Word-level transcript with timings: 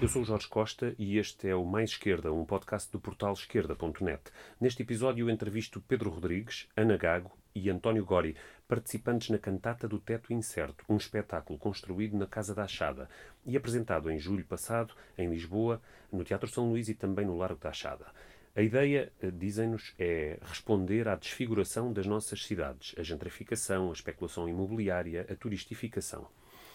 Eu 0.00 0.06
sou 0.06 0.22
o 0.22 0.24
Jorge 0.24 0.46
Costa 0.46 0.94
e 0.96 1.18
este 1.18 1.48
é 1.48 1.56
o 1.56 1.64
Mais 1.64 1.90
Esquerda, 1.90 2.32
um 2.32 2.44
podcast 2.44 2.88
do 2.92 3.00
portal 3.00 3.32
esquerda.net. 3.32 4.22
Neste 4.60 4.82
episódio 4.82 5.28
entrevisto 5.28 5.80
Pedro 5.80 6.08
Rodrigues, 6.08 6.68
Ana 6.76 6.96
Gago 6.96 7.36
e 7.52 7.68
António 7.68 8.04
Gori, 8.04 8.36
participantes 8.68 9.28
na 9.28 9.38
Cantata 9.38 9.88
do 9.88 9.98
Teto 9.98 10.32
Incerto, 10.32 10.84
um 10.88 10.96
espetáculo 10.96 11.58
construído 11.58 12.16
na 12.16 12.28
Casa 12.28 12.54
da 12.54 12.62
Achada 12.62 13.10
e 13.44 13.56
apresentado 13.56 14.08
em 14.08 14.20
julho 14.20 14.44
passado 14.44 14.94
em 15.18 15.28
Lisboa, 15.28 15.82
no 16.12 16.22
Teatro 16.22 16.48
São 16.48 16.70
Luís 16.70 16.88
e 16.88 16.94
também 16.94 17.26
no 17.26 17.36
Largo 17.36 17.58
da 17.58 17.70
Achada. 17.70 18.06
A 18.54 18.62
ideia, 18.62 19.12
eh, 19.20 19.32
dizem-nos, 19.32 19.94
é 19.98 20.38
responder 20.42 21.08
à 21.08 21.16
desfiguração 21.16 21.92
das 21.92 22.06
nossas 22.06 22.46
cidades, 22.46 22.94
a 22.96 23.02
gentrificação, 23.02 23.90
a 23.90 23.94
especulação 23.94 24.48
imobiliária, 24.48 25.26
a 25.28 25.34
turistificação 25.34 26.28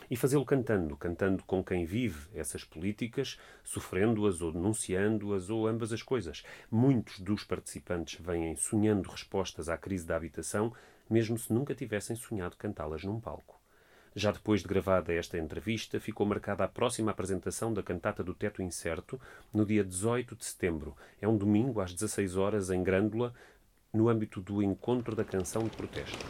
e 0.09 0.15
fazê-lo 0.15 0.45
cantando, 0.45 0.95
cantando 0.97 1.43
com 1.43 1.63
quem 1.63 1.85
vive 1.85 2.29
essas 2.33 2.63
políticas, 2.63 3.39
sofrendo-as 3.63 4.41
ou 4.41 4.51
denunciando-as 4.51 5.49
ou 5.49 5.67
ambas 5.67 5.91
as 5.91 6.01
coisas. 6.01 6.43
Muitos 6.69 7.19
dos 7.19 7.43
participantes 7.43 8.19
vêm 8.19 8.55
sonhando 8.55 9.09
respostas 9.09 9.69
à 9.69 9.77
crise 9.77 10.05
da 10.05 10.15
habitação, 10.15 10.73
mesmo 11.09 11.37
se 11.37 11.51
nunca 11.53 11.75
tivessem 11.75 12.15
sonhado 12.15 12.55
cantá-las 12.57 13.03
num 13.03 13.19
palco. 13.19 13.61
Já 14.15 14.31
depois 14.31 14.61
de 14.61 14.67
gravada 14.67 15.11
esta 15.11 15.39
entrevista, 15.39 15.99
ficou 15.99 16.25
marcada 16.25 16.63
a 16.63 16.67
próxima 16.67 17.11
apresentação 17.11 17.73
da 17.73 17.81
Cantata 17.81 18.23
do 18.23 18.33
Teto 18.33 18.61
Incerto, 18.61 19.19
no 19.51 19.65
dia 19.65 19.83
18 19.83 20.35
de 20.35 20.45
setembro. 20.45 20.95
É 21.19 21.27
um 21.27 21.35
domingo, 21.35 21.81
às 21.81 21.93
16 21.93 22.35
horas, 22.37 22.69
em 22.69 22.83
Grândola, 22.83 23.33
no 23.91 24.09
âmbito 24.09 24.39
do 24.39 24.61
Encontro 24.61 25.15
da 25.15 25.23
Canção 25.23 25.63
de 25.63 25.75
Protesto. 25.75 26.25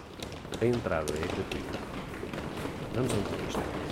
A 0.62 0.66
entrada 0.66 1.12
é 1.14 1.28
gratuita. 1.36 1.83
Vamos 2.96 3.12
entrevista. 3.12 3.83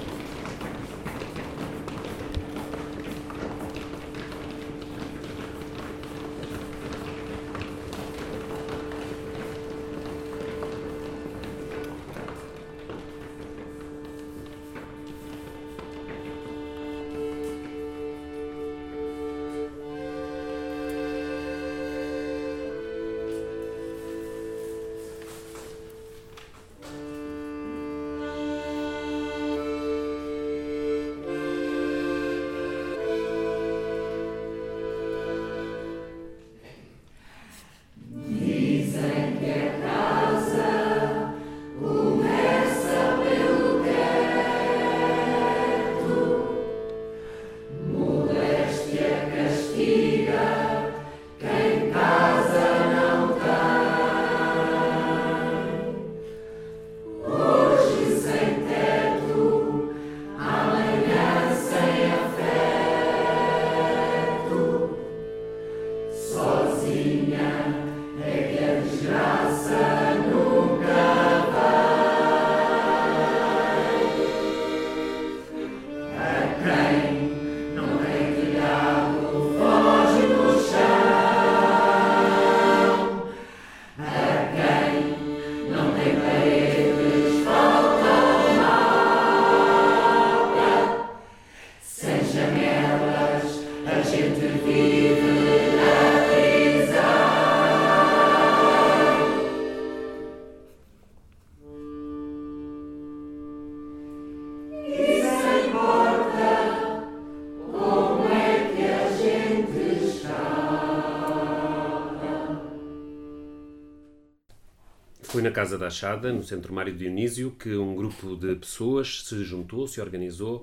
Foi 115.31 115.42
na 115.42 115.50
Casa 115.50 115.78
da 115.78 115.88
Achada, 115.88 116.34
no 116.34 116.44
Centro 116.44 116.74
Mário 116.74 116.94
Dionísio, 116.94 117.52
que 117.52 117.74
um 117.74 117.96
grupo 117.96 118.36
de 118.36 118.53
pessoas 118.53 119.24
se 119.24 119.42
juntou, 119.46 119.88
se 119.88 120.02
organizou 120.02 120.62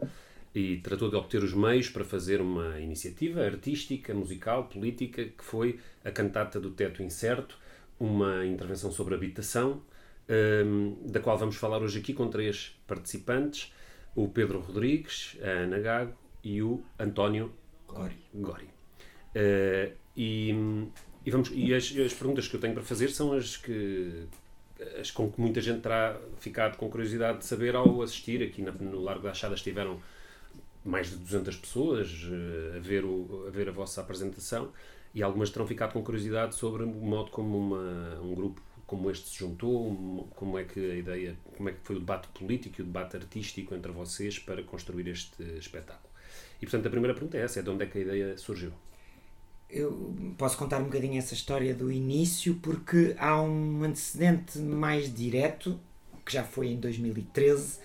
e 0.55 0.77
tratou 0.77 1.09
de 1.09 1.17
obter 1.17 1.43
os 1.43 1.55
meios 1.55 1.89
para 1.89 2.05
fazer 2.05 2.39
uma 2.43 2.79
iniciativa 2.79 3.41
artística, 3.41 4.13
musical, 4.13 4.65
política, 4.65 5.25
que 5.25 5.43
foi 5.43 5.81
a 6.05 6.11
Cantata 6.11 6.61
do 6.61 6.71
Teto 6.71 7.03
Incerto, 7.03 7.59
uma 7.99 8.45
intervenção 8.45 8.93
sobre 8.93 9.15
habitação, 9.15 9.81
hum, 10.29 10.99
da 11.07 11.19
qual 11.19 11.39
vamos 11.39 11.57
falar 11.57 11.81
hoje 11.81 12.01
aqui 12.01 12.13
com 12.13 12.29
três 12.29 12.79
participantes, 12.87 13.73
o 14.15 14.29
Pedro 14.29 14.61
Rodrigues, 14.61 15.39
a 15.41 15.49
Ana 15.49 15.79
Gago 15.79 16.15
e 16.45 16.61
o 16.61 16.83
António 16.99 17.51
Gori. 17.87 18.19
Gori. 18.35 18.69
Uh, 19.35 19.97
e, 20.15 20.51
e, 21.25 21.31
vamos, 21.31 21.51
e 21.55 21.73
as, 21.73 21.85
as, 21.85 22.13
perguntas 22.13 22.47
que 22.47 22.55
eu 22.55 22.61
tenho 22.61 22.75
para 22.75 22.83
fazer 22.83 23.09
são 23.09 23.33
as 23.33 23.57
que 23.57 24.29
as 25.01 25.11
com 25.11 25.31
que 25.31 25.41
muita 25.41 25.61
gente 25.61 25.81
terá 25.81 26.19
ficado 26.39 26.77
com 26.77 26.89
curiosidade 26.89 27.39
de 27.39 27.45
saber 27.45 27.75
ao 27.75 28.03
assistir. 28.03 28.43
Aqui 28.43 28.63
no 28.63 29.01
Largo 29.01 29.25
da 29.25 29.31
Achada 29.31 29.55
estiveram 29.55 30.01
mais 30.85 31.11
de 31.11 31.17
200 31.17 31.57
pessoas 31.57 32.09
uh, 32.25 32.77
a, 32.77 32.79
ver 32.81 33.05
o, 33.05 33.45
a 33.47 33.51
ver 33.51 33.69
a 33.69 33.73
vossa 33.73 34.01
apresentação 34.01 34.73
e 35.15 35.23
algumas 35.23 35.51
terão 35.51 35.67
ficado 35.67 35.93
com 35.93 36.03
curiosidade 36.03 36.55
sobre 36.55 36.85
o 36.85 36.87
modo 36.87 37.31
como 37.31 37.59
uma, 37.59 38.21
um 38.21 38.35
grupo 38.35 38.63
como 38.87 39.11
este 39.11 39.29
se 39.29 39.39
juntou, 39.39 40.27
como 40.35 40.59
é 40.59 40.65
que 40.65 40.81
a 40.81 40.95
ideia, 40.95 41.37
como 41.57 41.69
é 41.69 41.73
que 41.73 41.81
foi 41.83 41.97
o 41.97 41.99
debate 41.99 42.29
político 42.29 42.81
e 42.81 42.83
o 42.83 42.87
debate 42.87 43.17
artístico 43.17 43.75
entre 43.75 43.93
vocês 43.93 44.39
para 44.39 44.63
construir 44.63 45.07
este 45.09 45.43
espetáculo. 45.59 46.09
E 46.61 46.65
portanto 46.65 46.87
a 46.87 46.91
primeira 46.91 47.13
pergunta 47.13 47.37
é 47.37 47.43
essa, 47.43 47.61
é 47.61 47.63
de 47.63 47.69
onde 47.69 47.85
é 47.85 47.87
que 47.87 47.99
a 47.99 48.01
ideia 48.01 48.39
surgiu? 48.39 48.73
Eu 49.71 50.15
posso 50.39 50.57
contar 50.57 50.79
um 50.79 50.85
bocadinho 50.85 51.19
essa 51.19 51.35
história 51.35 51.75
do 51.75 51.93
início 51.93 52.55
porque 52.63 53.15
há 53.19 53.41
um 53.41 53.83
antecedente 53.85 54.59
mais 54.59 55.13
direto 55.13 55.79
que 56.25 56.33
já 56.33 56.45
foi 56.45 56.69
em 56.69 56.77
2013 56.77 57.79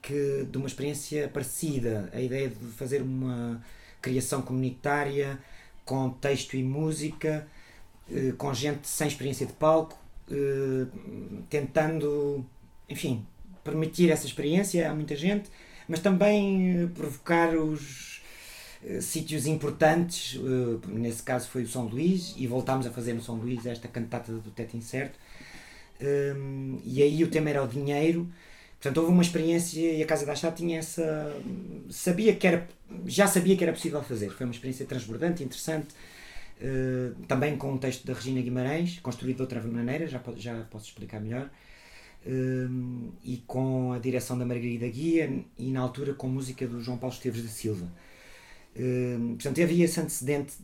que 0.00 0.46
de 0.50 0.58
uma 0.58 0.66
experiência 0.66 1.28
parecida. 1.28 2.10
A 2.12 2.20
ideia 2.20 2.48
de 2.48 2.66
fazer 2.72 3.02
uma 3.02 3.64
criação 4.00 4.42
comunitária 4.42 5.38
com 5.84 6.10
texto 6.10 6.56
e 6.56 6.62
música 6.62 7.46
eh, 8.10 8.32
com 8.36 8.52
gente 8.52 8.88
sem 8.88 9.06
experiência 9.08 9.46
de 9.46 9.52
palco 9.52 9.96
eh, 10.30 10.86
tentando 11.48 12.44
enfim 12.88 13.24
permitir 13.64 14.10
essa 14.10 14.26
experiência 14.26 14.90
a 14.90 14.94
muita 14.94 15.14
gente 15.16 15.50
mas 15.88 16.00
também 16.00 16.82
eh, 16.82 16.86
provocar 16.94 17.56
os 17.56 18.21
sítios 19.00 19.46
importantes, 19.46 20.34
uh, 20.36 20.80
nesse 20.88 21.22
caso 21.22 21.48
foi 21.48 21.62
o 21.62 21.68
São 21.68 21.86
Luís, 21.86 22.34
e 22.36 22.46
voltámos 22.46 22.86
a 22.86 22.90
fazer 22.90 23.12
no 23.12 23.22
São 23.22 23.36
Luís 23.36 23.64
esta 23.66 23.88
cantata 23.88 24.32
do 24.32 24.50
Teto 24.50 24.76
Incerto. 24.76 25.18
Um, 26.00 26.80
e 26.84 27.02
aí 27.02 27.22
o 27.22 27.28
tema 27.28 27.50
era 27.50 27.62
o 27.62 27.68
dinheiro. 27.68 28.28
Portanto, 28.74 28.98
houve 28.98 29.12
uma 29.12 29.22
experiência 29.22 29.80
e 29.80 30.02
a 30.02 30.06
Casa 30.06 30.26
da 30.26 30.34
Chá 30.34 30.50
tinha 30.50 30.80
essa. 30.80 31.32
Sabia 31.88 32.34
que 32.34 32.46
era, 32.46 32.68
já 33.06 33.28
sabia 33.28 33.56
que 33.56 33.62
era 33.62 33.72
possível 33.72 34.02
fazer. 34.02 34.30
Foi 34.30 34.44
uma 34.44 34.52
experiência 34.52 34.84
transbordante, 34.84 35.44
interessante. 35.44 35.94
Uh, 36.60 37.14
também 37.26 37.56
com 37.56 37.72
um 37.72 37.78
texto 37.78 38.04
da 38.04 38.14
Regina 38.14 38.40
Guimarães, 38.40 38.98
construído 39.00 39.36
de 39.36 39.42
outra 39.42 39.60
maneira, 39.62 40.06
já, 40.06 40.20
já 40.36 40.60
posso 40.64 40.86
explicar 40.86 41.20
melhor. 41.20 41.48
Uh, 42.26 43.12
e 43.22 43.42
com 43.46 43.92
a 43.92 43.98
direção 43.98 44.36
da 44.36 44.44
Margarida 44.44 44.88
Guia 44.88 45.44
e 45.56 45.70
na 45.70 45.80
altura 45.80 46.14
com 46.14 46.28
música 46.28 46.66
do 46.66 46.80
João 46.80 46.98
Paulo 46.98 47.14
Esteves 47.14 47.42
da 47.42 47.48
Silva. 47.48 47.86
Hum, 48.76 49.34
portanto, 49.36 49.62
havia 49.62 49.84
esse 49.84 50.00
antecedente 50.00 50.54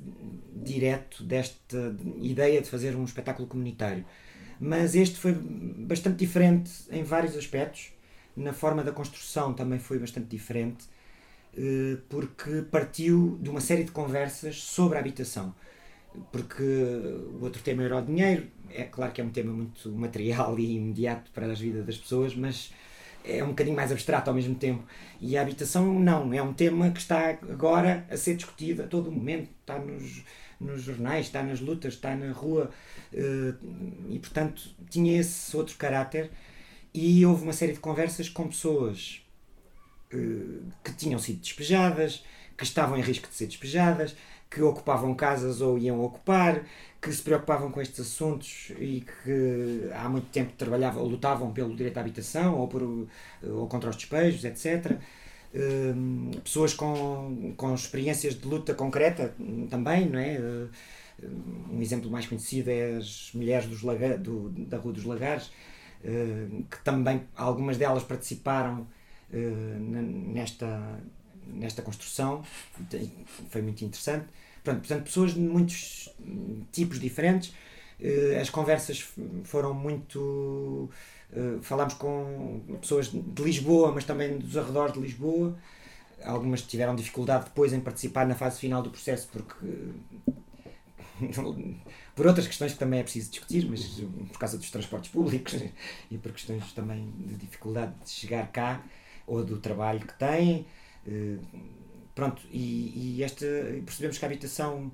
direto 0.55 1.22
desta 1.25 1.96
ideia 2.20 2.60
de 2.62 2.69
fazer 2.69 2.96
um 2.96 3.05
espetáculo 3.05 3.46
comunitário. 3.49 4.05
Mas 4.60 4.94
este 4.94 5.16
foi 5.19 5.32
bastante 5.34 6.16
diferente 6.19 6.70
em 6.90 7.02
vários 7.05 7.37
aspectos. 7.37 7.93
Na 8.37 8.52
forma 8.52 8.82
da 8.84 8.93
construção 8.93 9.55
também 9.55 9.78
foi 9.78 9.99
bastante 9.99 10.28
diferente. 10.28 10.87
eh, 11.56 11.99
porque 12.08 12.62
partiu 12.70 13.38
de 13.43 13.50
uma 13.50 13.60
série 13.60 13.84
de 13.84 13.93
conversas 13.93 14.62
sobre 14.62 14.99
a 14.99 15.00
habitação. 15.00 15.54
Porque 16.32 16.62
o 16.62 17.43
outro 17.44 17.62
tema 17.62 17.82
era 17.84 17.99
o 17.99 18.02
dinheiro, 18.02 18.49
é 18.70 18.84
claro 18.84 19.12
que 19.12 19.20
é 19.20 19.25
um 19.25 19.31
tema 19.31 19.52
muito 19.52 19.90
material 19.93 20.58
e 20.61 20.76
imediato 20.76 21.31
para 21.32 21.46
as 21.52 21.61
vidas 21.61 21.84
das 21.87 21.96
pessoas, 21.99 22.34
mas 22.34 22.72
é 23.24 23.42
um 23.42 23.48
bocadinho 23.48 23.76
mais 23.76 23.92
abstrato 23.92 24.30
ao 24.30 24.34
mesmo 24.34 24.54
tempo. 24.54 24.82
E 25.20 25.36
a 25.36 25.42
habitação, 25.42 25.98
não, 25.98 26.32
é 26.32 26.42
um 26.42 26.52
tema 26.52 26.90
que 26.90 27.00
está 27.00 27.30
agora 27.30 28.06
a 28.10 28.16
ser 28.16 28.36
discutido 28.36 28.82
a 28.82 28.86
todo 28.86 29.10
momento, 29.10 29.50
está 29.60 29.78
nos, 29.78 30.22
nos 30.60 30.82
jornais, 30.82 31.26
está 31.26 31.42
nas 31.42 31.60
lutas, 31.60 31.94
está 31.94 32.14
na 32.14 32.32
rua, 32.32 32.70
eh, 33.12 33.54
e 34.08 34.18
portanto 34.18 34.62
tinha 34.88 35.20
esse 35.20 35.56
outro 35.56 35.76
caráter. 35.76 36.30
E 36.94 37.24
houve 37.26 37.42
uma 37.42 37.52
série 37.52 37.72
de 37.72 37.80
conversas 37.80 38.28
com 38.28 38.48
pessoas 38.48 39.22
eh, 40.12 40.60
que 40.82 40.92
tinham 40.94 41.18
sido 41.18 41.40
despejadas, 41.40 42.24
que 42.56 42.64
estavam 42.64 42.98
em 42.98 43.02
risco 43.02 43.28
de 43.28 43.34
ser 43.34 43.46
despejadas, 43.46 44.16
que 44.50 44.62
ocupavam 44.62 45.14
casas 45.14 45.60
ou 45.60 45.78
iam 45.78 46.00
ocupar, 46.02 46.64
que 47.00 47.12
se 47.12 47.22
preocupavam 47.22 47.70
com 47.70 47.80
estes 47.80 48.00
assuntos 48.00 48.72
e 48.78 49.02
que 49.02 49.90
há 49.94 50.08
muito 50.08 50.28
tempo 50.30 50.52
trabalhavam, 50.56 51.04
lutavam 51.04 51.52
pelo 51.52 51.74
direito 51.76 51.98
à 51.98 52.00
habitação 52.00 52.56
ou, 52.58 52.66
por, 52.66 52.82
ou 53.42 53.66
contra 53.68 53.90
os 53.90 53.96
despejos, 53.96 54.44
etc. 54.44 54.98
Um, 55.54 56.30
pessoas 56.44 56.74
com, 56.74 57.54
com 57.56 57.74
experiências 57.74 58.34
de 58.34 58.46
luta 58.46 58.74
concreta 58.74 59.34
também, 59.70 60.08
não 60.08 60.18
é? 60.18 60.38
Um 61.70 61.80
exemplo 61.80 62.10
mais 62.10 62.26
conhecido 62.26 62.70
é 62.70 62.96
as 62.96 63.30
mulheres 63.34 63.66
dos 63.66 63.82
laga, 63.82 64.16
do, 64.16 64.50
da 64.50 64.78
Rua 64.78 64.92
dos 64.92 65.04
Lagares, 65.04 65.46
uh, 65.46 66.64
que 66.70 66.78
também 66.84 67.22
algumas 67.36 67.76
delas 67.76 68.02
participaram 68.02 68.86
nesta, 69.30 71.00
nesta 71.48 71.82
construção, 71.82 72.42
foi 73.50 73.62
muito 73.62 73.84
interessante. 73.84 74.26
Pronto, 74.62 74.80
portanto, 74.80 75.04
pessoas 75.04 75.34
de 75.34 75.40
muitos 75.40 76.08
tipos 76.72 77.00
diferentes. 77.00 77.52
Uh, 78.00 78.40
as 78.40 78.50
conversas 78.50 79.08
foram 79.44 79.74
muito. 79.74 80.90
Uh, 81.32 81.60
falámos 81.62 81.94
com 81.94 82.60
pessoas 82.80 83.08
de 83.10 83.42
Lisboa, 83.42 83.92
mas 83.92 84.04
também 84.04 84.38
dos 84.38 84.56
arredores 84.56 84.92
de 84.92 85.00
Lisboa. 85.00 85.56
Algumas 86.24 86.62
tiveram 86.62 86.94
dificuldade 86.96 87.44
depois 87.46 87.72
em 87.72 87.80
participar 87.80 88.26
na 88.26 88.34
fase 88.34 88.58
final 88.60 88.82
do 88.82 88.90
processo 88.90 89.28
porque. 89.32 89.54
por 92.14 92.26
outras 92.26 92.46
questões 92.46 92.72
que 92.72 92.78
também 92.78 93.00
é 93.00 93.02
preciso 93.02 93.30
discutir, 93.30 93.68
mas 93.68 93.84
por 94.28 94.38
causa 94.38 94.56
dos 94.56 94.70
transportes 94.70 95.10
públicos 95.10 95.54
e 96.10 96.18
por 96.18 96.32
questões 96.32 96.72
também 96.72 97.12
de 97.18 97.34
dificuldade 97.34 97.92
de 98.04 98.10
chegar 98.10 98.46
cá 98.52 98.82
ou 99.26 99.44
do 99.44 99.58
trabalho 99.58 100.00
que 100.00 100.14
têm. 100.14 100.66
Uh, 101.08 101.78
Pronto, 102.19 102.43
e, 102.50 103.19
e 103.19 103.22
esta, 103.22 103.46
percebemos 103.87 104.19
que 104.19 104.25
a 104.25 104.26
habitação 104.26 104.90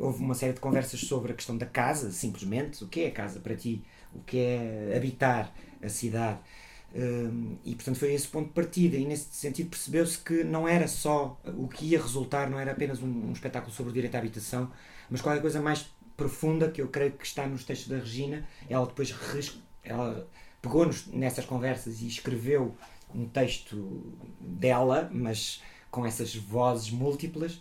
houve 0.00 0.22
uma 0.22 0.34
série 0.34 0.54
de 0.54 0.60
conversas 0.60 1.00
sobre 1.00 1.32
a 1.32 1.34
questão 1.34 1.54
da 1.58 1.66
casa, 1.66 2.10
simplesmente, 2.10 2.82
o 2.82 2.88
que 2.88 3.02
é 3.02 3.10
casa 3.10 3.40
para 3.40 3.54
ti, 3.54 3.84
o 4.14 4.20
que 4.20 4.38
é 4.38 4.94
habitar 4.96 5.54
a 5.82 5.90
cidade. 5.90 6.38
Um, 6.94 7.58
e 7.62 7.74
portanto 7.74 7.98
foi 7.98 8.14
esse 8.14 8.26
ponto 8.26 8.46
de 8.46 8.54
partida, 8.54 8.96
e 8.96 9.04
nesse 9.04 9.34
sentido 9.34 9.68
percebeu-se 9.68 10.16
que 10.16 10.42
não 10.42 10.66
era 10.66 10.88
só 10.88 11.38
o 11.58 11.68
que 11.68 11.84
ia 11.84 12.00
resultar, 12.00 12.48
não 12.48 12.58
era 12.58 12.72
apenas 12.72 13.02
um, 13.02 13.28
um, 13.28 13.32
espetáculo 13.32 13.70
sobre 13.70 13.90
o 13.90 13.94
direito 13.94 14.14
à 14.14 14.18
habitação, 14.18 14.72
mas 15.10 15.20
qualquer 15.20 15.42
coisa 15.42 15.60
mais 15.60 15.90
profunda 16.16 16.70
que 16.70 16.80
eu 16.80 16.88
creio 16.88 17.12
que 17.12 17.26
está 17.26 17.46
nos 17.46 17.64
textos 17.64 17.88
da 17.88 17.98
Regina. 17.98 18.48
Ela 18.66 18.86
depois 18.86 19.14
ela 19.84 20.26
pegou-nos 20.62 21.06
nessas 21.08 21.44
conversas 21.44 22.00
e 22.00 22.06
escreveu 22.06 22.74
um 23.14 23.26
texto 23.26 24.14
dela, 24.40 25.10
mas 25.12 25.62
com 25.90 26.06
essas 26.06 26.34
vozes 26.34 26.90
múltiplas 26.90 27.60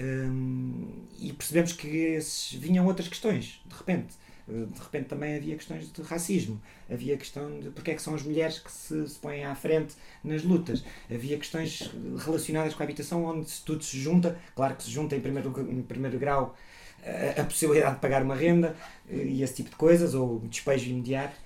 um, 0.00 1.06
e 1.18 1.32
percebemos 1.32 1.72
que 1.72 1.86
esses, 1.86 2.52
vinham 2.54 2.86
outras 2.86 3.08
questões, 3.08 3.60
de 3.64 3.74
repente. 3.74 4.14
Uh, 4.46 4.66
de 4.66 4.78
repente 4.78 5.06
também 5.06 5.36
havia 5.36 5.56
questões 5.56 5.90
de 5.90 6.02
racismo, 6.02 6.60
havia 6.90 7.16
questão 7.16 7.60
de 7.60 7.70
porque 7.70 7.92
é 7.92 7.94
que 7.94 8.02
são 8.02 8.14
as 8.14 8.22
mulheres 8.22 8.58
que 8.58 8.70
se, 8.70 9.08
se 9.08 9.18
põem 9.18 9.42
à 9.42 9.54
frente 9.54 9.94
nas 10.22 10.42
lutas, 10.42 10.84
havia 11.10 11.38
questões 11.38 11.90
relacionadas 12.22 12.74
com 12.74 12.82
a 12.82 12.84
habitação 12.84 13.24
onde 13.24 13.50
tudo 13.62 13.82
se 13.82 13.98
junta, 13.98 14.38
claro 14.54 14.76
que 14.76 14.82
se 14.82 14.90
junta 14.90 15.16
em 15.16 15.20
primeiro, 15.20 15.70
em 15.70 15.80
primeiro 15.80 16.18
grau 16.18 16.54
a, 17.02 17.40
a 17.40 17.44
possibilidade 17.44 17.94
de 17.94 18.00
pagar 18.02 18.22
uma 18.22 18.34
renda 18.34 18.76
uh, 19.08 19.14
e 19.14 19.42
esse 19.42 19.54
tipo 19.54 19.70
de 19.70 19.76
coisas, 19.76 20.12
ou 20.12 20.40
despejo 20.40 20.90
imediato, 20.90 21.36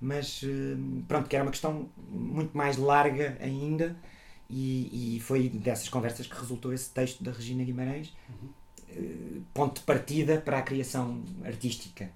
mas 0.00 0.42
uh, 0.42 1.02
pronto, 1.08 1.28
que 1.28 1.36
era 1.36 1.44
uma 1.44 1.50
questão 1.50 1.88
muito 2.08 2.56
mais 2.56 2.76
larga 2.76 3.36
ainda 3.40 3.96
e, 4.48 5.16
e, 5.16 5.20
foi 5.20 5.48
dessas 5.48 5.88
conversas 5.88 6.26
que 6.26 6.38
resultou 6.38 6.72
esse 6.72 6.90
texto 6.90 7.24
da 7.24 7.32
Regina 7.32 7.64
Guimarães, 7.64 8.12
uhum. 8.28 8.48
Eh, 8.96 9.40
ponto 9.52 9.80
de 9.80 9.86
partida 9.86 10.40
para 10.40 10.58
a 10.58 10.62
criação 10.62 11.24
artística. 11.44 12.10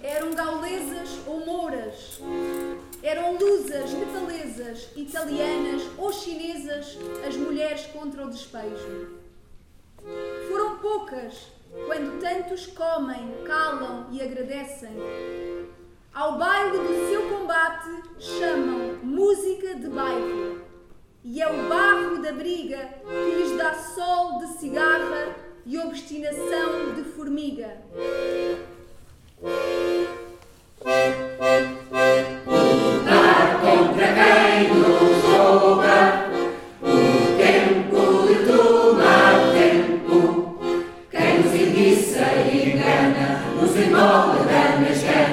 Eram 0.00 0.34
gaulesas 0.34 1.18
ou 1.26 1.44
mouras, 1.44 2.20
eram 3.02 3.36
lusas, 3.36 3.92
nepalesas, 3.92 4.90
italianas 4.94 5.82
ou 5.98 6.12
chinesas 6.12 6.96
as 7.26 7.36
mulheres 7.36 7.86
contra 7.86 8.24
o 8.24 8.30
despejo. 8.30 9.19
Foram 10.48 10.78
poucas 10.78 11.52
quando 11.86 12.20
tantos 12.20 12.66
comem, 12.66 13.44
calam 13.44 14.06
e 14.10 14.20
agradecem. 14.20 14.90
Ao 16.12 16.38
baile 16.38 16.78
do 16.78 17.08
seu 17.08 17.28
combate 17.28 18.02
chamam 18.18 18.98
música 19.02 19.74
de 19.74 19.88
bairro. 19.88 20.62
E 21.22 21.40
é 21.40 21.48
o 21.48 21.68
barro 21.68 22.22
da 22.22 22.32
briga 22.32 22.88
que 23.06 23.36
lhes 23.36 23.56
dá 23.56 23.74
sol 23.74 24.38
de 24.38 24.58
cigarra 24.58 25.36
e 25.66 25.78
obstinação 25.78 26.94
de 26.94 27.04
formiga. 27.04 27.76
Seu 43.40 45.29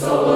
soul. 0.00 0.35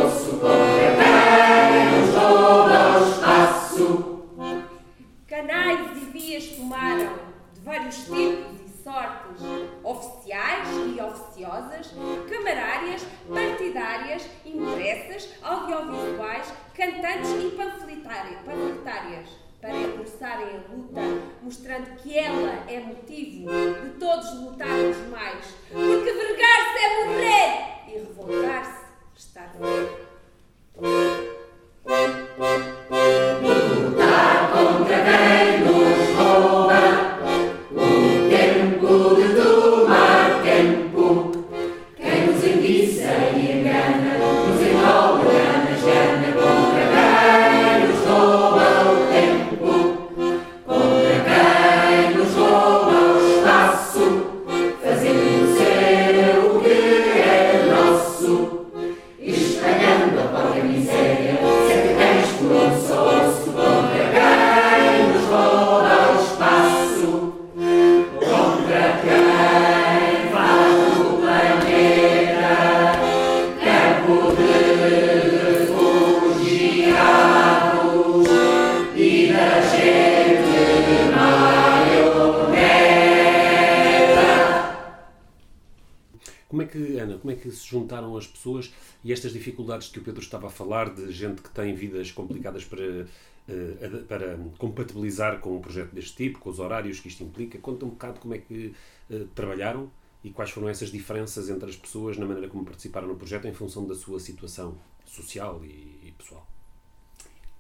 Como 86.51 86.63
é 86.63 86.67
que, 86.67 86.99
Ana, 86.99 87.17
como 87.17 87.33
é 87.33 87.37
que 87.37 87.49
se 87.49 87.65
juntaram 87.65 88.17
as 88.17 88.27
pessoas 88.27 88.75
e 89.05 89.13
estas 89.13 89.33
dificuldades 89.33 89.87
que 89.87 90.01
o 90.01 90.03
Pedro 90.03 90.21
estava 90.21 90.49
a 90.49 90.51
falar, 90.51 90.93
de 90.93 91.13
gente 91.13 91.41
que 91.43 91.49
tem 91.51 91.73
vidas 91.77 92.11
complicadas 92.11 92.65
para, 92.65 93.07
eh, 93.49 94.03
para 94.09 94.37
compatibilizar 94.59 95.39
com 95.39 95.57
um 95.57 95.61
projeto 95.61 95.95
deste 95.95 96.17
tipo, 96.17 96.41
com 96.41 96.51
os 96.51 96.59
horários 96.59 96.99
que 96.99 97.07
isto 97.07 97.23
implica? 97.23 97.57
Conta 97.61 97.87
um 97.87 97.91
bocado 97.91 98.19
como 98.19 98.35
é 98.35 98.39
que 98.39 98.75
eh, 99.09 99.27
trabalharam 99.33 99.89
e 100.25 100.31
quais 100.31 100.51
foram 100.51 100.69
essas 100.69 100.91
diferenças 100.91 101.49
entre 101.49 101.71
as 101.71 101.77
pessoas 101.77 102.19
na 102.19 102.27
maneira 102.27 102.49
como 102.49 102.65
participaram 102.65 103.07
no 103.07 103.15
projeto 103.15 103.47
em 103.47 103.55
função 103.55 103.87
da 103.87 103.95
sua 103.95 104.19
situação 104.19 104.77
social 105.07 105.65
e 105.65 106.13
pessoal. 106.19 106.45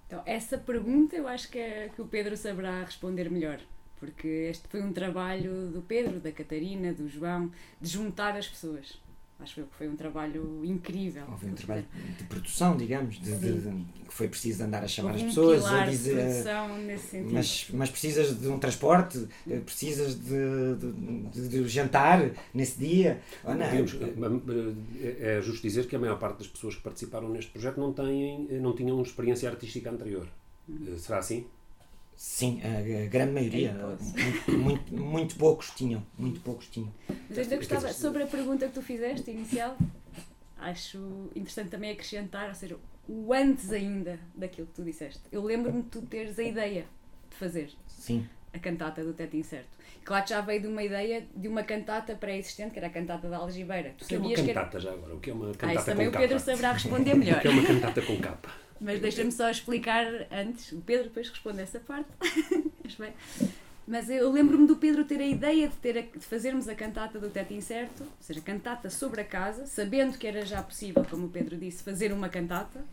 Então, 0.08 0.20
essa 0.26 0.58
pergunta 0.58 1.14
eu 1.14 1.28
acho 1.28 1.48
que, 1.48 1.60
é, 1.60 1.88
que 1.94 2.02
o 2.02 2.06
Pedro 2.08 2.36
saberá 2.36 2.82
responder 2.82 3.30
melhor, 3.30 3.60
porque 4.00 4.26
este 4.50 4.66
foi 4.68 4.82
um 4.82 4.92
trabalho 4.92 5.68
do 5.68 5.82
Pedro, 5.82 6.18
da 6.18 6.32
Catarina, 6.32 6.92
do 6.92 7.08
João, 7.08 7.50
de 7.80 7.88
juntar 7.88 8.36
as 8.36 8.48
pessoas. 8.48 8.98
Acho 9.38 9.60
eu 9.60 9.66
que 9.66 9.74
foi 9.74 9.88
um 9.88 9.96
trabalho 9.96 10.62
incrível. 10.66 11.22
Houve 11.30 11.46
um 11.46 11.54
trabalho 11.54 11.86
de 12.18 12.24
produção, 12.24 12.76
digamos, 12.76 13.18
de, 13.18 13.34
de- 13.38 13.60
de- 13.60 13.84
que 14.06 14.12
foi 14.12 14.28
preciso 14.28 14.62
andar 14.64 14.84
a 14.84 14.88
chamar 14.88 15.12
Houve 15.12 15.20
as 15.20 15.24
um 15.24 15.28
pessoas, 15.34 15.58
pilar 15.64 15.82
a 15.82 15.84
de 15.86 15.90
dizer. 15.92 16.14
produção 16.16 16.78
nesse 16.78 17.06
sentido. 17.08 17.32
Mas, 17.32 17.66
mas 17.72 17.90
precisas 17.90 18.38
de 18.38 18.48
um 18.48 18.58
transporte, 18.58 19.26
eh, 19.48 19.60
precisas 19.60 20.14
de, 20.14 20.74
de, 20.78 21.48
de- 21.48 21.48
de 21.48 21.68
jantar 21.68 22.30
nesse 22.52 22.78
dia. 22.78 23.18
Ou 23.42 23.54
não? 23.54 23.70
Digamos, 23.70 23.94
eh, 23.94 24.74
é 25.22 25.38
é 25.38 25.40
justo 25.40 25.62
dizer 25.62 25.86
que 25.86 25.96
a 25.96 25.98
maior 25.98 26.18
parte 26.18 26.38
das 26.40 26.46
pessoas 26.46 26.74
que 26.74 26.82
participaram 26.82 27.30
neste 27.30 27.50
projeto 27.50 27.78
não, 27.80 27.94
têm, 27.94 28.46
eh, 28.50 28.58
não 28.58 28.74
tinham 28.74 29.00
experiência 29.00 29.48
artística 29.48 29.90
anterior. 29.90 30.26
Eh, 30.68 30.98
Será 30.98 31.16
assim? 31.18 31.46
Sim, 32.22 32.60
a, 32.62 33.04
a 33.04 33.06
grande 33.06 33.32
maioria. 33.32 33.72
Muito, 33.72 34.52
muito, 34.52 34.92
muito 34.94 35.36
poucos 35.36 35.70
tinham. 35.70 36.04
Muito 36.18 36.38
poucos 36.40 36.66
tinham. 36.68 36.92
Mas 37.30 37.38
ainda 37.38 37.56
gostava, 37.56 37.90
sobre 37.94 38.22
a 38.22 38.26
pergunta 38.26 38.66
que 38.68 38.74
tu 38.74 38.82
fizeste 38.82 39.30
inicial, 39.30 39.74
acho 40.58 40.98
interessante 41.34 41.70
também 41.70 41.90
acrescentar, 41.92 42.48
ou 42.50 42.54
seja, 42.54 42.76
o 43.08 43.32
antes 43.32 43.72
ainda 43.72 44.18
daquilo 44.34 44.66
que 44.66 44.74
tu 44.74 44.84
disseste. 44.84 45.20
Eu 45.32 45.42
lembro-me 45.42 45.80
de 45.80 45.88
tu 45.88 46.02
teres 46.02 46.38
a 46.38 46.42
ideia 46.42 46.84
de 47.30 47.36
fazer 47.36 47.70
Sim. 47.88 48.28
a 48.52 48.58
cantata 48.58 49.02
do 49.02 49.14
Teto 49.14 49.34
Incerto. 49.38 49.70
Claro 50.04 50.24
que 50.24 50.28
já 50.28 50.42
veio 50.42 50.60
de 50.60 50.66
uma 50.66 50.82
ideia 50.82 51.26
de 51.34 51.48
uma 51.48 51.62
cantata 51.62 52.14
pré-existente, 52.14 52.72
que 52.72 52.78
era 52.78 52.88
a 52.88 52.90
cantata 52.90 53.30
da 53.30 53.38
Algibeira. 53.38 53.94
Tu 53.96 54.04
O 54.04 54.08
que 54.08 54.14
é 54.14 54.18
uma 54.18 54.24
sabias 54.28 54.40
que 54.42 54.50
era... 54.50 54.60
cantata 54.60 54.80
já 54.80 54.92
agora? 54.92 55.14
O 55.14 55.20
que 55.20 55.30
é 55.30 55.32
uma 55.32 55.50
Ah, 55.50 55.54
cantata 55.54 55.74
isso 55.74 55.84
também 55.86 56.08
o 56.08 56.12
Pedro 56.12 56.28
capa? 56.36 56.38
saberá 56.40 56.72
responder 56.74 57.14
O 57.14 57.16
melhor. 57.16 57.40
que 57.40 57.48
é 57.48 57.50
uma 57.50 57.64
cantata 57.64 58.02
com 58.02 58.16
capa? 58.18 58.50
Mas 58.80 59.00
deixa-me 59.00 59.30
só 59.30 59.50
explicar 59.50 60.06
antes. 60.30 60.72
O 60.72 60.80
Pedro 60.80 61.04
depois 61.08 61.28
responde 61.28 61.60
essa 61.60 61.78
parte. 61.80 62.08
Mas 63.86 64.08
eu 64.08 64.30
lembro-me 64.30 64.66
do 64.66 64.76
Pedro 64.76 65.04
ter 65.04 65.20
a 65.20 65.26
ideia 65.26 65.68
de, 65.68 65.76
ter 65.76 65.98
a- 65.98 66.02
de 66.02 66.24
fazermos 66.24 66.68
a 66.68 66.74
cantata 66.74 67.18
do 67.18 67.28
Teto 67.28 67.52
Incerto, 67.52 68.04
ou 68.04 68.08
seja, 68.20 68.40
cantata 68.40 68.88
sobre 68.88 69.20
a 69.20 69.24
casa, 69.24 69.66
sabendo 69.66 70.16
que 70.16 70.26
era 70.26 70.46
já 70.46 70.62
possível, 70.62 71.04
como 71.04 71.26
o 71.26 71.28
Pedro 71.28 71.56
disse, 71.56 71.82
fazer 71.82 72.12
uma 72.12 72.28
cantata, 72.28 72.84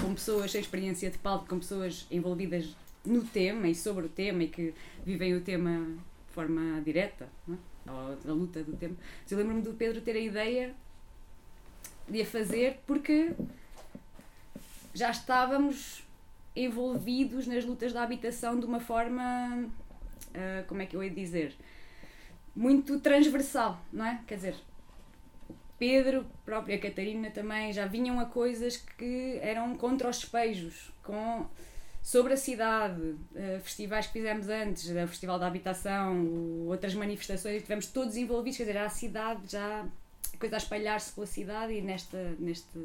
com 0.00 0.12
pessoas 0.14 0.50
sem 0.50 0.60
experiência 0.60 1.08
de 1.10 1.18
palco, 1.18 1.46
com 1.46 1.58
pessoas 1.58 2.06
envolvidas 2.10 2.74
no 3.04 3.22
tema 3.22 3.68
e 3.68 3.74
sobre 3.74 4.06
o 4.06 4.08
tema 4.08 4.42
e 4.42 4.48
que 4.48 4.74
vivem 5.06 5.34
o 5.36 5.40
tema 5.40 5.86
de 6.26 6.34
forma 6.34 6.80
direta, 6.82 7.28
não 7.46 7.56
é? 7.56 8.30
luta 8.32 8.62
do 8.62 8.76
tema. 8.76 8.96
Mas 9.22 9.30
eu 9.32 9.38
lembro-me 9.38 9.62
do 9.62 9.72
Pedro 9.74 10.00
ter 10.00 10.16
a 10.16 10.20
ideia 10.20 10.74
de 12.08 12.22
a 12.22 12.26
fazer 12.26 12.80
porque 12.86 13.30
já 14.92 15.10
estávamos 15.10 16.04
envolvidos 16.54 17.46
nas 17.46 17.64
lutas 17.64 17.92
da 17.92 18.02
habitação 18.02 18.58
de 18.58 18.66
uma 18.66 18.80
forma, 18.80 19.68
ah, 20.34 20.64
como 20.66 20.82
é 20.82 20.86
que 20.86 20.96
eu 20.96 21.02
ia 21.02 21.10
dizer, 21.10 21.54
muito 22.54 22.98
transversal, 23.00 23.80
não 23.92 24.04
é? 24.04 24.20
Quer 24.26 24.34
dizer, 24.34 24.54
Pedro, 25.78 26.26
própria 26.44 26.78
Catarina 26.78 27.30
também 27.30 27.72
já 27.72 27.86
vinham 27.86 28.20
a 28.20 28.26
coisas 28.26 28.76
que 28.76 29.38
eram 29.40 29.76
contra 29.76 30.08
os 30.08 30.18
despejos, 30.18 30.92
com 31.02 31.46
sobre 32.02 32.32
a 32.32 32.36
cidade, 32.36 33.16
eh, 33.34 33.60
festivais 33.62 34.06
que 34.06 34.14
fizemos 34.14 34.48
antes, 34.48 34.88
o 34.90 35.08
Festival 35.08 35.38
da 35.38 35.46
Habitação, 35.46 36.66
outras 36.66 36.94
manifestações, 36.94 37.56
estivemos 37.56 37.86
todos 37.86 38.16
envolvidos, 38.16 38.56
quer 38.56 38.64
dizer, 38.64 38.78
a 38.78 38.88
cidade 38.88 39.52
já 39.52 39.86
coisa 40.40 40.56
a 40.56 40.58
espalhar-se 40.58 41.12
pela 41.12 41.26
cidade 41.26 41.74
e 41.74 41.82
nesta, 41.82 42.34
neste 42.38 42.76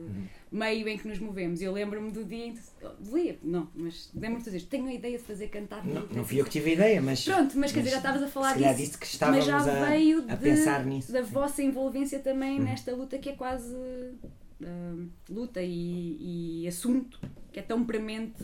meio 0.51 0.87
em 0.87 0.97
que 0.97 1.07
nos 1.07 1.17
movemos. 1.19 1.61
Eu 1.61 1.71
lembro-me 1.71 2.11
do 2.11 2.23
dia, 2.23 2.47
em 2.47 2.53
que- 2.53 2.61
dia, 3.01 3.39
não, 3.41 3.67
mas 3.73 4.11
lembro-me 4.13 4.43
de 4.43 4.51
dizer, 4.51 4.67
tenho 4.67 4.85
a 4.87 4.93
ideia 4.93 5.17
de 5.17 5.23
fazer 5.23 5.47
cantar. 5.47 5.83
Não, 5.85 6.05
não 6.07 6.23
fui 6.25 6.39
eu 6.41 6.45
que 6.45 6.51
tive 6.51 6.71
a 6.71 6.73
ideia, 6.73 7.01
mas. 7.01 7.23
Pronto, 7.23 7.57
mas 7.57 7.71
quer 7.71 7.79
dizer, 7.79 7.91
já 7.91 7.97
estavas 7.97 8.21
a 8.21 8.27
falar 8.27 8.57
disso. 8.57 8.75
disse 8.75 8.97
que 8.97 9.25
mas 9.25 9.45
já 9.45 9.57
a, 9.57 9.85
veio 9.89 10.25
a 10.29 10.35
de- 10.35 10.43
pensar 10.43 10.85
nisso. 10.85 11.11
da 11.11 11.21
vossa 11.21 11.63
envolvência 11.63 12.19
também 12.19 12.59
nesta 12.59 12.93
luta 12.93 13.17
que 13.17 13.29
é 13.29 13.33
quase 13.33 13.73
ah, 14.63 14.95
luta 15.29 15.61
e, 15.61 16.61
e 16.63 16.67
assunto 16.67 17.19
que 17.51 17.59
é 17.59 17.63
tão 17.63 17.85
premente 17.85 18.43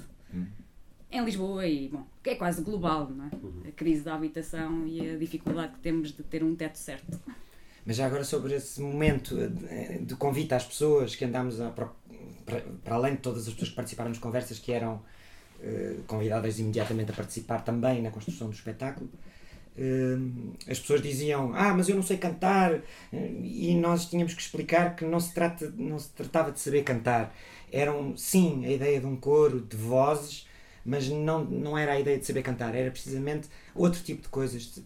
em 1.12 1.26
Lisboa 1.26 1.68
e 1.68 1.90
bom, 1.90 2.06
que 2.24 2.30
é 2.30 2.36
quase 2.36 2.62
global, 2.62 3.10
não 3.10 3.26
é? 3.26 3.68
A 3.68 3.72
crise 3.74 4.02
da 4.02 4.16
habitação 4.16 4.88
e 4.88 5.10
a 5.12 5.18
dificuldade 5.18 5.74
que 5.74 5.80
temos 5.80 6.14
de 6.14 6.24
ter 6.24 6.42
um 6.44 6.56
teto 6.56 6.78
certo. 6.78 7.20
Mas 7.86 7.96
já 7.96 8.06
agora 8.06 8.24
sobre 8.24 8.54
esse 8.56 8.80
momento 8.80 9.38
eh, 9.40 10.00
de 10.02 10.16
convite 10.16 10.54
às 10.54 10.64
pessoas 10.64 11.16
que 11.16 11.26
andámos 11.26 11.60
a, 11.60 11.70
para, 11.72 11.90
para 12.84 12.96
além 12.96 13.16
de 13.16 13.22
todas 13.22 13.48
as 13.48 13.54
pessoas 13.54 13.70
que 13.70 13.76
participaram 13.76 14.10
nas 14.10 14.20
conversas 14.20 14.60
que 14.60 14.72
eram 14.72 15.02
eh, 15.64 15.98
convidadas 16.08 16.60
imediatamente 16.60 17.12
a 17.12 17.14
participar 17.14 17.64
também 17.64 18.02
na 18.02 18.12
construção 18.12 18.48
do 18.48 18.54
espetáculo, 18.54 19.10
eh, 19.78 20.18
as 20.70 20.80
pessoas 20.80 21.02
diziam 21.02 21.54
ah 21.56 21.74
mas 21.74 21.88
eu 21.90 21.96
não 21.96 22.04
sei 22.04 22.18
cantar 22.18 22.82
e 23.12 23.76
nós 23.76 24.06
tínhamos 24.06 24.34
que 24.34 24.42
explicar 24.42 24.96
que 24.96 25.06
não 25.06 25.20
se 25.20 25.34
trata 25.34 25.72
não 25.78 25.98
se 25.98 26.10
tratava 26.10 26.52
de 26.52 26.60
saber 26.60 26.84
cantar. 26.84 27.36
Eram 27.72 28.16
sim 28.18 28.66
a 28.66 28.72
ideia 28.72 29.00
de 29.00 29.06
um 29.06 29.16
coro 29.16 29.62
de 29.62 29.78
vozes 29.78 30.48
mas 30.84 31.08
não 31.10 31.44
não 31.46 31.78
era 31.78 31.94
a 31.94 32.00
ideia 32.00 32.18
de 32.18 32.26
saber 32.26 32.44
cantar. 32.44 32.76
Era 32.76 32.92
precisamente 32.92 33.48
outro 33.76 34.02
tipo 34.04 34.22
de 34.24 34.30
coisas 34.30 34.64
de, 34.64 34.84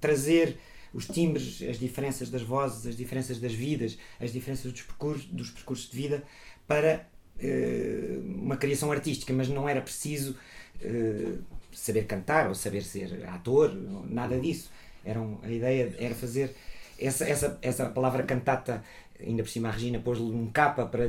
trazer 0.00 0.58
os 0.92 1.06
timbres 1.06 1.62
as 1.62 1.78
diferenças 1.78 2.30
das 2.30 2.42
vozes 2.42 2.86
as 2.86 2.96
diferenças 2.96 3.38
das 3.38 3.52
vidas 3.52 3.98
as 4.20 4.32
diferenças 4.32 4.70
dos 4.70 4.82
percursos 4.82 5.26
dos 5.26 5.50
percursos 5.50 5.90
de 5.90 5.96
vida 5.96 6.22
para 6.66 7.06
eh, 7.40 8.18
uma 8.24 8.56
criação 8.56 8.90
artística 8.92 9.32
mas 9.32 9.48
não 9.48 9.68
era 9.68 9.80
preciso 9.80 10.36
eh, 10.80 11.38
saber 11.72 12.04
cantar 12.06 12.48
ou 12.48 12.54
saber 12.54 12.82
ser 12.82 13.24
ator, 13.28 13.72
nada 14.08 14.38
disso. 14.38 14.70
Eram, 15.04 15.40
a 15.42 15.50
ideia 15.50 15.94
era 15.98 16.14
fazer 16.14 16.54
essa, 16.98 17.24
essa, 17.24 17.58
essa 17.62 17.86
palavra 17.86 18.22
cantata 18.22 18.84
ainda 19.26 19.42
por 19.42 19.48
cima 19.48 19.68
a 19.68 19.72
Regina 19.72 19.98
pôs-lhe 19.98 20.24
um 20.24 20.46
capa 20.50 20.86
para, 20.86 21.06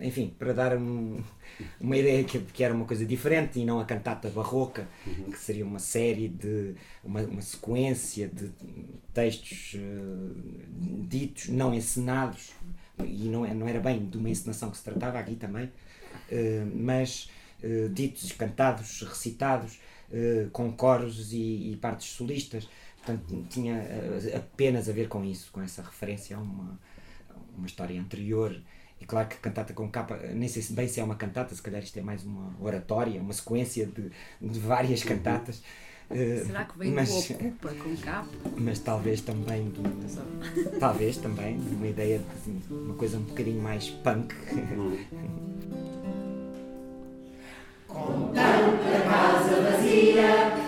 enfim, 0.00 0.34
para 0.38 0.52
dar 0.52 0.76
um, 0.76 1.20
uma 1.80 1.96
ideia 1.96 2.22
que, 2.24 2.38
que 2.40 2.62
era 2.64 2.72
uma 2.74 2.84
coisa 2.84 3.04
diferente 3.04 3.58
e 3.58 3.64
não 3.64 3.80
a 3.80 3.84
cantata 3.84 4.28
barroca, 4.30 4.86
Uhum. 5.06 5.30
que 5.30 5.38
seria 5.38 5.64
uma 5.64 5.78
série 5.78 6.28
de, 6.28 6.74
uma, 7.04 7.20
uma 7.22 7.42
sequência 7.42 8.28
de 8.28 8.50
textos 9.12 9.74
eh, 9.76 9.78
ditos, 11.08 11.48
não 11.48 11.74
encenados, 11.74 12.52
e 13.04 13.28
não, 13.28 13.44
é- 13.46 13.54
não 13.54 13.68
era 13.68 13.80
bem 13.80 14.06
de 14.08 14.16
uma 14.18 14.28
encenação 14.30 14.70
que 14.70 14.76
se 14.76 14.84
tratava 14.84 15.18
aqui 15.18 15.34
também, 15.36 15.70
eh, 16.30 16.64
mas 16.74 17.30
eh, 17.62 17.88
ditos, 17.92 18.30
cantados, 18.32 19.02
recitados, 19.02 19.78
com 20.52 20.72
coros 20.72 21.34
e, 21.34 21.72
e 21.72 21.76
partes 21.76 22.08
solistas. 22.12 22.66
Portanto, 22.96 23.44
tinha 23.50 23.84
apenas 24.34 24.88
a 24.88 24.92
ver 24.92 25.06
com 25.06 25.22
isso, 25.22 25.50
com 25.52 25.60
essa 25.60 25.82
referência 25.82 26.34
a 26.34 26.40
uma, 26.40 26.80
uma 27.56 27.66
história 27.66 28.00
anterior. 28.00 28.60
E 29.00 29.06
claro 29.06 29.28
que 29.28 29.36
cantata 29.36 29.72
com 29.72 29.88
capa, 29.88 30.16
nem 30.34 30.48
sei 30.48 30.60
se 30.60 30.72
bem 30.72 30.88
se 30.88 31.00
é 31.00 31.04
uma 31.04 31.14
cantata, 31.14 31.54
se 31.54 31.62
calhar 31.62 31.82
isto 31.82 31.96
é 31.98 32.02
mais 32.02 32.24
uma 32.24 32.52
oratória, 32.60 33.20
uma 33.20 33.32
sequência 33.32 33.86
de, 33.86 34.10
de 34.40 34.58
várias 34.58 35.02
cantatas. 35.04 35.62
Eh, 36.10 36.42
Será 36.46 36.64
que 36.64 36.78
vem 36.78 36.90
mas, 36.90 37.08
do 37.10 37.34
Ocupa 37.34 37.68
com 37.74 37.96
capa? 37.98 38.28
mas 38.56 38.78
talvez 38.78 39.20
também 39.20 39.70
de 39.70 40.78
talvez 40.80 41.18
também 41.18 41.60
de 41.60 41.74
uma 41.74 41.86
ideia 41.86 42.20
de 42.46 42.72
uma 42.72 42.94
coisa 42.94 43.18
um 43.18 43.22
bocadinho 43.22 43.62
mais 43.62 43.90
punk. 43.90 44.34
casa 49.08 49.60
vazia, 49.62 50.67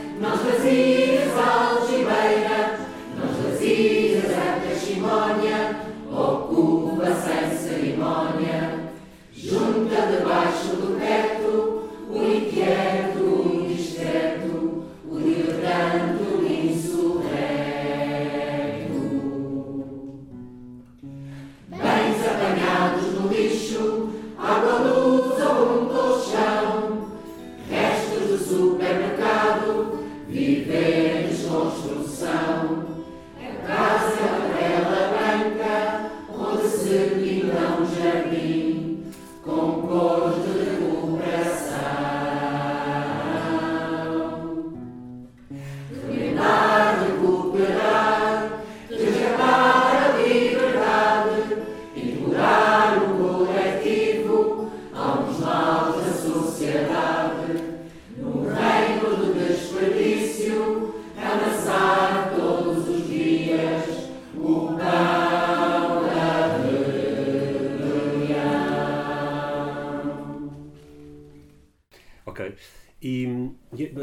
Ok. 72.48 72.56
E, 73.02 73.26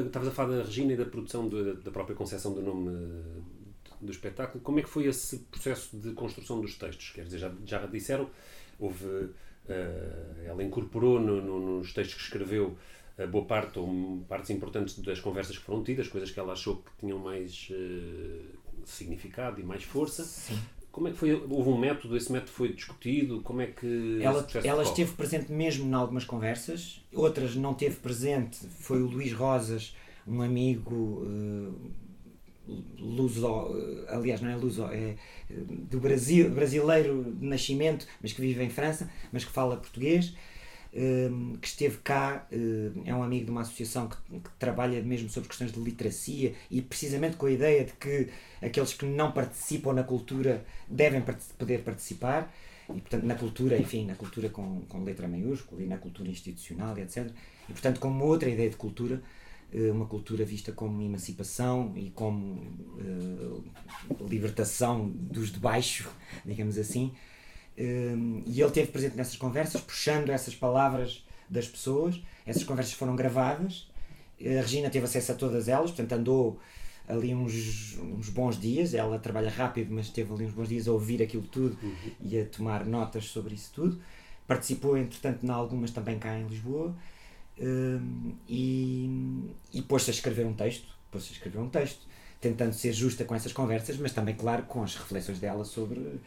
estavas 0.05 0.27
a 0.29 0.31
falar 0.31 0.57
da 0.57 0.63
Regina 0.63 0.93
e 0.93 0.97
da 0.97 1.05
produção 1.05 1.47
de- 1.47 1.73
da 1.75 1.91
própria 1.91 2.15
concepção 2.15 2.53
do 2.53 2.61
nome 2.63 2.89
eh, 2.89 3.41
do 4.01 4.11
espetáculo. 4.11 4.63
Como 4.63 4.79
é 4.79 4.81
que 4.83 4.89
foi 4.89 5.05
esse 5.05 5.37
processo 5.51 5.95
de 5.97 6.13
construção 6.13 6.59
dos 6.61 6.75
textos? 6.75 7.11
Quer 7.11 7.25
dizer, 7.25 7.37
já, 7.39 7.51
já 7.65 7.85
disseram, 7.85 8.29
houve, 8.79 9.29
eh, 9.69 10.45
ela 10.45 10.63
incorporou 10.63 11.19
no- 11.19 11.41
no- 11.41 11.77
nos 11.79 11.93
textos 11.93 12.15
que 12.15 12.23
escreveu 12.23 12.75
a 13.19 13.25
boa 13.27 13.45
parte 13.45 13.77
ou 13.79 14.23
partes 14.27 14.49
importantes 14.51 14.97
das 14.99 15.19
conversas 15.19 15.57
que 15.57 15.63
foram 15.63 15.83
tidas, 15.83 16.07
coisas 16.07 16.29
que 16.31 16.39
ela 16.39 16.53
achou 16.53 16.77
que 16.77 16.91
tinham 16.99 17.19
mais 17.19 17.67
eh, 17.71 18.41
significado 18.85 19.59
e 19.61 19.63
mais 19.63 19.83
força. 19.83 20.23
Como 20.97 21.09
é 21.09 21.11
que 21.11 21.17
foi? 21.17 21.31
Houve 21.31 21.69
um 21.69 21.77
método, 21.77 22.17
esse 22.17 22.31
método 22.31 22.49
foi 22.49 22.73
discutido? 22.73 23.39
Como 23.41 23.61
é 23.61 23.67
que 23.67 24.17
Ela, 24.19 24.47
ela 24.63 24.81
esteve 24.81 25.11
presente 25.11 25.51
mesmo 25.51 25.87
em 25.87 25.93
algumas 25.93 26.25
conversas, 26.25 27.05
outras 27.13 27.55
não 27.55 27.75
teve 27.75 27.97
presente. 27.97 28.57
Foi 28.79 28.99
o 28.99 29.05
Luís 29.05 29.31
Rosas, 29.31 29.95
um 30.25 30.41
amigo 30.41 31.23
eh, 32.67 32.71
luso, 32.97 33.47
aliás, 34.07 34.41
não 34.41 34.49
é 34.49 34.55
luso, 34.55 34.85
é 34.85 35.13
eh, 35.51 35.53
do 35.69 35.99
Brasil, 35.99 36.49
brasileiro 36.49 37.31
de 37.39 37.45
nascimento, 37.45 38.07
mas 38.19 38.33
que 38.33 38.41
vive 38.41 38.63
em 38.63 38.69
França, 38.71 39.07
mas 39.31 39.45
que 39.45 39.51
fala 39.51 39.77
português. 39.77 40.33
Eh, 40.93 41.29
que 41.61 41.67
esteve 41.67 41.97
cá, 41.97 42.47
eh, 42.51 42.91
é 43.05 43.15
um 43.15 43.23
amigo 43.23 43.45
de 43.45 43.51
uma 43.51 43.61
associação 43.61 44.07
que, 44.07 44.17
que 44.17 44.49
trabalha 44.59 45.01
mesmo 45.01 45.29
sobre 45.29 45.49
questões 45.49 45.71
de 45.71 45.79
literacia 45.79 46.53
e 46.69 46.81
precisamente 46.81 47.37
com 47.37 47.45
a 47.45 47.51
ideia 47.51 47.85
de 47.85 47.93
que 47.93 48.29
aqueles 48.61 48.93
que 48.93 49.05
não 49.05 49.31
participam 49.31 49.93
na 49.93 50.03
cultura 50.03 50.65
devem 50.87 51.23
poder 51.57 51.83
participar 51.83 52.53
e 52.89 53.01
portanto 53.01 53.23
na 53.23 53.35
cultura, 53.35 53.77
enfim, 53.77 54.05
na 54.05 54.15
cultura 54.15 54.49
com, 54.49 54.81
com 54.87 55.03
letra 55.03 55.27
maiúscula 55.27 55.81
e 55.81 55.85
na 55.85 55.97
cultura 55.97 56.29
institucional 56.29 56.97
etc. 56.97 57.29
E 57.67 57.73
portanto 57.73 57.99
como 57.99 58.25
outra 58.25 58.49
ideia 58.49 58.69
de 58.69 58.77
cultura, 58.77 59.21
eh, 59.73 59.91
uma 59.91 60.05
cultura 60.05 60.45
vista 60.45 60.71
como 60.71 61.01
emancipação 61.01 61.93
e 61.95 62.09
como 62.11 62.61
eh, 62.99 63.61
libertação 64.29 65.09
dos 65.09 65.51
de 65.51 65.59
baixo, 65.59 66.09
digamos 66.45 66.77
assim. 66.77 67.13
Um, 67.77 68.41
e 68.45 68.59
ele 68.59 68.67
esteve 68.69 68.91
presente 68.91 69.15
nessas 69.15 69.35
conversas, 69.35 69.81
puxando 69.81 70.29
essas 70.29 70.55
palavras 70.55 71.23
das 71.49 71.67
pessoas. 71.67 72.19
Essas 72.45 72.63
conversas 72.63 72.93
foram 72.93 73.15
gravadas. 73.15 73.87
A 74.39 74.61
Regina 74.61 74.89
teve 74.89 75.05
acesso 75.05 75.31
a 75.31 75.35
todas 75.35 75.67
elas, 75.67 75.91
portanto 75.91 76.13
andou 76.13 76.59
ali 77.07 77.33
uns, 77.33 77.97
uns 77.99 78.29
bons 78.29 78.59
dias. 78.59 78.93
Ela 78.93 79.19
trabalha 79.19 79.49
rápido, 79.49 79.93
mas 79.93 80.09
teve 80.09 80.33
ali 80.33 80.45
uns 80.45 80.53
bons 80.53 80.69
dias 80.69 80.87
a 80.87 80.91
ouvir 80.91 81.21
aquilo 81.21 81.43
tudo 81.43 81.77
e 82.21 82.39
a 82.39 82.45
tomar 82.45 82.85
notas 82.85 83.25
sobre 83.25 83.55
isso 83.55 83.71
tudo. 83.73 83.99
Participou, 84.47 84.97
entretanto, 84.97 85.45
em 85.45 85.49
algumas 85.49 85.91
também 85.91 86.17
cá 86.17 86.37
em 86.37 86.47
Lisboa. 86.47 86.95
Um, 87.59 88.33
e, 88.47 89.09
e 89.73 89.81
pôs-se 89.81 90.11
a 90.11 90.13
escrever 90.13 90.45
um 90.45 90.53
texto, 90.53 90.87
pôs-se 91.11 91.29
a 91.29 91.33
escrever 91.33 91.59
um 91.59 91.69
texto, 91.69 92.01
tentando 92.39 92.73
ser 92.73 92.93
justa 92.93 93.25
com 93.25 93.33
essas 93.33 93.51
conversas, 93.51 93.97
mas 93.97 94.13
também, 94.13 94.35
claro, 94.35 94.63
com 94.63 94.83
as 94.83 94.95
reflexões 94.95 95.39
dela 95.39 95.65
sobre 95.65 96.19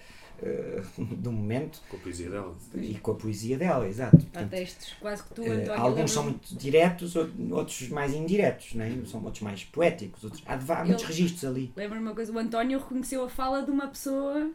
uh, 0.42 1.04
do 1.16 1.30
momento 1.32 1.80
Com 1.88 1.96
a 1.96 2.00
poesia 2.00 2.30
dela. 2.30 2.56
e 2.74 2.94
com 2.94 3.10
a 3.10 3.14
poesia 3.14 3.58
dela, 3.58 3.86
exato. 3.88 4.16
Há 4.16 4.20
Portanto, 4.20 4.50
textos 4.50 4.92
quase 5.00 5.22
que 5.24 5.34
tu, 5.34 5.42
eh, 5.42 5.50
António. 5.50 5.80
alguns 5.82 6.10
são 6.12 6.24
muito 6.24 6.54
diretos, 6.56 7.16
ou- 7.16 7.28
outros 7.52 7.88
mais 7.88 8.14
indiretos, 8.14 8.74
né? 8.74 9.02
são 9.06 9.22
outros 9.24 9.42
mais 9.42 9.64
poéticos, 9.64 10.24
outros, 10.24 10.42
há, 10.46 10.54
há 10.54 10.84
muitos 10.84 11.04
registros 11.04 11.44
ali. 11.44 11.72
Lembro-me 11.76 12.02
uma 12.06 12.14
coisa, 12.14 12.32
o 12.32 12.38
António 12.38 12.78
reconheceu 12.78 13.24
a 13.24 13.28
fala 13.28 13.62
de 13.62 13.70
uma 13.70 13.86
pessoa. 13.88 14.50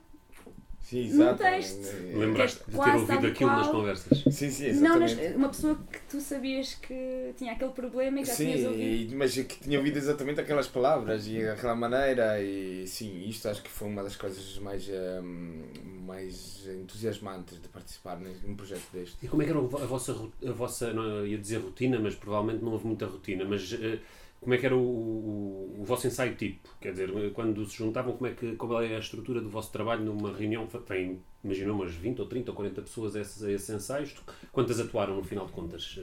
Sim, 0.86 1.06
exato. 1.08 1.42
texto. 1.42 1.88
Eh, 1.88 2.16
Lembraste 2.16 2.60
de 2.60 2.66
ter 2.66 2.72
quase 2.78 2.98
ouvido 3.00 3.22
tal 3.22 3.30
aquilo 3.32 3.50
nas 3.50 3.68
qual. 3.68 3.72
conversas? 3.82 4.20
Sim, 4.36 4.52
sim, 4.52 4.72
Não, 4.74 5.00
nas- 5.00 5.12
exatamente. 5.14 5.38
uma 5.38 5.50
pessoa 5.50 5.80
que 5.92 6.00
tu 6.08 6.22
sabias 6.22 6.76
que 6.76 7.34
tinha 7.36 7.54
aquele 7.54 7.72
problema 7.72 8.20
e 8.20 8.22
que 8.22 8.28
já 8.30 8.36
tinhas 8.36 8.60
Sim, 8.60 8.68
ouvido. 8.68 9.12
e- 9.14 9.16
mas 9.16 9.34
que 9.34 9.44
tinha 9.62 9.80
ouvido 9.80 9.98
exatamente 9.98 10.40
aquelas 10.42 10.68
palavras 10.68 11.26
e 11.26 11.42
aquela 11.48 11.76
maneira 11.76 12.40
e 12.40 12.86
sim, 12.88 13.28
isto 13.28 13.48
acho 13.50 13.64
que 13.64 13.70
foi 13.70 13.88
uma 13.88 14.04
das 14.04 14.16
coisas 14.16 14.60
mais, 14.60 14.88
ehm, 14.88 15.64
mais 16.06 16.68
entusiasmantes 16.68 17.60
de 17.60 17.68
participar 17.68 18.20
num 18.20 18.32
num 18.46 18.56
projeto 18.56 18.86
deste. 18.94 19.18
E 19.26 19.28
como 19.28 19.42
é 19.42 19.46
que 19.46 19.52
era 19.52 19.60
a 19.60 19.64
vossa, 19.88 20.14
ru- 20.14 20.32
a 20.48 20.52
vossa 20.52 20.94
não 20.94 21.26
ia 21.26 21.38
dizer 21.40 21.58
rotina, 21.58 22.00
mas 22.00 22.14
provavelmente 22.14 22.64
não 22.64 22.72
houve 22.74 22.86
muita 22.86 23.08
rotina, 23.08 23.44
mas 23.44 23.74
eh, 23.74 23.98
como 24.42 24.54
é 24.54 24.58
que 24.58 24.66
era 24.66 24.76
o, 24.76 24.80
o, 24.80 25.76
o 25.80 25.84
vosso 25.84 26.08
ensaio 26.08 26.36
tipo? 26.36 26.70
Quer 26.80 26.92
dizer, 26.92 27.10
eh, 27.10 27.32
quando 27.34 27.66
se 27.66 27.78
juntavam, 27.78 28.14
como 28.14 28.28
é 28.28 28.34
que 28.34 28.56
qual 28.56 28.82
é 28.82 28.96
a 28.96 29.00
estrutura 29.00 29.42
do 29.42 29.50
vosso 29.50 29.72
trabalho 29.72 30.04
numa 30.04 30.32
reunião? 30.32 30.68
Tem, 30.68 31.20
imagina 31.44 31.74
umas 31.74 31.94
20 31.94 32.22
ou 32.22 32.28
30 32.28 32.52
ou 32.52 32.56
40 32.56 32.82
pessoas 32.82 33.16
a 33.16 33.22
esses, 33.22 33.44
a 33.44 33.52
esses 33.52 33.70
ensaios. 33.70 34.16
Quantas 34.52 34.80
atuaram 34.80 35.16
no 35.16 35.24
final 35.24 35.46
de 35.46 35.52
contas? 35.52 36.00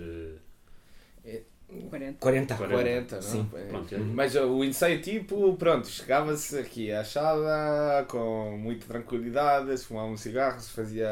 Eh, 1.25 1.43
40. 1.89 2.19
40. 2.19 2.55
40, 2.57 3.15
não? 3.15 3.23
Sim. 3.23 3.51
É. 3.55 3.65
Pronto, 3.65 3.95
é. 3.95 3.99
Mas 3.99 4.35
uh, 4.35 4.47
o 4.47 4.65
ensaio 4.65 5.01
tipo, 5.01 5.57
pronto, 5.57 5.89
chegava-se 5.89 6.59
aqui 6.59 6.93
à 6.93 7.05
sala 7.05 8.05
com 8.09 8.57
muita 8.59 8.87
tranquilidade, 8.87 9.77
se 9.79 9.87
fumava 9.87 10.09
um 10.09 10.17
cigarro, 10.17 10.61
se 10.61 10.71
fazia, 10.71 11.09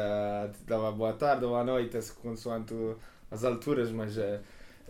dava 0.67 0.91
boa 0.91 1.13
tarde 1.13 1.45
ou 1.45 1.55
à 1.55 1.63
noite, 1.63 1.99
se 2.01 2.13
consoante 2.13 2.73
as 3.31 3.43
alturas, 3.43 3.91
mas 3.91 4.17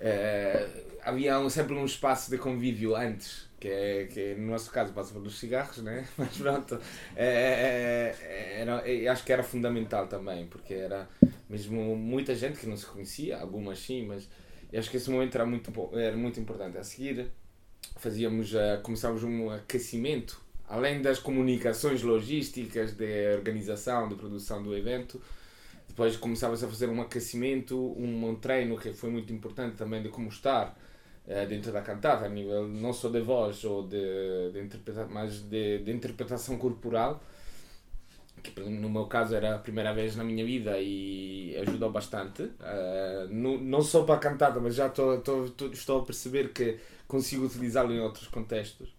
eh, 0.01 0.67
havia 1.03 1.39
um, 1.39 1.49
sempre 1.49 1.75
um 1.75 1.85
espaço 1.85 2.29
de 2.29 2.37
convívio 2.37 2.95
antes, 2.95 3.47
que, 3.59 3.67
é, 3.67 4.05
que 4.05 4.19
é, 4.19 4.35
no 4.35 4.47
nosso 4.47 4.71
caso 4.71 4.91
passa 4.93 5.13
pelos 5.13 5.37
cigarros, 5.39 5.77
né? 5.77 6.07
mas 6.17 6.35
pronto, 6.37 6.79
era, 7.15 8.87
eu 8.87 9.11
acho 9.11 9.23
que 9.23 9.31
era 9.31 9.43
fundamental 9.43 10.07
também, 10.07 10.47
porque 10.47 10.73
era 10.73 11.07
mesmo 11.49 11.95
muita 11.95 12.33
gente 12.33 12.59
que 12.59 12.65
não 12.65 12.75
se 12.75 12.85
conhecia, 12.85 13.37
algumas 13.37 13.79
sim, 13.79 14.05
mas 14.07 14.27
acho 14.73 14.89
que 14.89 14.97
esse 14.97 15.09
momento 15.09 15.35
era 15.35 15.45
muito, 15.45 15.71
era 15.97 16.15
muito 16.15 16.39
importante. 16.39 16.77
A 16.77 16.83
seguir, 16.83 17.29
fazíamos, 17.97 18.53
uh, 18.53 18.81
começámos 18.81 19.23
um 19.23 19.49
aquecimento, 19.49 20.41
além 20.67 21.01
das 21.01 21.19
comunicações 21.19 22.01
logísticas, 22.01 22.93
de 22.93 23.35
organização, 23.35 24.07
de 24.07 24.15
produção 24.15 24.63
do 24.63 24.75
evento, 24.75 25.21
depois 25.91 26.17
começava-se 26.17 26.65
a 26.65 26.67
fazer 26.67 26.89
um 26.89 27.01
aquecimento, 27.01 27.77
um, 27.77 28.29
um, 28.29 28.35
treino 28.35 28.77
que 28.77 28.93
foi 28.93 29.09
muito 29.09 29.31
importante 29.31 29.75
também 29.75 30.01
de 30.01 30.09
como 30.09 30.29
estar 30.29 30.77
uh, 31.27 31.47
dentro 31.47 31.71
da 31.71 31.81
cantata, 31.81 32.25
a 32.25 32.29
nível 32.29 32.67
não 32.67 32.93
só 32.93 33.09
de 33.09 33.19
voz 33.19 33.63
ou 33.65 33.87
de, 33.87 34.51
de 34.53 34.59
interpretação, 34.61 35.09
mas 35.11 35.41
de, 35.41 35.79
de 35.79 35.91
interpretação 35.91 36.57
corporal 36.57 37.21
que 38.41 38.59
no 38.59 38.89
meu 38.89 39.05
caso 39.05 39.35
era 39.35 39.55
a 39.55 39.59
primeira 39.59 39.93
vez 39.93 40.15
na 40.15 40.23
minha 40.23 40.43
vida 40.43 40.79
e 40.79 41.55
ajudou 41.61 41.91
bastante. 41.91 42.41
Uh, 42.41 43.27
no, 43.29 43.61
não 43.61 43.83
só 43.83 44.03
para 44.03 44.15
a 44.15 44.17
cantada, 44.17 44.59
mas 44.59 44.73
já 44.73 44.89
tô, 44.89 45.19
tô, 45.19 45.47
tô, 45.49 45.67
estou 45.67 46.01
a 46.01 46.05
perceber 46.05 46.51
que 46.51 46.79
consigo 47.07 47.45
utilizá-lo 47.45 47.93
em 47.93 47.99
outros 47.99 48.27
contextos. 48.27 48.89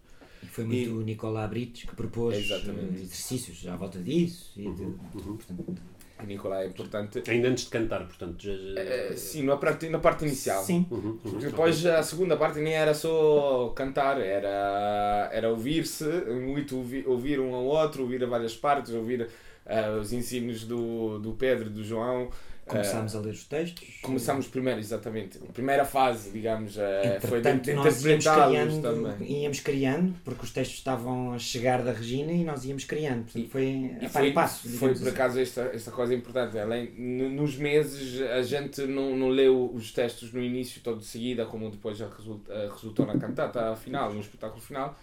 E 0.41 0.45
foi 0.45 0.63
muito 0.63 0.89
e, 0.89 0.93
o 0.93 1.01
Nicolás 1.01 1.49
Brites 1.49 1.89
que 1.89 1.95
propôs 1.95 2.37
exatamente. 2.37 3.01
exercícios 3.01 3.67
à 3.67 3.75
volta 3.75 3.99
disso. 3.99 4.53
E 4.55 4.63
de, 4.63 4.83
uhum, 4.83 4.99
uhum. 5.13 5.37
Portanto, 5.37 5.81
o 6.25 6.27
Nicolás 6.27 6.65
é 6.65 6.69
importante. 6.69 7.23
Ainda 7.29 7.47
antes 7.47 7.65
de 7.65 7.69
cantar, 7.69 8.05
portanto. 8.05 8.41
Já, 8.41 8.53
já... 8.53 9.11
Uh, 9.11 9.17
sim, 9.17 9.43
na 9.43 9.57
parte, 9.57 9.89
na 9.89 9.99
parte 9.99 10.25
inicial. 10.25 10.63
Sim. 10.63 10.85
Uhum, 10.89 11.19
uhum, 11.23 11.39
Depois 11.39 11.85
a 11.85 12.03
segunda 12.03 12.37
parte 12.37 12.59
nem 12.59 12.73
era 12.73 12.93
só 12.93 13.71
cantar, 13.75 14.19
era, 14.19 15.29
era 15.31 15.49
ouvir-se, 15.49 16.05
muito 16.05 16.77
ouvir, 16.77 17.07
ouvir 17.07 17.39
um 17.39 17.53
ao 17.53 17.65
outro, 17.65 18.03
ouvir 18.03 18.23
a 18.23 18.27
várias 18.27 18.55
partes, 18.55 18.93
ouvir 18.93 19.27
uh, 19.65 19.99
os 19.99 20.13
ensinos 20.13 20.63
do, 20.65 21.19
do 21.19 21.33
Pedro 21.33 21.67
e 21.67 21.71
do 21.71 21.83
João. 21.83 22.29
Começámos 22.65 23.13
uh, 23.13 23.17
a 23.17 23.21
ler 23.21 23.31
os 23.31 23.43
textos? 23.45 23.87
Começámos 24.01 24.47
primeiro, 24.47 24.79
exatamente. 24.79 25.37
A 25.37 25.51
primeira 25.51 25.85
fase, 25.85 26.31
digamos, 26.31 26.77
uh, 26.77 26.81
foi 27.27 27.41
de, 27.41 27.53
de 27.59 27.71
interpretá-los 27.71 28.77
também. 28.79 29.41
Íamos 29.41 29.59
criando, 29.59 30.15
porque 30.23 30.43
os 30.43 30.51
textos 30.51 30.77
estavam 30.77 31.33
a 31.33 31.39
chegar 31.39 31.81
da 31.83 31.91
Regina 31.91 32.31
e 32.31 32.43
nós 32.43 32.65
íamos 32.65 32.85
criando. 32.85 33.23
Portanto, 33.23 33.49
foi 33.49 33.97
e, 34.01 34.05
a 34.05 34.09
foi, 34.09 34.31
passo. 34.31 34.69
Foi 34.69 34.89
por 34.89 35.01
assim. 35.01 35.09
acaso 35.09 35.39
esta, 35.39 35.61
esta 35.73 35.91
coisa 35.91 36.13
importante. 36.13 36.57
Além, 36.57 36.91
nos 36.91 37.55
meses 37.57 38.21
a 38.21 38.41
gente 38.41 38.81
não, 38.83 39.15
não 39.15 39.29
leu 39.29 39.71
os 39.73 39.91
textos 39.91 40.31
no 40.31 40.41
início 40.41 40.81
todo 40.81 40.99
de 40.99 41.05
seguida, 41.05 41.45
como 41.45 41.69
depois 41.69 41.99
resulta, 41.99 42.69
resultou 42.71 43.05
na 43.05 43.17
cantata 43.17 43.75
final, 43.75 44.13
no 44.13 44.21
espetáculo 44.21 44.61
final 44.61 44.97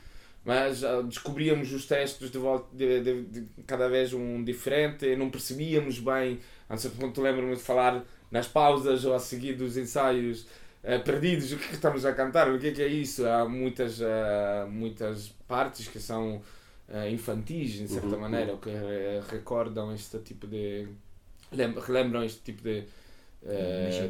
mas 0.45 0.83
uh, 0.83 1.03
descobríamos 1.03 1.73
os 1.73 1.87
textos 1.87 2.31
de, 2.31 2.39
volta, 2.39 2.75
de, 2.75 3.01
de, 3.01 3.23
de, 3.23 3.63
cada 3.67 3.89
vez 3.89 4.13
um 4.13 4.43
diferente, 4.43 5.15
não 5.17 5.31
percebíamos 5.31 5.99
bem, 5.99 6.41
a 6.69 6.77
certo 6.77 6.97
ponto 6.97 7.21
lembro-me 7.21 7.55
de 7.55 7.63
falar 7.63 8.05
nas 8.31 8.49
pausas 8.49 9.05
ou 9.05 9.15
a 9.15 9.19
seguir 9.19 9.55
dos 9.55 9.77
ensaios 9.77 10.47
uh, 10.83 11.03
perdidos, 11.05 11.53
o 11.53 11.59
que, 11.59 11.65
é 11.65 11.69
que 11.69 11.75
estamos 11.75 12.05
a 12.05 12.13
cantar, 12.13 12.51
o 12.51 12.59
que 12.59 12.69
é 12.69 12.73
que 12.73 12.83
é 12.83 12.87
isso? 12.87 13.27
Há 13.27 13.49
muitas, 13.49 14.01
uh, 14.01 14.69
muitas 14.69 15.29
partes 15.47 15.89
que 15.89 15.99
são 15.99 16.41
infantis, 17.09 17.75
de 17.75 17.87
certa 17.87 18.09
uhum. 18.09 18.21
maneira, 18.21 18.51
ou 18.51 18.59
que 18.59 18.69
recordam 19.31 19.95
este 19.95 20.19
tipo 20.19 20.45
de... 20.49 20.89
relembram 21.87 22.25
este 22.25 22.41
tipo 22.41 22.65
de, 22.65 22.83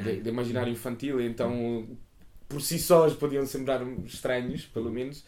de, 0.03 0.23
de 0.23 0.29
imaginário 0.31 0.73
infantil, 0.73 1.21
então 1.21 1.87
por 2.51 2.61
si 2.61 2.79
sós 2.79 3.15
podiam 3.15 3.45
sembrar 3.45 3.81
estranhos, 4.07 4.65
pelo 4.65 4.91
menos, 4.91 5.25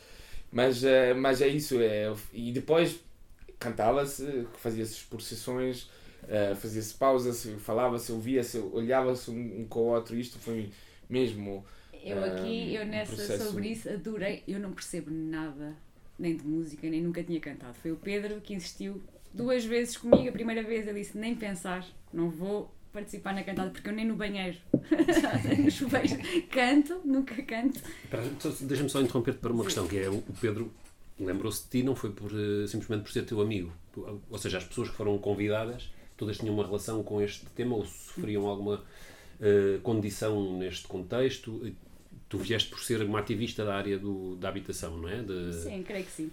mas, 0.52 0.82
uh, 0.84 1.16
mas 1.16 1.40
é 1.40 1.48
isso. 1.48 1.80
É, 1.80 2.14
e 2.32 2.52
depois 2.52 3.00
cantava-se, 3.58 4.46
fazia-se 4.58 4.92
exposições, 4.92 5.84
uh, 6.24 6.54
fazia-se 6.54 6.94
pausas, 6.94 7.46
falava-se, 7.60 8.12
ouvia-se, 8.12 8.58
olhava-se 8.58 9.30
um, 9.30 9.60
um, 9.60 9.66
com 9.66 9.80
o 9.80 9.94
outro. 9.94 10.14
Isto 10.14 10.38
foi 10.38 10.70
mesmo. 11.08 11.64
Eu 12.04 12.18
uh, 12.18 12.24
aqui, 12.24 12.74
eu 12.74 12.84
nessa 12.84 13.16
processo... 13.16 13.46
sobre 13.46 13.68
isso 13.68 13.88
adorei. 13.88 14.42
Eu 14.46 14.60
não 14.60 14.72
percebo 14.72 15.10
nada, 15.10 15.74
nem 16.18 16.36
de 16.36 16.46
música, 16.46 16.88
nem 16.88 17.00
nunca 17.00 17.24
tinha 17.24 17.40
cantado. 17.40 17.74
Foi 17.74 17.90
o 17.90 17.96
Pedro 17.96 18.40
que 18.40 18.52
insistiu 18.52 19.02
duas 19.32 19.64
vezes 19.64 19.96
comigo. 19.96 20.28
A 20.28 20.32
primeira 20.32 20.62
vez 20.62 20.86
eu 20.86 20.92
disse: 20.92 21.16
nem 21.16 21.34
pensar, 21.34 21.86
não 22.12 22.28
vou 22.28 22.70
participar 22.92 23.35
na 23.35 23.42
cantada, 23.42 23.70
porque 23.70 23.88
eu 23.88 23.92
nem 23.92 24.07
no 24.07 24.14
banheiro, 24.16 24.59
no 25.64 25.70
chuveiro, 25.70 26.16
canto, 26.50 27.00
nunca 27.05 27.40
canto. 27.42 27.81
Deixa-me 28.61 28.90
só 28.90 29.00
interromper-te 29.00 29.40
para 29.40 29.52
uma 29.52 29.64
questão, 29.64 29.87
que 29.88 29.98
é 29.98 30.11
o 30.11 30.22
Pedro 30.40 30.70
lembrou-se 31.18 31.62
de 31.64 31.68
ti, 31.68 31.83
não 31.83 31.94
foi 31.94 32.11
por, 32.11 32.31
eh, 32.33 32.66
simplesmente 32.66 33.02
por 33.02 33.12
ser 33.12 33.24
teu 33.24 33.40
amigo. 33.40 33.72
Ou 34.31 34.38
seja, 34.38 34.59
as 34.59 34.64
pessoas 34.64 34.88
que 34.88 34.96
foram 34.96 35.16
convidadas, 35.18 35.90
todas 36.16 36.38
tinham 36.38 36.55
uma 36.55 36.64
relação 36.64 37.02
com 37.02 37.20
este 37.20 37.44
tema 37.46 37.76
ou 37.76 37.85
sofriam 37.85 38.46
alguma 38.46 38.76
uh, 38.76 39.81
condição 39.83 40.59
neste 40.59 40.87
contexto. 40.87 41.72
Tu 42.28 42.38
vieste 42.38 42.70
por 42.70 42.81
ser 42.81 43.02
uma 43.02 43.18
ativista 43.18 43.64
da 43.64 43.74
área 43.74 43.98
do, 43.98 44.37
da 44.37 44.48
habitação, 44.48 44.96
não 44.96 45.09
é? 45.09 45.22
De... 45.22 45.52
Sim, 45.52 45.83
creio 45.83 46.05
que 46.05 46.11
sim. 46.11 46.31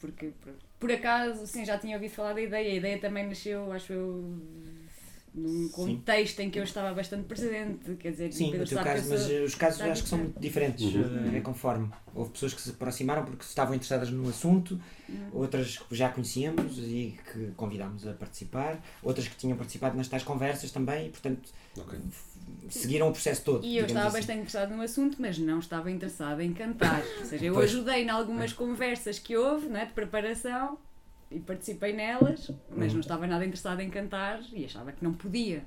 Porque, 0.00 0.32
por, 0.42 0.52
por 0.80 0.92
acaso, 0.92 1.46
sim, 1.46 1.64
já 1.64 1.78
tinha 1.78 1.96
ouvido 1.96 2.10
falar 2.10 2.34
da 2.34 2.42
ideia. 2.42 2.72
A 2.72 2.74
ideia 2.74 2.98
também 2.98 3.26
nasceu, 3.26 3.72
acho 3.72 3.92
eu, 3.92 4.24
num 5.36 5.68
contexto 5.68 6.38
Sim. 6.38 6.44
em 6.44 6.50
que 6.50 6.58
eu 6.58 6.64
estava 6.64 6.94
bastante 6.94 7.24
presente, 7.24 7.94
quer 7.96 8.10
dizer, 8.10 8.32
Sim, 8.32 8.56
no 8.56 8.64
teu 8.64 8.78
caso, 8.82 9.10
mas 9.10 9.30
os 9.30 9.54
casos 9.54 9.82
acho 9.82 10.02
que 10.02 10.08
são 10.08 10.18
muito 10.18 10.40
diferentes, 10.40 10.94
uhum. 10.94 11.34
Eh, 11.34 11.36
é 11.36 11.40
conforme. 11.40 11.90
Houve 12.14 12.30
pessoas 12.30 12.54
que 12.54 12.60
se 12.62 12.70
aproximaram 12.70 13.22
porque 13.22 13.44
estavam 13.44 13.74
interessadas 13.74 14.10
no 14.10 14.26
assunto, 14.30 14.80
uhum. 15.06 15.28
outras 15.34 15.76
que 15.76 15.94
já 15.94 16.08
conhecíamos 16.08 16.78
e 16.78 17.18
que 17.30 17.52
convidámos 17.54 18.06
a 18.06 18.14
participar, 18.14 18.82
outras 19.02 19.28
que 19.28 19.36
tinham 19.36 19.58
participado 19.58 19.94
nas 19.94 20.08
tais 20.08 20.22
conversas 20.22 20.70
também 20.70 21.08
e, 21.08 21.10
portanto, 21.10 21.50
okay. 21.76 21.98
seguiram 22.70 23.08
o 23.08 23.12
processo 23.12 23.42
todo. 23.44 23.66
E 23.66 23.76
eu 23.76 23.84
estava 23.84 24.06
assim. 24.06 24.16
bastante 24.16 24.38
interessada 24.38 24.74
no 24.74 24.80
assunto, 24.80 25.16
mas 25.20 25.38
não 25.38 25.58
estava 25.58 25.90
interessada 25.90 26.42
em 26.42 26.54
cantar. 26.54 27.02
Ou 27.20 27.26
seja, 27.26 27.44
eu 27.44 27.52
pois. 27.52 27.70
ajudei 27.70 28.04
em 28.04 28.08
algumas 28.08 28.54
conversas 28.54 29.18
que 29.18 29.36
houve, 29.36 29.68
não 29.68 29.78
é, 29.78 29.84
de 29.84 29.92
preparação, 29.92 30.78
e 31.30 31.40
participei 31.40 31.92
nelas, 31.92 32.50
mas 32.74 32.92
não 32.92 33.00
estava 33.00 33.26
nada 33.26 33.44
interessada 33.44 33.82
em 33.82 33.90
cantar 33.90 34.40
e 34.52 34.64
achava 34.64 34.92
que 34.92 35.02
não 35.02 35.12
podia. 35.12 35.64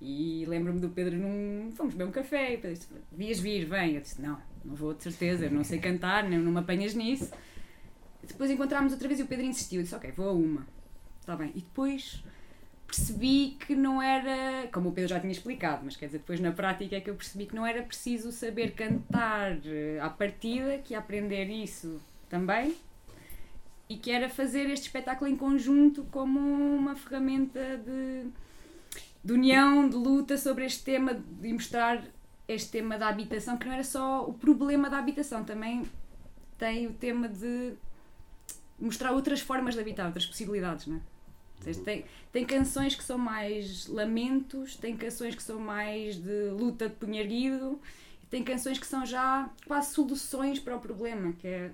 E 0.00 0.44
lembro-me 0.46 0.80
do 0.80 0.88
Pedro 0.88 1.16
num. 1.16 1.70
Fomos 1.72 1.94
beber 1.94 2.08
um 2.08 2.12
café 2.12 2.52
e 2.52 2.56
o 2.56 2.60
Pedro 2.60 2.76
disse: 2.76 2.88
Vias 3.12 3.40
vir, 3.40 3.64
vem. 3.64 3.94
Eu 3.94 4.00
disse: 4.00 4.20
Não, 4.20 4.38
não 4.64 4.74
vou 4.74 4.92
de 4.92 5.02
certeza, 5.02 5.48
não 5.48 5.62
sei 5.62 5.78
cantar, 5.78 6.24
nem 6.24 6.38
não 6.38 6.52
me 6.52 6.58
apanhas 6.58 6.94
nisso. 6.94 7.32
Depois 8.22 8.50
encontrámos 8.50 8.92
outra 8.92 9.06
vez 9.06 9.20
e 9.20 9.22
o 9.22 9.26
Pedro 9.26 9.44
insistiu. 9.44 9.80
Eu 9.80 9.84
disse: 9.84 9.94
Ok, 9.94 10.10
vou 10.12 10.28
a 10.28 10.32
uma. 10.32 10.66
Está 11.20 11.36
bem. 11.36 11.52
E 11.54 11.60
depois 11.60 12.24
percebi 12.86 13.56
que 13.66 13.74
não 13.74 14.02
era. 14.02 14.68
Como 14.72 14.88
o 14.88 14.92
Pedro 14.92 15.10
já 15.10 15.20
tinha 15.20 15.32
explicado, 15.32 15.82
mas 15.84 15.96
quer 15.96 16.06
dizer, 16.06 16.18
depois 16.18 16.40
na 16.40 16.52
prática 16.52 16.96
é 16.96 17.00
que 17.00 17.08
eu 17.08 17.14
percebi 17.14 17.46
que 17.46 17.54
não 17.54 17.64
era 17.64 17.82
preciso 17.82 18.32
saber 18.32 18.72
cantar 18.72 19.58
eh, 19.64 19.98
à 20.00 20.10
partida, 20.10 20.78
que 20.78 20.94
ia 20.94 20.98
aprender 20.98 21.48
isso 21.48 22.00
também 22.28 22.74
e 23.88 23.96
que 23.96 24.10
era 24.10 24.28
fazer 24.28 24.70
este 24.70 24.86
espetáculo 24.86 25.30
em 25.30 25.36
conjunto 25.36 26.04
como 26.10 26.38
uma 26.40 26.96
ferramenta 26.96 27.76
de, 27.78 28.26
de 29.22 29.32
união, 29.32 29.88
de 29.88 29.96
luta 29.96 30.36
sobre 30.38 30.64
este 30.64 30.82
tema, 30.82 31.14
de 31.14 31.52
mostrar 31.52 32.02
este 32.48 32.70
tema 32.70 32.98
da 32.98 33.08
habitação, 33.08 33.56
que 33.56 33.66
não 33.66 33.74
era 33.74 33.84
só 33.84 34.24
o 34.26 34.32
problema 34.32 34.88
da 34.88 34.98
habitação, 34.98 35.44
também 35.44 35.84
tem 36.58 36.86
o 36.86 36.92
tema 36.92 37.28
de 37.28 37.74
mostrar 38.78 39.12
outras 39.12 39.40
formas 39.40 39.74
de 39.74 39.80
habitar, 39.80 40.06
outras 40.06 40.26
possibilidades, 40.26 40.86
não 40.86 40.96
é? 40.96 41.00
Seja, 41.60 41.80
tem, 41.80 42.04
tem 42.30 42.44
canções 42.44 42.94
que 42.94 43.02
são 43.02 43.16
mais 43.16 43.86
lamentos, 43.86 44.76
tem 44.76 44.96
canções 44.96 45.34
que 45.34 45.42
são 45.42 45.58
mais 45.58 46.16
de 46.16 46.50
luta 46.50 46.88
de 46.88 46.94
punho 46.94 47.14
erguido, 47.14 47.80
tem 48.28 48.42
canções 48.42 48.78
que 48.78 48.86
são 48.86 49.06
já 49.06 49.48
quase 49.66 49.94
soluções 49.94 50.58
para 50.58 50.76
o 50.76 50.80
problema, 50.80 51.32
que 51.32 51.46
é 51.46 51.70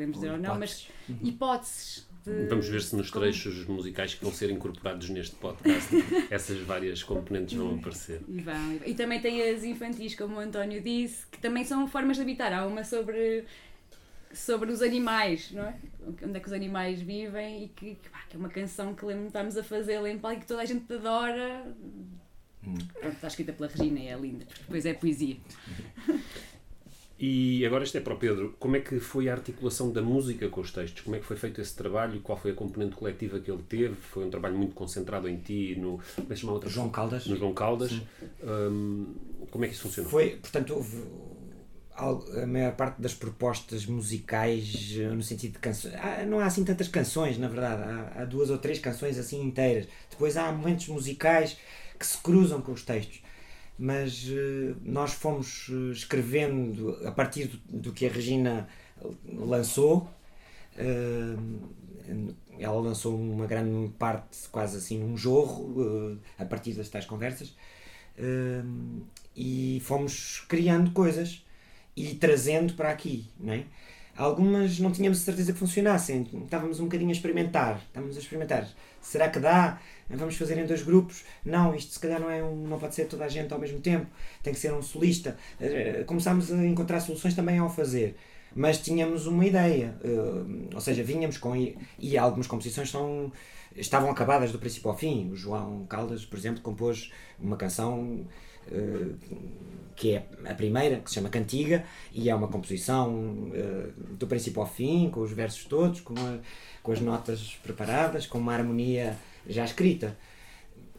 podemos 0.00 0.16
dizer 0.16 0.32
ou 0.32 0.38
não, 0.38 0.58
mas 0.58 0.88
uhum. 1.08 1.18
hipóteses. 1.22 2.08
De... 2.24 2.46
Vamos 2.48 2.68
ver 2.68 2.82
se 2.82 2.94
nos 2.96 3.10
trechos 3.10 3.66
musicais 3.66 4.14
que 4.14 4.22
vão 4.22 4.32
ser 4.32 4.50
incorporados 4.50 5.08
neste 5.08 5.36
podcast 5.36 5.90
essas 6.30 6.58
várias 6.60 7.02
componentes 7.02 7.56
vão 7.56 7.76
aparecer. 7.76 8.20
E, 8.28 8.40
vão, 8.40 8.80
e 8.84 8.94
também 8.94 9.20
tem 9.20 9.42
as 9.50 9.64
infantis, 9.64 10.14
como 10.14 10.36
o 10.36 10.38
António 10.38 10.82
disse, 10.82 11.26
que 11.26 11.38
também 11.38 11.64
são 11.64 11.86
formas 11.88 12.16
de 12.16 12.22
habitar. 12.22 12.52
Há 12.52 12.66
uma 12.66 12.84
sobre, 12.84 13.44
sobre 14.32 14.70
os 14.70 14.82
animais, 14.82 15.50
não 15.52 15.64
é? 15.64 15.76
Onde 16.22 16.36
é 16.36 16.40
que 16.40 16.46
os 16.46 16.52
animais 16.52 17.00
vivem 17.00 17.64
e 17.64 17.68
que, 17.68 17.94
que, 17.94 18.08
pá, 18.08 18.22
que 18.28 18.36
é 18.36 18.38
uma 18.38 18.50
canção 18.50 18.94
que 18.94 19.06
estamos 19.06 19.56
a 19.56 19.62
fazer 19.62 20.04
em 20.06 20.18
palco 20.18 20.40
que 20.40 20.46
toda 20.46 20.62
a 20.62 20.66
gente 20.66 20.92
adora. 20.92 21.74
Hum. 22.66 22.74
Pronto, 22.92 23.14
está 23.14 23.28
escrita 23.28 23.52
pela 23.54 23.70
Regina 23.70 23.98
e 23.98 24.08
é 24.08 24.16
linda, 24.18 24.46
depois 24.60 24.84
é 24.84 24.92
poesia. 24.92 25.36
E 27.22 27.66
agora 27.66 27.84
isto 27.84 27.98
é 27.98 28.00
para 28.00 28.14
o 28.14 28.16
Pedro. 28.16 28.56
Como 28.58 28.76
é 28.76 28.80
que 28.80 28.98
foi 28.98 29.28
a 29.28 29.32
articulação 29.34 29.92
da 29.92 30.00
música 30.00 30.48
com 30.48 30.62
os 30.62 30.72
textos? 30.72 31.02
Como 31.02 31.14
é 31.16 31.18
que 31.18 31.26
foi 31.26 31.36
feito 31.36 31.60
esse 31.60 31.76
trabalho? 31.76 32.18
Qual 32.22 32.38
foi 32.38 32.52
a 32.52 32.54
componente 32.54 32.96
coletiva 32.96 33.38
que 33.38 33.50
ele 33.50 33.62
teve? 33.68 33.94
Foi 33.94 34.24
um 34.24 34.30
trabalho 34.30 34.56
muito 34.56 34.74
concentrado 34.74 35.28
em 35.28 35.36
ti, 35.36 35.76
no, 35.78 36.00
é 36.18 36.22
que 36.22 36.34
se 36.34 36.40
chama 36.40 36.52
a 36.52 36.54
outra 36.54 36.70
João? 36.70 36.88
Caldas. 36.88 37.26
No 37.26 37.36
João 37.36 37.52
Caldas. 37.52 37.92
Hum, 38.42 39.14
como 39.50 39.64
é 39.64 39.68
que 39.68 39.74
isso 39.74 39.82
funcionou? 39.82 40.10
Foi, 40.10 40.30
portanto, 40.36 40.74
houve 40.74 40.96
a 41.94 42.46
maior 42.46 42.74
parte 42.74 43.02
das 43.02 43.12
propostas 43.12 43.84
musicais 43.84 44.96
eh, 44.98 45.08
no 45.10 45.22
sentido 45.22 45.52
de 45.52 45.58
canções. 45.58 45.94
há- 45.96 46.24
não 46.24 46.40
há 46.40 46.46
assim 46.46 46.64
tantas 46.64 46.88
canções, 46.88 47.36
na 47.36 47.48
verdade. 47.48 47.82
Há, 47.82 48.22
há 48.22 48.24
duas 48.24 48.48
ou 48.48 48.56
três 48.56 48.78
canções 48.78 49.18
assim 49.18 49.42
inteiras. 49.42 49.86
Depois 50.10 50.38
há 50.38 50.50
momentos 50.50 50.88
musicais 50.88 51.58
que 51.98 52.06
se 52.06 52.16
cruzam 52.16 52.62
com 52.62 52.72
os 52.72 52.82
textos. 52.82 53.20
Mas 53.82 54.26
eh, 54.30 54.74
nós 54.82 55.12
fomos 55.14 55.68
eh, 55.70 55.92
escrevendo 55.92 56.98
a 57.06 57.12
partir 57.12 57.46
do, 57.48 57.58
do 57.80 57.92
que 57.94 58.06
a 58.06 58.10
Regina 58.12 58.68
lançou. 59.26 60.08
eh, 60.76 61.36
ela 62.58 62.80
lançou 62.80 63.18
uma 63.18 63.46
grande 63.46 63.88
parte, 63.98 64.48
quase 64.50 64.76
assim, 64.76 65.02
um 65.02 65.16
jorro, 65.16 65.74
eh, 66.38 66.42
a 66.42 66.44
partir 66.44 66.74
das 66.74 66.88
tais 66.90 67.06
conversas. 67.06 67.54
E 69.36 69.80
fomos 69.84 70.44
criando 70.48 70.90
coisas 70.92 71.44
e 71.96 72.14
trazendo 72.14 72.74
para 72.74 72.90
aqui, 72.90 73.28
não 73.38 73.52
é? 73.54 73.64
Algumas 74.16 74.78
não 74.78 74.92
tínhamos 74.92 75.18
certeza 75.20 75.52
que 75.52 75.58
funcionassem, 75.58 76.26
estávamos 76.44 76.80
um 76.80 76.84
bocadinho 76.84 77.10
a 77.10 77.12
experimentar, 77.12 77.80
estávamos 77.86 78.16
a 78.16 78.20
experimentar. 78.20 78.68
Será 79.00 79.28
que 79.28 79.38
dá? 79.38 79.80
Vamos 80.08 80.36
fazer 80.36 80.58
em 80.58 80.66
dois 80.66 80.82
grupos? 80.82 81.24
Não, 81.44 81.74
isto 81.74 81.92
se 81.92 82.00
calhar 82.00 82.20
não 82.20 82.30
é 82.30 82.42
um, 82.42 82.66
não 82.66 82.78
pode 82.78 82.94
ser 82.94 83.06
toda 83.06 83.24
a 83.24 83.28
gente 83.28 83.52
ao 83.52 83.60
mesmo 83.60 83.80
tempo, 83.80 84.06
tem 84.42 84.52
que 84.52 84.58
ser 84.58 84.72
um 84.72 84.82
solista. 84.82 85.36
Eh, 85.60 86.04
Começámos 86.06 86.52
a 86.52 86.66
encontrar 86.66 87.00
soluções 87.00 87.34
também 87.34 87.58
ao 87.58 87.70
fazer, 87.70 88.16
mas 88.54 88.78
tínhamos 88.78 89.26
uma 89.26 89.46
ideia, 89.46 89.94
eh, 90.02 90.74
ou 90.74 90.80
seja, 90.80 91.02
vinhamos 91.04 91.38
com 91.38 91.54
e, 91.98 92.18
algumas 92.18 92.46
composições 92.46 92.90
são 92.90 93.32
estavam 93.76 94.10
acabadas 94.10 94.50
do 94.52 94.58
princípio 94.58 94.90
ao 94.90 94.96
fim. 94.96 95.30
O 95.30 95.36
João 95.36 95.86
Caldas, 95.86 96.24
por 96.24 96.36
exemplo, 96.38 96.60
compôs 96.60 97.12
uma 97.38 97.56
canção 97.56 98.26
que 99.96 100.14
é 100.14 100.24
a 100.46 100.54
primeira, 100.54 100.96
que 101.00 101.08
se 101.10 101.16
chama 101.16 101.28
Cantiga, 101.28 101.84
e 102.12 102.30
é 102.30 102.34
uma 102.34 102.48
composição 102.48 103.50
eh, 103.54 103.90
do 104.18 104.26
princípio 104.26 104.62
ao 104.62 104.66
fim, 104.66 105.10
com 105.10 105.20
os 105.20 105.32
versos 105.32 105.64
todos, 105.64 106.00
com, 106.00 106.14
a- 106.14 106.38
com 106.82 106.92
as 106.92 107.00
notas 107.00 107.58
preparadas, 107.62 108.26
com 108.26 108.38
uma 108.38 108.54
harmonia 108.54 109.16
já 109.46 109.64
escrita. 109.64 110.16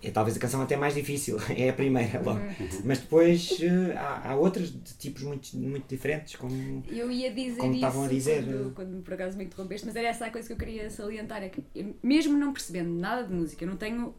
É 0.04 0.10
talvez 0.10 0.36
a 0.36 0.40
canção 0.40 0.62
até 0.62 0.76
mais 0.76 0.94
difícil, 0.96 1.38
é 1.56 1.70
a 1.70 1.74
primeira 1.74 2.22
logo. 2.22 2.40
Mas 2.84 3.00
depois 3.00 3.58
eh, 3.62 3.96
há, 3.96 4.32
há 4.32 4.36
outras 4.36 4.72
de 4.72 4.94
tipos 4.98 5.22
muito, 5.24 5.56
muito 5.58 5.88
diferentes, 5.88 6.36
como 6.36 6.84
Eu 6.90 7.12
ia 7.12 7.32
dizer 7.32 7.58
Como 7.60 7.74
isso 7.74 7.86
estavam 7.86 8.06
a 8.06 8.08
dizer, 8.08 8.44
quando, 8.44 8.74
quando 8.74 9.04
por 9.04 9.14
acaso 9.14 9.38
me 9.38 9.44
interrompeste, 9.46 9.86
mas 9.86 9.96
era 9.96 10.08
essa 10.08 10.26
a 10.26 10.32
coisa 10.32 10.48
que 10.48 10.54
eu 10.54 10.58
queria 10.58 10.90
salientar. 10.90 11.44
É 11.44 11.50
que 11.50 11.64
eu, 11.76 11.96
mesmo 12.02 12.38
não 12.38 12.52
percebendo 12.52 12.90
nada 12.90 13.24
de 13.28 13.34
música, 13.34 13.64
eu 13.64 13.70
não 13.70 13.78
tenho 13.78 14.16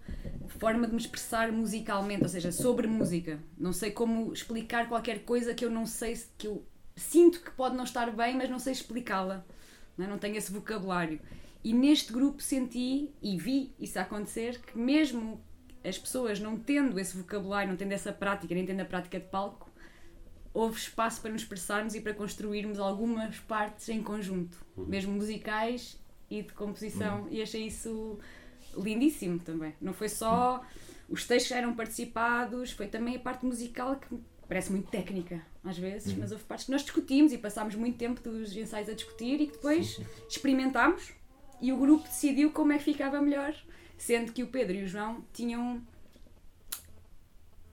forma 0.59 0.87
de 0.87 0.92
me 0.92 1.01
expressar 1.01 1.51
musicalmente, 1.51 2.23
ou 2.23 2.29
seja, 2.29 2.53
sobre 2.53 2.87
música. 2.87 3.38
Não 3.59 3.73
sei 3.73 3.90
como 3.90 4.33
explicar 4.33 4.88
qualquer 4.88 5.21
coisa 5.25 5.55
que 5.55 5.64
eu 5.64 5.71
não 5.71 5.87
sei, 5.87 6.14
se- 6.16 6.29
que 6.38 6.47
eu 6.47 6.64
sinto 6.95 7.40
que 7.40 7.51
pode 7.51 7.77
não 7.77 7.85
estar 7.85 8.11
bem, 8.14 8.37
mas 8.37 8.49
não 8.49 8.59
sei 8.59 8.73
explicá-la. 8.73 9.45
Não, 9.97 10.07
é? 10.07 10.09
não 10.09 10.18
tenho 10.18 10.37
esse 10.37 10.53
vocabulário. 10.53 11.21
E 11.64 11.73
neste 11.73 12.12
grupo 12.12 12.42
senti 12.42 13.11
e 13.23 13.37
vi 13.38 13.73
isso 13.79 13.99
acontecer 13.99 14.61
que 14.61 14.77
mesmo 14.77 15.40
as 15.85 15.99
pessoas 15.99 16.38
não 16.38 16.57
tendo 16.59 16.99
esse 16.99 17.16
vocabulário, 17.16 17.71
não 17.71 17.77
tendo 17.77 17.92
essa 17.92 18.12
prática, 18.12 18.55
nem 18.55 18.64
tendo 18.64 18.81
a 18.81 18.85
prática 18.85 19.18
de 19.18 19.27
palco, 19.27 19.71
houve 20.55 20.79
espaço 20.79 21.21
para 21.21 21.31
nos 21.31 21.42
expressarmos 21.42 21.95
e 21.95 22.01
para 22.01 22.14
construirmos 22.14 22.79
algumas 22.79 23.38
partes 23.40 23.88
em 23.88 24.03
conjunto, 24.03 24.57
mesmo 24.77 25.12
musicais 25.12 25.99
e 26.31 26.42
de 26.42 26.53
composição, 26.53 27.27
e 27.31 27.42
achei 27.42 27.66
isso 27.66 28.18
lindíssimo 28.77 29.38
também. 29.38 29.75
Não 29.81 29.92
foi 29.92 30.09
só 30.09 30.64
os 31.09 31.27
textos 31.27 31.53
que 31.53 31.55
eram 31.55 31.75
participados, 31.75 32.71
foi 32.73 32.87
também 32.87 33.16
a 33.16 33.21
parte 33.21 33.45
musical 33.45 33.97
que 33.97 34.18
parece 34.49 34.71
muito 34.71 34.90
técnica 34.90 35.45
às 35.64 35.79
vezes, 35.79 36.14
mas 36.14 36.33
houve 36.33 36.45
partes 36.45 36.66
que 36.66 36.73
nós 36.73 36.83
discutimos 36.83 37.33
e 37.33 37.38
passámos 37.38 37.75
muito 37.75 37.97
tempo 37.97 38.21
dos 38.21 38.55
ensaios 38.57 38.88
a 38.88 38.95
discutir 38.95 39.40
e 39.40 39.47
que 39.47 39.53
depois 39.53 40.01
experimentámos 40.29 41.12
e 41.61 41.73
o 41.73 41.77
grupo 41.77 42.05
decidiu 42.05 42.51
como 42.51 42.73
é 42.73 42.79
que 42.79 42.85
ficava 42.85 43.21
melhor, 43.21 43.55
sendo 43.98 44.33
que 44.33 44.42
o 44.42 44.46
Pedro 44.48 44.76
e 44.76 44.83
o 44.85 44.87
João 44.88 45.24
tinham 45.33 45.81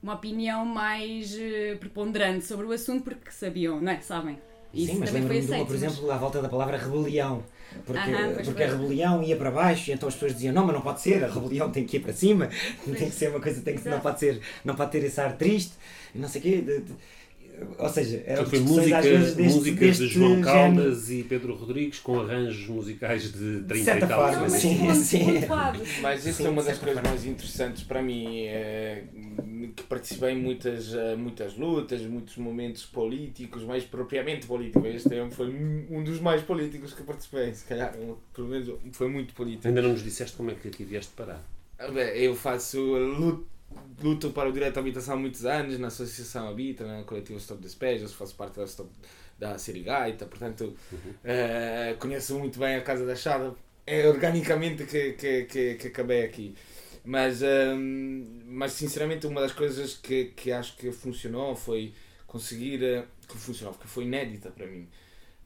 uma 0.02 0.14
opinião 0.14 0.64
mais 0.64 1.36
eh, 1.38 1.76
preponderante 1.78 2.46
sobre 2.46 2.66
o 2.66 2.72
assunto 2.72 3.04
porque 3.04 3.30
sabiam, 3.30 3.80
não 3.80 3.92
é? 3.92 4.00
Sabem. 4.00 4.38
Isso 4.72 4.92
Sim, 4.92 4.98
mas 5.00 5.10
lembro-me 5.12 5.40
de 5.40 5.46
uma, 5.48 5.58
por 5.66 5.72
mas- 5.74 5.82
exemplo, 5.82 6.10
à 6.10 6.16
volta 6.16 6.40
da 6.40 6.48
palavra 6.48 6.76
rebelião. 6.76 7.42
Porque, 7.84 8.00
Aham, 8.00 8.34
porque 8.44 8.62
a 8.64 8.68
rebelião 8.70 9.22
ia 9.22 9.36
para 9.36 9.50
baixo 9.50 9.90
e 9.90 9.92
então 9.94 10.08
as 10.08 10.14
pessoas 10.14 10.32
diziam 10.32 10.52
não, 10.52 10.64
mas 10.64 10.74
não 10.74 10.82
pode 10.82 11.00
ser, 11.00 11.22
a 11.22 11.28
rebelião 11.28 11.70
tem 11.70 11.84
que 11.86 11.98
ir 11.98 12.00
para 12.00 12.12
cima, 12.12 12.48
tem 12.84 12.94
que 13.08 13.10
ser 13.12 13.30
uma 13.30 13.40
coisa, 13.40 13.60
tem 13.62 13.76
que, 13.76 13.88
não, 13.88 14.00
pode 14.00 14.18
ser, 14.18 14.40
não 14.64 14.74
pode 14.74 14.90
ter 14.90 15.04
esse 15.04 15.20
ar 15.20 15.36
triste, 15.36 15.74
não 16.14 16.28
sei 16.28 16.40
o 16.40 16.42
quê. 16.42 16.60
de- 16.62 16.80
de- 16.80 16.94
ou 17.78 17.88
seja, 17.88 18.22
eram 18.26 18.44
discussões 18.44 18.68
música, 18.78 18.98
às 18.98 19.04
vezes 19.04 19.34
deste, 19.34 19.56
músicas 19.56 19.78
deste 19.80 20.02
de 20.06 20.08
João 20.08 20.42
género. 20.44 20.44
Caldas 20.44 21.10
e 21.10 21.22
Pedro 21.24 21.54
Rodrigues 21.54 21.98
com 22.00 22.20
arranjos 22.20 22.66
musicais 22.68 23.32
de 23.32 23.62
30 23.64 23.84
certa 23.84 24.06
e 24.06 24.08
tal. 24.08 24.20
forma, 24.20 24.48
mas 24.48 24.52
sim, 24.52 24.94
sim. 24.94 25.24
Mas 26.02 26.26
isso 26.26 26.38
Sim, 26.38 26.46
é 26.46 26.50
uma 26.50 26.62
das 26.62 26.78
coisas 26.78 27.02
mais 27.02 27.24
interessantes 27.24 27.82
para 27.82 28.02
mim, 28.02 28.44
é, 28.46 29.04
que 29.76 29.82
participei 29.84 30.30
em 30.30 30.38
muitas, 30.40 30.94
eh, 30.94 31.16
muitas 31.16 31.56
lutas, 31.56 32.02
muitos 32.02 32.36
momentos 32.36 32.84
políticos, 32.86 33.62
mais 33.64 33.84
propriamente 33.84 34.46
políticos. 34.46 34.84
Este 34.94 35.14
ano 35.14 35.30
foi 35.30 35.48
um 35.48 36.02
dos 36.02 36.20
mais 36.20 36.42
políticos 36.42 36.92
que 36.94 37.02
participei, 37.02 37.54
se 37.54 37.64
calhar, 37.64 37.94
um- 37.98 38.16
pelo 38.34 38.48
menos 38.48 38.70
foi 38.92 39.08
muito 39.08 39.34
político. 39.34 39.68
Ainda 39.68 39.82
não 39.82 39.90
nos 39.90 40.02
disseste 40.02 40.36
como 40.36 40.50
é 40.50 40.54
que 40.54 40.68
aqui 40.68 40.84
vieste 40.84 41.12
parar. 41.16 41.42
Ah, 41.78 41.88
bem, 41.90 42.08
Eu 42.22 42.34
faço 42.34 42.80
luto, 42.80 43.46
luto 44.02 44.30
para 44.30 44.48
o 44.48 44.52
direito 44.52 44.76
à 44.76 44.80
habitação 44.80 45.14
há 45.14 45.16
muitos 45.16 45.44
anos, 45.44 45.78
na 45.78 45.88
Associação 45.88 46.48
Habita, 46.48 46.84
no 46.84 47.04
coletivo 47.04 47.38
Stop 47.38 47.60
Despejos, 47.60 48.12
faço 48.12 48.34
parte 48.34 48.56
da, 48.56 48.64
Stop, 48.64 48.90
da 49.38 49.58
Serigaita, 49.58 50.26
portanto 50.26 50.74
eh, 51.24 51.96
conheço 51.98 52.38
muito 52.38 52.58
bem 52.58 52.76
a 52.76 52.82
Casa 52.82 53.04
da 53.04 53.14
Chada. 53.14 53.54
É 53.86 54.08
organicamente 54.08 54.84
que, 54.84 55.12
que, 55.12 55.44
que, 55.44 55.74
que 55.74 55.88
acabei 55.88 56.24
aqui. 56.24 56.54
Mas, 57.04 57.42
ehm, 57.42 58.42
mas 58.46 58.72
sinceramente 58.72 59.26
uma 59.26 59.40
das 59.40 59.52
coisas 59.52 59.94
que, 59.94 60.26
que 60.26 60.52
acho 60.52 60.76
que 60.76 60.92
funcionou 60.92 61.56
foi 61.56 61.94
conseguir 62.26 62.82
eh, 62.84 63.04
que 63.26 63.36
funcionou, 63.36 63.74
que 63.74 63.86
foi 63.86 64.04
inédita 64.04 64.50
para 64.50 64.66
mim. 64.66 64.88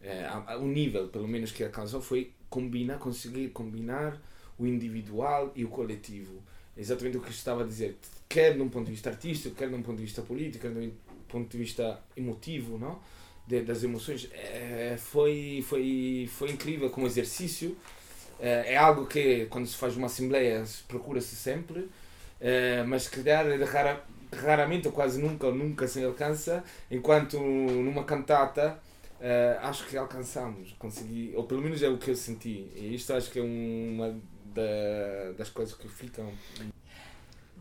Eh, 0.02 0.28
o 0.60 0.66
nível, 0.66 1.08
pelo 1.08 1.26
menos, 1.26 1.50
que 1.52 1.64
alcançou 1.64 2.00
foi 2.02 2.32
combinar, 2.50 2.98
conseguir 2.98 3.48
combinar 3.50 4.20
o 4.58 4.66
individual 4.66 5.52
e 5.56 5.64
o 5.64 5.68
coletivo. 5.68 6.42
É 6.76 6.80
Exatamente 6.80 7.16
o 7.18 7.20
que 7.20 7.30
estava 7.30 7.62
a 7.62 7.66
dizer, 7.66 7.96
quer 8.28 8.54
de 8.54 8.60
um 8.62 8.68
ponto 8.68 8.86
de 8.86 8.92
vista 8.92 9.10
artístico, 9.10 9.54
quer 9.54 9.68
de 9.68 9.74
um 9.74 9.82
ponto 9.82 9.96
de 9.96 10.02
vista 10.04 10.22
político, 10.22 10.62
quer 10.66 10.72
de 10.74 10.86
um 10.88 10.92
ponto 11.28 11.50
de 11.50 11.58
vista 11.58 12.00
emotivo, 12.16 12.78
não? 12.78 12.98
De- 13.46 13.62
das 13.62 13.82
emoções. 13.84 14.28
Eh, 14.32 14.96
foi, 14.98 15.64
foi, 15.68 16.28
foi 16.32 16.50
incrível 16.50 16.90
como 16.90 17.06
exercício. 17.06 17.76
Eh, 18.40 18.72
é 18.74 18.76
algo 18.76 19.06
que, 19.06 19.46
quando 19.46 19.66
se 19.66 19.76
faz 19.76 19.96
uma 19.96 20.06
assembleia, 20.06 20.64
se 20.66 20.82
procura-se 20.84 21.36
sempre, 21.36 21.88
eh, 22.40 22.82
mas 22.86 23.08
que 23.08 23.22
calhar 23.22 23.46
é 23.46 23.64
rara, 23.64 24.04
raramente 24.32 24.88
ou 24.88 24.92
quase 24.92 25.20
nunca 25.20 25.46
ou 25.46 25.54
nunca 25.54 25.86
se 25.88 26.02
alcança, 26.04 26.64
enquanto 26.90 27.38
numa 27.38 28.04
cantata 28.04 28.78
eh, 29.20 29.58
acho 29.62 29.86
que 29.86 29.96
alcançamos, 29.96 30.74
consegui, 30.78 31.32
ou 31.36 31.44
pelo 31.44 31.62
menos 31.62 31.82
é 31.82 31.88
o 31.88 31.98
que 31.98 32.10
eu 32.10 32.16
senti, 32.16 32.68
e 32.76 32.94
isto 32.94 33.12
acho 33.12 33.30
que 33.30 33.38
é 33.38 33.42
uma 33.42 34.16
da- 34.54 35.32
das 35.36 35.50
coisas 35.50 35.74
que 35.74 35.88
ficam. 35.88 36.26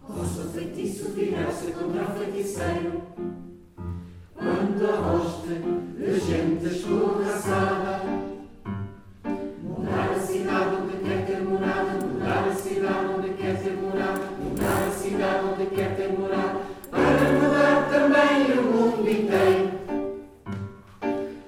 Vosso 0.07 0.49
feitiço 0.49 1.11
virá-se 1.13 1.71
contra 1.71 2.03
o 2.03 2.17
feiticeiro 2.19 3.01
Quando 4.35 4.85
a 4.85 5.13
hoste 5.13 5.61
de 5.97 6.19
gente 6.19 6.65
escorraçada 6.65 8.01
Mudar 9.63 10.11
a 10.11 10.19
cidade 10.19 10.75
onde 10.75 10.97
quer 11.07 11.25
ter 11.25 11.41
morada 11.41 12.05
Mudar 12.05 12.47
a 12.49 12.53
cidade 12.53 13.05
onde 13.17 13.29
quer 13.35 13.63
ter 13.63 13.73
morada 13.77 14.25
Mudar 14.43 14.87
a 14.87 14.91
cidade 14.91 15.45
onde 15.45 15.65
quer 15.73 15.95
ter 15.95 16.09
morada 16.11 16.59
Para 16.91 17.31
mudar 17.31 17.89
também 17.89 18.59
o 18.59 18.63
mundo 18.63 19.09
inteiro 19.09 19.71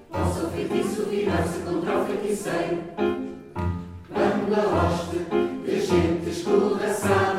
Vosso 0.09 0.47
feitiço 0.51 1.03
virá-se 1.09 1.59
contra 1.59 1.99
o 1.99 2.05
feiticeiro 2.05 2.83
Quando 4.47 4.59
a 4.59 4.85
hoste 4.85 5.25
de 5.65 5.81
gente 5.81 6.29
escorraçada 6.29 7.34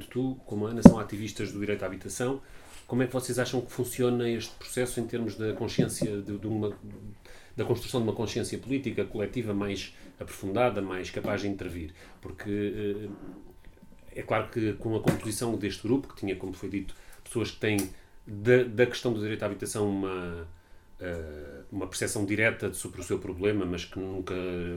tanto 0.00 0.08
tu 0.08 0.40
como 0.46 0.66
a 0.66 0.70
Ana, 0.70 0.82
são 0.82 0.98
ativistas 0.98 1.52
do 1.52 1.60
direito 1.60 1.82
à 1.82 1.86
habitação, 1.86 2.40
como 2.86 3.02
é 3.02 3.06
que 3.06 3.12
vocês 3.12 3.38
acham 3.38 3.60
que 3.60 3.70
funciona 3.70 4.28
este 4.28 4.52
processo 4.54 4.98
em 4.98 5.06
termos 5.06 5.36
da 5.36 5.52
consciência, 5.52 6.20
de, 6.22 6.38
de 6.38 6.46
uma, 6.46 6.76
da 7.56 7.64
construção 7.64 8.00
de 8.00 8.08
uma 8.08 8.14
consciência 8.14 8.58
política 8.58 9.04
coletiva 9.04 9.54
mais 9.54 9.94
aprofundada, 10.18 10.80
mais 10.80 11.10
capaz 11.10 11.42
de 11.42 11.48
intervir? 11.48 11.92
Porque 12.20 13.08
eh, 14.14 14.18
é 14.20 14.22
claro 14.22 14.48
que 14.48 14.72
com 14.72 14.96
a 14.96 15.00
composição 15.00 15.56
deste 15.56 15.82
grupo, 15.82 16.08
que 16.08 16.16
tinha, 16.16 16.34
como 16.34 16.52
foi 16.52 16.68
dito, 16.68 16.94
pessoas 17.22 17.52
que 17.52 17.58
têm 17.58 17.76
da, 18.26 18.64
da 18.64 18.86
questão 18.86 19.12
do 19.12 19.20
direito 19.20 19.42
à 19.44 19.46
habitação 19.46 19.88
uma, 19.88 20.48
eh, 20.98 21.62
uma 21.70 21.86
percepção 21.86 22.24
direta 22.24 22.72
sobre 22.72 23.00
o 23.00 23.04
seu 23.04 23.20
problema, 23.20 23.64
mas 23.64 23.84
que 23.84 24.00
nunca 24.00 24.34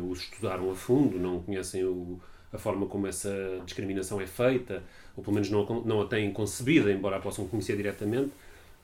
os 0.08 0.20
estudaram 0.20 0.70
a 0.70 0.76
fundo, 0.76 1.18
não 1.18 1.42
conhecem 1.42 1.84
o, 1.84 2.22
a 2.54 2.58
forma 2.58 2.86
como 2.86 3.08
essa 3.08 3.34
discriminação 3.66 4.22
é 4.22 4.28
feita, 4.28 4.84
ou 5.18 5.24
pelo 5.24 5.34
menos 5.34 5.50
não, 5.50 5.62
a- 5.64 5.86
não 5.88 6.02
a 6.02 6.06
têm 6.08 6.32
concebida, 6.32 6.92
embora 6.92 7.18
a 7.18 7.20
possam 7.20 7.48
conhecer 7.48 7.76
diretamente. 7.76 8.32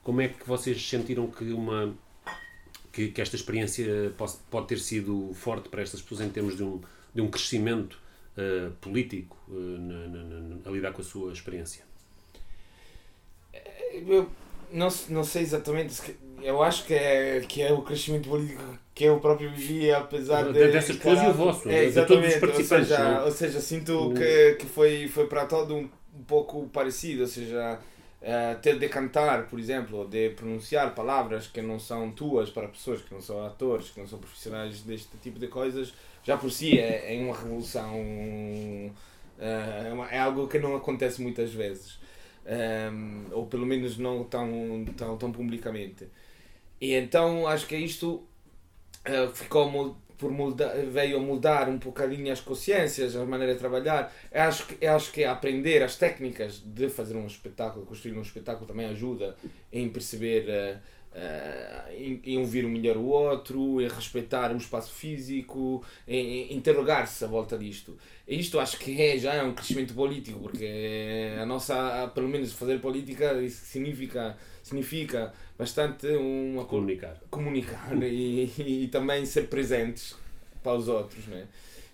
Como 0.04 0.20
é 0.22 0.28
que 0.28 0.48
vocês 0.48 0.82
sentiram 0.90 1.28
que 1.28 1.52
uma 1.54 1.94
que, 2.92 3.10
que 3.10 3.22
esta 3.22 3.36
experiência 3.36 4.12
pode, 4.18 4.34
pode 4.50 4.68
ter 4.68 4.80
sido 4.80 5.32
forte 5.36 5.70
para 5.70 5.82
estas 5.82 6.02
pessoas 6.02 6.22
em 6.22 6.30
termos 6.30 6.58
de 6.58 6.64
um, 6.64 6.82
de 7.14 7.22
um 7.22 7.30
crescimento 7.30 8.00
eh, 8.36 8.70
político 8.82 9.38
eh, 9.50 9.54
na- 9.54 10.08
na- 10.08 10.24
na- 10.40 10.56
a 10.66 10.72
lidar 10.72 10.92
com 10.92 11.02
a 11.02 11.06
sua 11.06 11.32
experiência? 11.32 11.84
Eu 13.94 14.30
não, 14.72 14.88
não 15.10 15.24
sei 15.24 15.42
exatamente. 15.44 16.16
Eu 16.42 16.62
acho 16.64 16.86
que 16.86 16.94
é, 16.94 17.42
que 17.42 17.62
é 17.62 17.72
o 17.74 17.82
crescimento 17.82 18.30
político 18.30 18.64
que 19.00 19.06
eu 19.06 19.20
próprio 19.20 19.50
vivi, 19.52 19.92
apesar 19.92 20.44
De- 20.44 20.54
de. 20.54 20.72
dessas 20.74 20.98
pessoas 20.98 21.20
e 21.24 21.28
o 21.28 21.34
vosso, 21.34 21.70
é, 21.70 21.86
de 21.90 22.06
todos 22.06 22.28
os 22.28 22.36
participantes, 22.36 22.92
Ou 22.92 22.98
seja, 22.98 23.04
não 23.04 23.22
é? 23.22 23.24
ou 23.24 23.32
seja 23.32 23.62
sinto 23.62 23.94
O- 24.10 24.14
que, 24.14 24.54
que 24.56 24.66
foi, 24.66 25.08
foi 25.08 25.28
para 25.28 25.46
todo 25.46 25.76
um, 25.76 25.90
um 26.20 26.24
pouco 26.28 26.68
parecido. 26.68 27.22
Ou 27.22 27.28
seja, 27.28 27.80
eh, 28.22 28.56
ter 28.62 28.78
de 28.78 28.90
cantar, 28.90 29.48
por 29.48 29.58
exemplo, 29.60 30.00
ou 30.00 30.08
de 30.08 30.32
pronunciar 30.32 30.94
palavras 30.94 31.48
que 31.48 31.62
não 31.62 31.80
são 31.80 32.12
tuas 32.12 32.50
para 32.50 32.68
pessoas 32.68 33.02
que 33.02 33.14
não 33.14 33.22
são 33.22 33.46
atores, 33.46 33.90
que 33.92 34.00
não 34.02 34.08
são 34.08 34.20
profissionais 34.20 34.82
deste 34.82 35.16
tipo 35.24 35.40
de 35.40 35.48
coisas, 35.48 35.94
já 36.24 36.38
por 36.38 36.52
si 36.52 36.78
é, 36.78 37.16
é 37.16 37.20
uma 37.24 37.36
revolução. 37.36 37.94
eh, 39.40 39.94
é 40.12 40.16
é 40.16 40.20
algo 40.20 40.48
que 40.48 40.60
não 40.60 40.76
acontece 40.76 41.22
muitas 41.22 41.54
vezes. 41.54 42.00
Um, 42.46 43.26
ou 43.32 43.46
pelo 43.46 43.66
menos 43.66 43.98
não 43.98 44.24
tão, 44.24 44.84
tão, 44.98 45.18
tão 45.18 45.32
publicamente. 45.32 46.08
E 46.82 46.94
então 46.94 47.48
acho 47.48 47.68
que 47.68 47.76
isto 47.78 48.08
uh, 48.16 48.29
ficou 49.34 49.70
mul- 49.70 49.98
por 50.18 50.32
mudar, 50.32 50.76
veio 50.86 51.18
a 51.18 51.20
mudar 51.20 51.70
um 51.70 51.78
bocadinho 51.78 52.32
as 52.32 52.42
consciências, 52.42 53.16
a 53.16 53.26
maneira 53.26 53.54
de 53.54 53.60
trabalhar. 53.60 54.14
Eu 54.32 54.42
acho, 54.42 54.66
que, 54.68 54.78
eu 54.86 54.94
acho 54.94 55.12
que 55.14 55.24
aprender 55.24 55.82
as 55.82 55.96
técnicas 55.96 56.62
de 56.66 56.90
fazer 56.90 57.16
um 57.16 57.26
espetáculo, 57.26 57.86
construir 57.86 58.18
um 58.18 58.22
espetáculo 58.22 58.68
também 58.68 58.86
ajuda 58.88 59.36
em 59.72 59.88
perceber, 59.90 60.44
uh, 61.16 61.92
em, 61.92 62.22
em 62.24 62.38
ouvir 62.38 62.66
melhor 62.66 62.98
o 62.98 63.06
outro, 63.06 63.82
em 63.82 63.88
respeitar 63.88 64.52
o 64.54 64.58
espaço 64.58 64.92
físico, 64.92 65.84
em, 66.08 66.52
em 66.52 66.58
interrogar-se 66.58 67.24
à 67.24 67.28
volta 67.28 67.58
disto. 67.58 67.98
E 68.28 68.40
isto 68.40 68.60
acho 68.60 68.78
que 68.78 69.02
é, 69.02 69.18
já 69.18 69.34
é 69.36 69.44
um 69.44 69.54
crescimento 69.54 69.94
político, 69.94 70.40
porque 70.40 70.68
a 71.42 71.46
nossa, 71.46 72.08
pelo 72.14 72.28
menos 72.28 72.52
fazer 72.54 72.80
política 72.80 73.36
significa, 73.50 74.38
significa 74.70 75.34
bastante 75.58 76.08
uma 76.08 76.64
co- 76.64 76.70
Comunicar. 76.70 77.18
comunicar 77.30 77.92
e, 78.04 78.52
e 78.86 78.88
também 78.90 79.26
ser 79.26 79.48
presentes 79.50 80.16
para 80.64 80.74
os 80.76 80.88
outros, 80.88 81.26
né? 81.28 81.48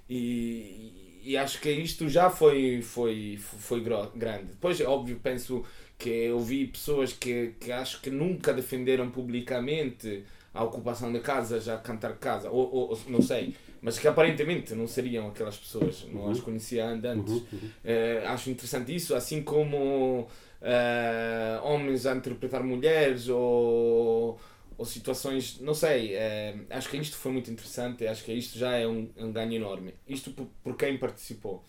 E, 0.10 1.20
e 1.24 1.38
acho 1.38 1.60
que 1.60 1.72
isto 1.72 2.08
já 2.08 2.30
foi, 2.30 2.82
foi, 2.82 3.38
foi 3.40 3.82
grande. 3.82 4.46
Depois, 4.52 4.80
é 4.80 4.86
óbvio, 4.86 5.20
penso 5.22 5.64
que 5.98 6.10
eu 6.10 6.40
vi 6.40 6.68
pessoas 6.68 7.14
que, 7.14 7.54
que 7.60 7.72
acho 7.72 8.02
que 8.02 8.10
nunca 8.10 8.54
defenderam 8.54 9.10
publicamente 9.10 10.24
a 10.54 10.64
ocupação 10.64 11.12
de 11.12 11.20
casas, 11.20 11.68
a 11.68 11.78
cantar 11.78 12.14
casa, 12.18 12.50
ou, 12.50 12.74
ou- 12.74 13.00
não 13.08 13.22
sei, 13.22 13.56
mas 13.82 14.00
que 14.00 14.08
aparentemente 14.08 14.74
não 14.74 14.88
seriam 14.88 15.28
aquelas 15.28 15.58
pessoas, 15.58 16.06
não 16.12 16.30
as 16.30 16.40
conhecia 16.40 16.86
antes. 16.88 17.34
Uhum, 17.34 17.46
uhum. 17.54 17.70
Eh, 17.84 18.24
acho 18.28 18.50
interessante 18.50 18.96
isso, 18.96 19.16
assim 19.16 19.42
como 19.44 20.28
eh, 20.65 21.60
homens 21.63 22.06
a 22.08 22.15
interpretar 22.15 22.63
mulheres 22.63 23.30
ou, 23.30 24.39
ou 24.78 24.86
situações, 24.86 25.60
não 25.62 25.73
sei, 25.75 26.15
eh, 26.15 26.56
acho 26.71 26.89
que 26.89 26.97
isto 26.97 27.17
foi 27.17 27.32
muito 27.34 27.51
interessante, 27.51 28.08
acho 28.08 28.23
que 28.25 28.34
isto 28.34 28.58
já 28.60 28.73
é 28.75 28.88
um, 28.88 29.10
um 29.17 29.32
ganho 29.34 29.54
enorme. 29.56 29.95
Isto 30.08 30.32
por, 30.34 30.47
por 30.63 30.78
quem 30.78 30.97
participou, 30.97 31.63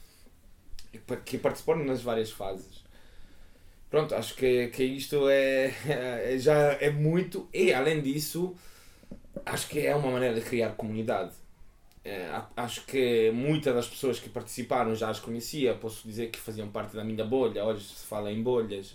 pa- 1.07 1.17
que 1.25 1.39
participou 1.39 1.77
nas 1.77 2.03
várias 2.03 2.31
fases. 2.31 2.85
Pronto, 3.91 4.15
acho 4.15 4.35
que, 4.35 4.69
que 4.69 4.83
isto 4.85 5.29
é, 5.29 5.73
é- 6.35 6.39
já 6.39 6.73
é 6.81 6.91
muito, 6.91 7.49
e 7.53 7.73
além 7.73 8.03
disso, 8.03 8.55
acho 9.47 9.69
que 9.69 9.81
é 9.81 9.95
uma 9.97 10.11
maneira 10.13 10.35
de 10.37 10.43
criar 10.43 10.71
comunidade. 10.77 11.33
Eh, 12.09 12.41
acho 12.57 12.87
que 12.87 13.33
muitas 13.33 13.75
das 13.75 13.89
pessoas 13.89 14.21
que 14.21 14.29
participaram 14.29 14.95
já 14.95 15.09
as 15.11 15.19
conhecia, 15.19 15.75
posso 15.75 16.07
dizer 16.07 16.31
que 16.31 16.39
faziam 16.39 16.69
parte 16.69 16.95
da 16.95 17.03
minha 17.03 17.25
bolha, 17.25 17.65
hoje 17.65 17.83
se 17.85 18.07
fala 18.07 18.31
em 18.31 18.41
bolhas, 18.43 18.95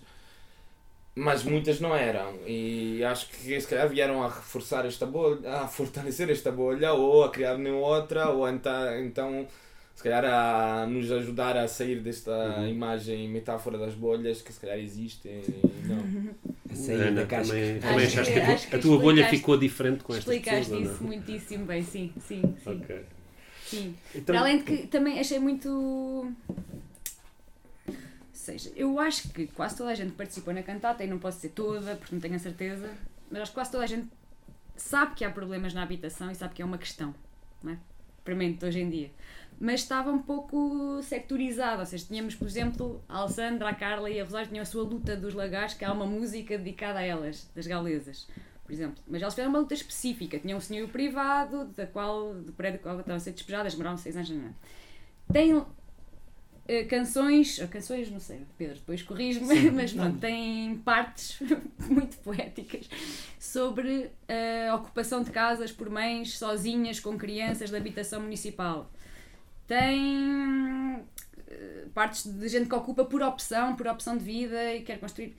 mas 1.13 1.43
muitas 1.43 1.79
não 1.81 1.93
eram. 1.95 2.39
E 2.47 3.03
acho 3.03 3.27
que 3.29 3.59
se 3.59 3.67
calhar 3.67 3.89
vieram 3.89 4.23
a 4.23 4.27
reforçar 4.27 4.85
esta 4.85 5.05
bolha, 5.05 5.51
a 5.61 5.67
fortalecer 5.67 6.29
esta 6.29 6.51
bolha, 6.51 6.93
ou 6.93 7.23
a 7.25 7.29
criar 7.29 7.57
nenhuma 7.57 7.85
outra, 7.85 8.29
ou 8.29 8.47
então, 8.47 8.99
então 8.99 9.47
se 9.93 10.03
calhar 10.03 10.23
a 10.25 10.85
nos 10.87 11.11
ajudar 11.11 11.57
a 11.57 11.67
sair 11.67 11.99
desta 11.99 12.31
Uhum. 12.31 12.67
imagem 12.69 13.27
metáfora 13.27 13.77
das 13.77 13.93
bolhas 13.93 14.41
que 14.41 14.53
se 14.53 14.59
calhar 14.61 14.79
existem. 14.79 15.41
e 15.41 15.87
Não. 15.87 16.31
Sair 16.73 17.01
Ana, 17.01 17.25
da 17.25 17.41
também, 17.43 17.79
achaste 18.05 18.33
que, 18.33 18.39
a 18.39 18.55
que 18.55 18.75
a 18.75 18.79
tua 18.79 18.97
bolha 18.99 19.27
ficou 19.27 19.57
diferente 19.57 20.03
com 20.03 20.13
estas 20.13 20.33
Explicaste 20.33 20.73
ou 20.73 20.81
isso 20.81 20.97
não? 21.01 21.07
muitíssimo 21.07 21.65
bem, 21.65 21.83
sim, 21.83 22.13
sim, 22.27 22.55
sim. 22.63 22.69
Ok. 22.69 23.05
sim. 23.65 23.95
Então, 24.15 24.37
além 24.37 24.59
de 24.59 24.63
que 24.63 24.87
também 24.87 25.19
achei 25.19 25.39
muito. 25.39 25.69
Ou 25.69 26.33
seja, 28.31 28.71
eu 28.75 28.99
acho 28.99 29.29
que 29.29 29.47
quase 29.47 29.77
toda 29.77 29.91
a 29.91 29.95
gente 29.95 30.11
participou 30.13 30.53
na 30.53 30.63
cantata, 30.63 31.03
e 31.03 31.07
não 31.07 31.19
posso 31.19 31.37
dizer 31.37 31.49
toda, 31.49 31.95
porque 31.95 32.15
não 32.15 32.21
tenho 32.21 32.35
a 32.35 32.39
certeza, 32.39 32.89
mas 33.29 33.41
acho 33.43 33.51
que 33.51 33.55
quase 33.55 33.71
toda 33.71 33.83
a 33.83 33.87
gente 33.87 34.07
sabe 34.75 35.15
que 35.15 35.23
há 35.23 35.29
problemas 35.29 35.73
na 35.73 35.83
habitação 35.83 36.31
e 36.31 36.35
sabe 36.35 36.53
que 36.55 36.61
é 36.61 36.65
uma 36.65 36.77
questão, 36.77 37.13
não 37.63 37.73
é? 37.73 37.77
Para 38.23 38.35
mim, 38.35 38.53
de 38.53 38.65
hoje 38.65 38.79
em 38.79 38.89
dia. 38.89 39.11
Mas 39.61 39.81
estava 39.81 40.11
um 40.11 40.17
pouco 40.17 41.03
sectorizado, 41.03 41.81
ou 41.81 41.85
seja, 41.85 42.03
tínhamos, 42.07 42.33
por 42.33 42.47
exemplo, 42.47 42.99
a 43.07 43.19
Alessandra, 43.19 43.69
a 43.69 43.75
Carla 43.75 44.09
e 44.09 44.19
a 44.19 44.23
Rosário 44.23 44.49
tinham 44.49 44.63
a 44.63 44.65
sua 44.65 44.81
luta 44.81 45.15
dos 45.15 45.35
lagares, 45.35 45.75
que 45.75 45.85
há 45.85 45.93
uma 45.93 46.07
música 46.07 46.57
dedicada 46.57 46.97
a 46.97 47.03
elas, 47.03 47.47
das 47.53 47.67
galesas, 47.67 48.27
por 48.65 48.73
exemplo. 48.73 49.03
Mas 49.07 49.21
elas 49.21 49.35
fizeram 49.35 49.51
uma 49.51 49.59
luta 49.59 49.75
específica, 49.75 50.39
tinham 50.39 50.57
um 50.57 50.61
senhor 50.61 50.89
privado, 50.89 51.65
da 51.77 51.85
qual, 51.85 52.33
do 52.33 52.51
prédio 52.53 52.79
do 52.79 52.81
qual 52.81 52.95
estavam 52.95 53.17
a 53.17 53.19
ser 53.19 53.33
despejadas, 53.33 53.73
demoraram 53.73 53.97
seis 53.97 54.17
anos. 54.17 54.31
Não? 54.31 54.55
Tem 55.31 55.63
eh, 56.67 56.83
canções, 56.85 57.59
ou 57.59 57.67
canções, 57.67 58.09
não 58.09 58.19
sei, 58.19 58.41
Pedro, 58.57 58.77
depois 58.77 59.03
corrijo-me, 59.03 59.69
mas 59.69 59.93
pronto, 59.93 60.17
tem 60.17 60.75
partes 60.77 61.39
muito 61.87 62.17
poéticas 62.17 62.89
sobre 63.39 64.09
a 64.67 64.73
ocupação 64.73 65.21
de 65.21 65.29
casas 65.29 65.71
por 65.71 65.87
mães 65.87 66.35
sozinhas 66.39 66.99
com 66.99 67.15
crianças 67.15 67.69
da 67.69 67.77
habitação 67.77 68.21
municipal. 68.21 68.89
Tem 69.71 71.01
eh, 71.47 71.85
partes 71.93 72.25
de 72.25 72.49
gente 72.49 72.67
que 72.67 72.75
ocupa 72.75 73.05
por 73.05 73.21
opção, 73.21 73.73
por 73.73 73.87
opção 73.87 74.17
de 74.17 74.23
vida 74.25 74.75
e 74.75 74.81
quer 74.81 74.99
construir. 74.99 75.33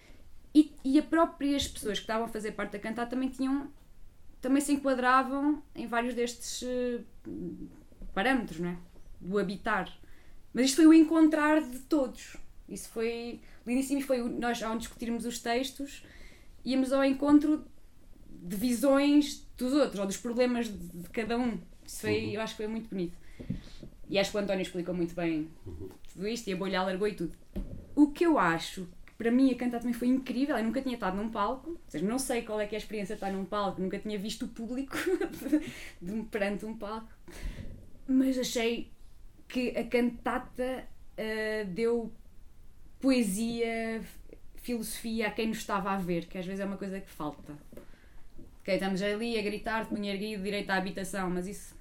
E, 0.54 0.72
e 0.82 0.98
as 0.98 1.04
próprias 1.04 1.68
pessoas 1.68 1.98
que 1.98 2.04
estavam 2.04 2.24
a 2.24 2.28
fazer 2.28 2.52
parte 2.52 2.72
da 2.72 2.78
cantar 2.78 3.10
também 3.10 3.28
tinham 3.28 3.70
também 4.40 4.62
se 4.62 4.72
enquadravam 4.72 5.62
em 5.74 5.86
vários 5.86 6.14
destes 6.14 6.62
eh, 6.62 7.00
parâmetros, 8.14 8.58
não 8.58 8.70
é? 8.70 8.78
Do 9.20 9.38
habitar. 9.38 9.92
Mas 10.54 10.64
isto 10.64 10.76
foi 10.76 10.86
o 10.86 10.94
encontrar 10.94 11.60
de 11.60 11.80
todos. 11.80 12.38
Isso 12.66 12.88
foi 12.88 13.42
lindíssimo 13.66 14.00
e 14.00 14.02
foi 14.02 14.22
nós, 14.22 14.62
ao 14.62 14.78
discutirmos 14.78 15.26
os 15.26 15.40
textos, 15.40 16.06
íamos 16.64 16.90
ao 16.90 17.04
encontro 17.04 17.66
de 18.30 18.56
visões 18.56 19.46
dos 19.58 19.74
outros, 19.74 20.00
ou 20.00 20.06
dos 20.06 20.16
problemas 20.16 20.68
de, 20.68 21.02
de 21.02 21.10
cada 21.10 21.36
um. 21.36 21.60
Isso 21.84 22.00
foi, 22.00 22.34
eu 22.34 22.40
acho 22.40 22.54
que 22.54 22.62
foi 22.62 22.66
muito 22.66 22.88
bonito. 22.88 23.20
E 24.12 24.18
acho 24.18 24.30
que 24.30 24.36
o 24.36 24.40
António 24.40 24.60
explicou 24.60 24.94
muito 24.94 25.14
bem 25.14 25.48
tudo 26.12 26.28
isto 26.28 26.46
e 26.48 26.52
a 26.52 26.56
bolha 26.56 26.80
alargou 26.80 27.08
e 27.08 27.14
tudo. 27.14 27.32
O 27.96 28.08
que 28.10 28.26
eu 28.26 28.38
acho, 28.38 28.86
que 29.06 29.12
para 29.14 29.30
mim 29.30 29.50
a 29.50 29.54
cantar 29.56 29.78
também 29.78 29.94
foi 29.94 30.06
incrível, 30.08 30.54
eu 30.58 30.62
nunca 30.64 30.82
tinha 30.82 30.94
estado 30.96 31.16
num 31.16 31.30
palco, 31.30 31.70
ou 31.70 31.80
seja, 31.88 32.04
não 32.06 32.18
sei 32.18 32.42
qual 32.42 32.60
é 32.60 32.66
que 32.66 32.74
é 32.74 32.78
a 32.78 32.82
experiência 32.82 33.14
de 33.16 33.22
estar 33.24 33.32
num 33.32 33.46
palco, 33.46 33.80
nunca 33.80 33.98
tinha 33.98 34.18
visto 34.18 34.44
o 34.44 34.48
público 34.48 34.94
de, 36.02 36.12
de- 36.14 36.22
perante 36.24 36.66
um 36.66 36.76
palco, 36.76 37.08
mas 38.06 38.38
achei 38.38 38.90
que 39.48 39.70
a 39.70 39.84
cantata 39.84 40.84
ah, 41.16 41.64
deu 41.68 42.12
poesia, 43.00 44.02
filosofia 44.56 45.28
a 45.28 45.30
quem 45.30 45.48
nos 45.48 45.58
estava 45.58 45.90
a 45.90 45.96
ver, 45.96 46.26
que 46.26 46.36
às 46.36 46.44
vezes 46.44 46.60
é 46.60 46.64
uma 46.66 46.76
coisa 46.76 47.00
que 47.00 47.08
falta. 47.10 47.54
Ok, 48.60 48.74
estamos 48.74 49.00
ali 49.02 49.38
a 49.38 49.42
gritar 49.42 49.84
de 49.84 49.88
punho 49.88 50.04
erguido, 50.04 50.42
direito 50.42 50.68
à 50.70 50.76
habitação, 50.76 51.28
mas 51.30 51.46
isso 51.48 51.74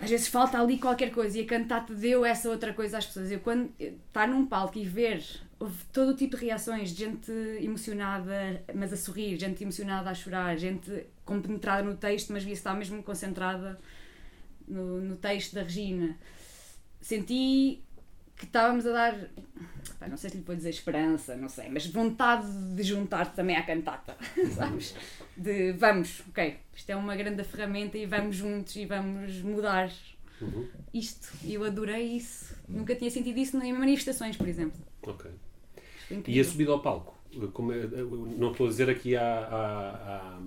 às 0.00 0.08
vezes 0.08 0.28
falta 0.28 0.60
ali 0.60 0.78
qualquer 0.78 1.10
coisa 1.12 1.38
e 1.38 1.42
a 1.42 1.46
cantata 1.46 1.94
deu 1.94 2.24
essa 2.24 2.48
outra 2.48 2.72
coisa 2.72 2.98
às 2.98 3.06
pessoas. 3.06 3.30
Eu 3.30 3.40
quando 3.40 3.70
estar 3.78 4.26
num 4.26 4.46
palco 4.46 4.78
e 4.78 4.84
ver 4.84 5.22
houve 5.58 5.84
todo 5.92 6.12
o 6.12 6.16
tipo 6.16 6.38
de 6.38 6.46
reações, 6.46 6.88
gente 6.88 7.30
emocionada, 7.60 8.64
mas 8.74 8.94
a 8.94 8.96
sorrir, 8.96 9.38
gente 9.38 9.62
emocionada 9.62 10.08
a 10.08 10.14
chorar, 10.14 10.56
gente 10.56 11.06
compenetrada 11.22 11.82
no 11.82 11.94
texto, 11.96 12.32
mas 12.32 12.42
via 12.42 12.54
estar 12.54 12.74
mesmo 12.74 13.02
concentrada 13.02 13.78
no, 14.66 15.02
no 15.02 15.16
texto 15.16 15.54
da 15.54 15.62
Regina. 15.62 16.16
Senti 17.02 17.82
que 18.40 18.46
estávamos 18.46 18.86
a 18.86 18.92
dar, 18.92 19.14
pá, 19.98 20.08
não 20.08 20.16
sei 20.16 20.30
se 20.30 20.38
lhe 20.38 20.42
vou 20.42 20.56
dizer 20.56 20.70
esperança, 20.70 21.36
não 21.36 21.48
sei, 21.48 21.68
mas 21.68 21.86
vontade 21.86 22.46
de 22.74 22.82
juntar-te 22.82 23.36
também 23.36 23.54
à 23.54 23.62
cantata, 23.62 24.16
sabes? 24.56 24.94
De 25.36 25.72
vamos, 25.72 26.22
ok, 26.30 26.56
isto 26.74 26.88
é 26.90 26.96
uma 26.96 27.14
grande 27.14 27.44
ferramenta 27.44 27.98
e 27.98 28.06
vamos 28.06 28.36
juntos 28.36 28.74
e 28.76 28.86
vamos 28.86 29.42
mudar 29.42 29.92
Uhum. 30.40 30.66
isto. 30.94 31.28
E 31.44 31.52
eu 31.52 31.62
adorei 31.64 32.16
isso. 32.16 32.56
Nunca 32.66 32.94
tinha 32.94 33.10
sentido 33.10 33.38
isso 33.38 33.58
em 33.62 33.74
manifestações, 33.74 34.38
por 34.38 34.48
exemplo. 34.48 34.80
Ok. 35.02 35.30
E 36.26 36.40
a 36.40 36.44
subida 36.44 36.70
ao 36.72 36.80
palco? 36.80 37.14
Como 37.52 37.72
é- 37.74 37.86
não 38.38 38.50
estou 38.50 38.66
a 38.66 38.70
dizer 38.70 38.88
aqui 38.88 39.14
à- 39.16 40.40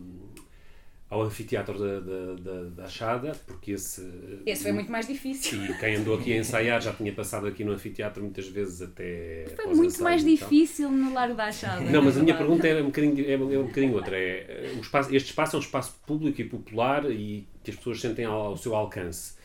ao 1.14 1.22
anfiteatro 1.22 1.78
da, 1.78 2.00
da, 2.00 2.34
da, 2.36 2.64
da 2.70 2.84
Achada, 2.86 3.32
porque 3.46 3.72
esse. 3.72 4.02
Esse 4.46 4.64
foi 4.64 4.72
muito 4.72 4.92
mais 4.92 5.08
difícil. 5.08 5.64
E 5.66 5.78
quem 5.80 5.96
andou 5.96 6.18
aqui 6.18 6.34
a 6.34 6.38
ensaiar 6.38 6.82
já 6.82 6.92
tinha 6.92 7.14
passado 7.14 7.46
aqui 7.48 7.64
no 7.64 7.72
anfiteatro 7.72 8.22
muitas 8.24 8.48
vezes 8.48 8.82
até. 8.82 9.46
Foi 9.56 9.74
muito 9.74 10.02
mais 10.04 10.24
difícil 10.24 10.90
no 10.92 11.14
Largo 11.14 11.36
da 11.36 11.46
Achada. 11.46 11.82
Não, 11.82 12.02
mas 12.02 12.18
a 12.18 12.24
minha 12.24 12.36
pergunta 12.36 12.68
é 12.68 12.82
um 12.82 12.86
bocadinho, 12.88 13.32
é 13.32 13.38
um 13.60 13.68
bocadinho 13.68 13.94
outra. 13.94 14.18
É, 14.18 14.72
eh, 14.72 14.74
o 14.78 14.82
espaço, 14.82 15.16
este 15.16 15.30
espaço 15.30 15.56
é 15.56 15.60
um 15.60 15.62
espaço 15.62 15.96
público 16.06 16.42
e 16.42 16.44
popular 16.46 17.10
e 17.12 17.48
que 17.64 17.70
as 17.72 17.78
pessoas 17.78 18.02
sentem 18.02 18.26
ao, 18.26 18.42
ao 18.48 18.58
seu 18.58 18.76
alcance. 18.76 19.36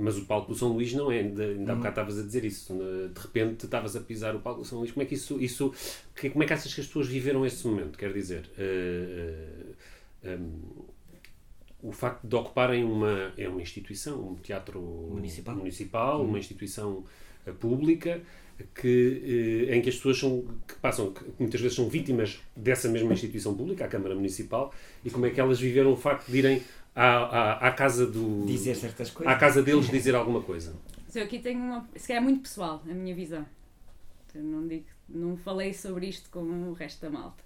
Mas 0.00 0.16
o 0.16 0.24
palco 0.26 0.52
do 0.52 0.56
São 0.58 0.68
Luís 0.68 0.92
não 0.94 1.10
é. 1.10 1.18
Ainda, 1.18 1.44
ainda 1.44 1.72
há 1.72 1.74
bocado 1.74 1.92
estavas 1.92 2.18
a 2.20 2.22
dizer 2.22 2.44
isso. 2.44 2.72
né? 2.72 3.10
De 3.12 3.20
repente 3.20 3.64
estavas 3.64 3.96
a 3.96 4.00
pisar 4.00 4.34
o 4.36 4.38
palco 4.38 4.60
do 4.62 4.66
São 4.66 4.78
Luís. 4.78 4.92
Como 4.92 5.02
é 5.02 5.06
que 5.06 5.14
isso. 5.14 5.40
isso 5.42 5.74
que- 6.14 6.30
como 6.30 6.42
é 6.42 6.46
que 6.46 6.52
achas 6.52 6.72
que 6.72 6.80
as 6.80 6.86
pessoas 6.86 7.08
viveram 7.08 7.44
esse 7.44 7.66
momento? 7.66 7.98
Quer 7.98 8.12
dizer. 8.12 8.48
eh, 8.56 9.34
eh, 10.24 10.36
um, 10.36 10.87
o 11.82 11.92
facto 11.92 12.26
de 12.26 12.34
ocuparem 12.34 12.84
uma, 12.84 13.32
é 13.36 13.48
uma 13.48 13.62
instituição, 13.62 14.30
um 14.30 14.34
teatro 14.36 14.80
Municipal. 14.80 15.54
municipal, 15.54 16.24
uma 16.24 16.38
instituição 16.38 17.04
eh, 17.46 17.52
pública, 17.52 18.20
que, 18.74 19.66
eh, 19.68 19.76
em 19.76 19.80
que 19.80 19.88
as 19.88 19.96
pessoas 19.96 20.18
são, 20.18 20.44
que 20.66 20.74
passam, 20.76 21.12
que 21.12 21.24
muitas 21.38 21.60
vezes 21.60 21.76
são 21.76 21.88
vítimas 21.88 22.40
dessa 22.56 22.88
mesma 22.88 23.12
instituição 23.12 23.54
pública, 23.54 23.84
a 23.84 23.88
Câmara 23.88 24.14
Municipal, 24.14 24.72
e 25.04 25.10
como 25.10 25.26
é 25.26 25.30
que 25.30 25.40
elas 25.40 25.60
viveram 25.60 25.92
o 25.92 25.96
facto 25.96 26.30
de 26.30 26.38
irem 26.38 26.62
à, 26.94 27.06
à, 27.06 27.68
à 27.68 27.72
casa 27.72 28.06
do. 28.06 28.44
Dizer 28.44 28.74
certas 28.74 29.10
coisas. 29.10 29.32
à 29.32 29.38
casa 29.38 29.62
deles 29.62 29.88
dizer 29.88 30.14
alguma 30.14 30.42
coisa. 30.42 30.74
Eu 31.14 31.22
aqui 31.24 31.38
tenho 31.38 31.60
uma. 31.60 31.88
Se 31.94 32.08
calhar 32.08 32.22
é 32.22 32.24
muito 32.24 32.42
pessoal, 32.42 32.82
a 32.88 32.92
minha 32.92 33.14
visão. 33.14 33.46
Eu 34.34 34.42
não, 34.42 34.66
digo, 34.66 34.84
não 35.08 35.36
falei 35.36 35.72
sobre 35.72 36.06
isto 36.06 36.28
com 36.30 36.40
o 36.40 36.72
resto 36.72 37.00
da 37.00 37.10
malta. 37.10 37.42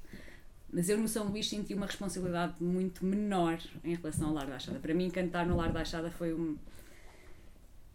Mas 0.73 0.89
eu 0.89 0.97
no 0.97 1.07
São 1.07 1.29
Luís 1.29 1.49
senti 1.49 1.75
uma 1.75 1.85
responsabilidade 1.85 2.55
muito 2.63 3.05
menor 3.05 3.59
em 3.85 3.95
relação 3.95 4.29
ao 4.29 4.35
Lar 4.35 4.47
da 4.47 4.57
Achada. 4.57 4.79
Para 4.79 4.95
mim, 4.95 5.11
cantar 5.11 5.47
no 5.47 5.57
Lar 5.57 5.71
da 5.71 5.83
Achada 5.83 6.11
foi 6.11 6.33
um. 6.33 6.57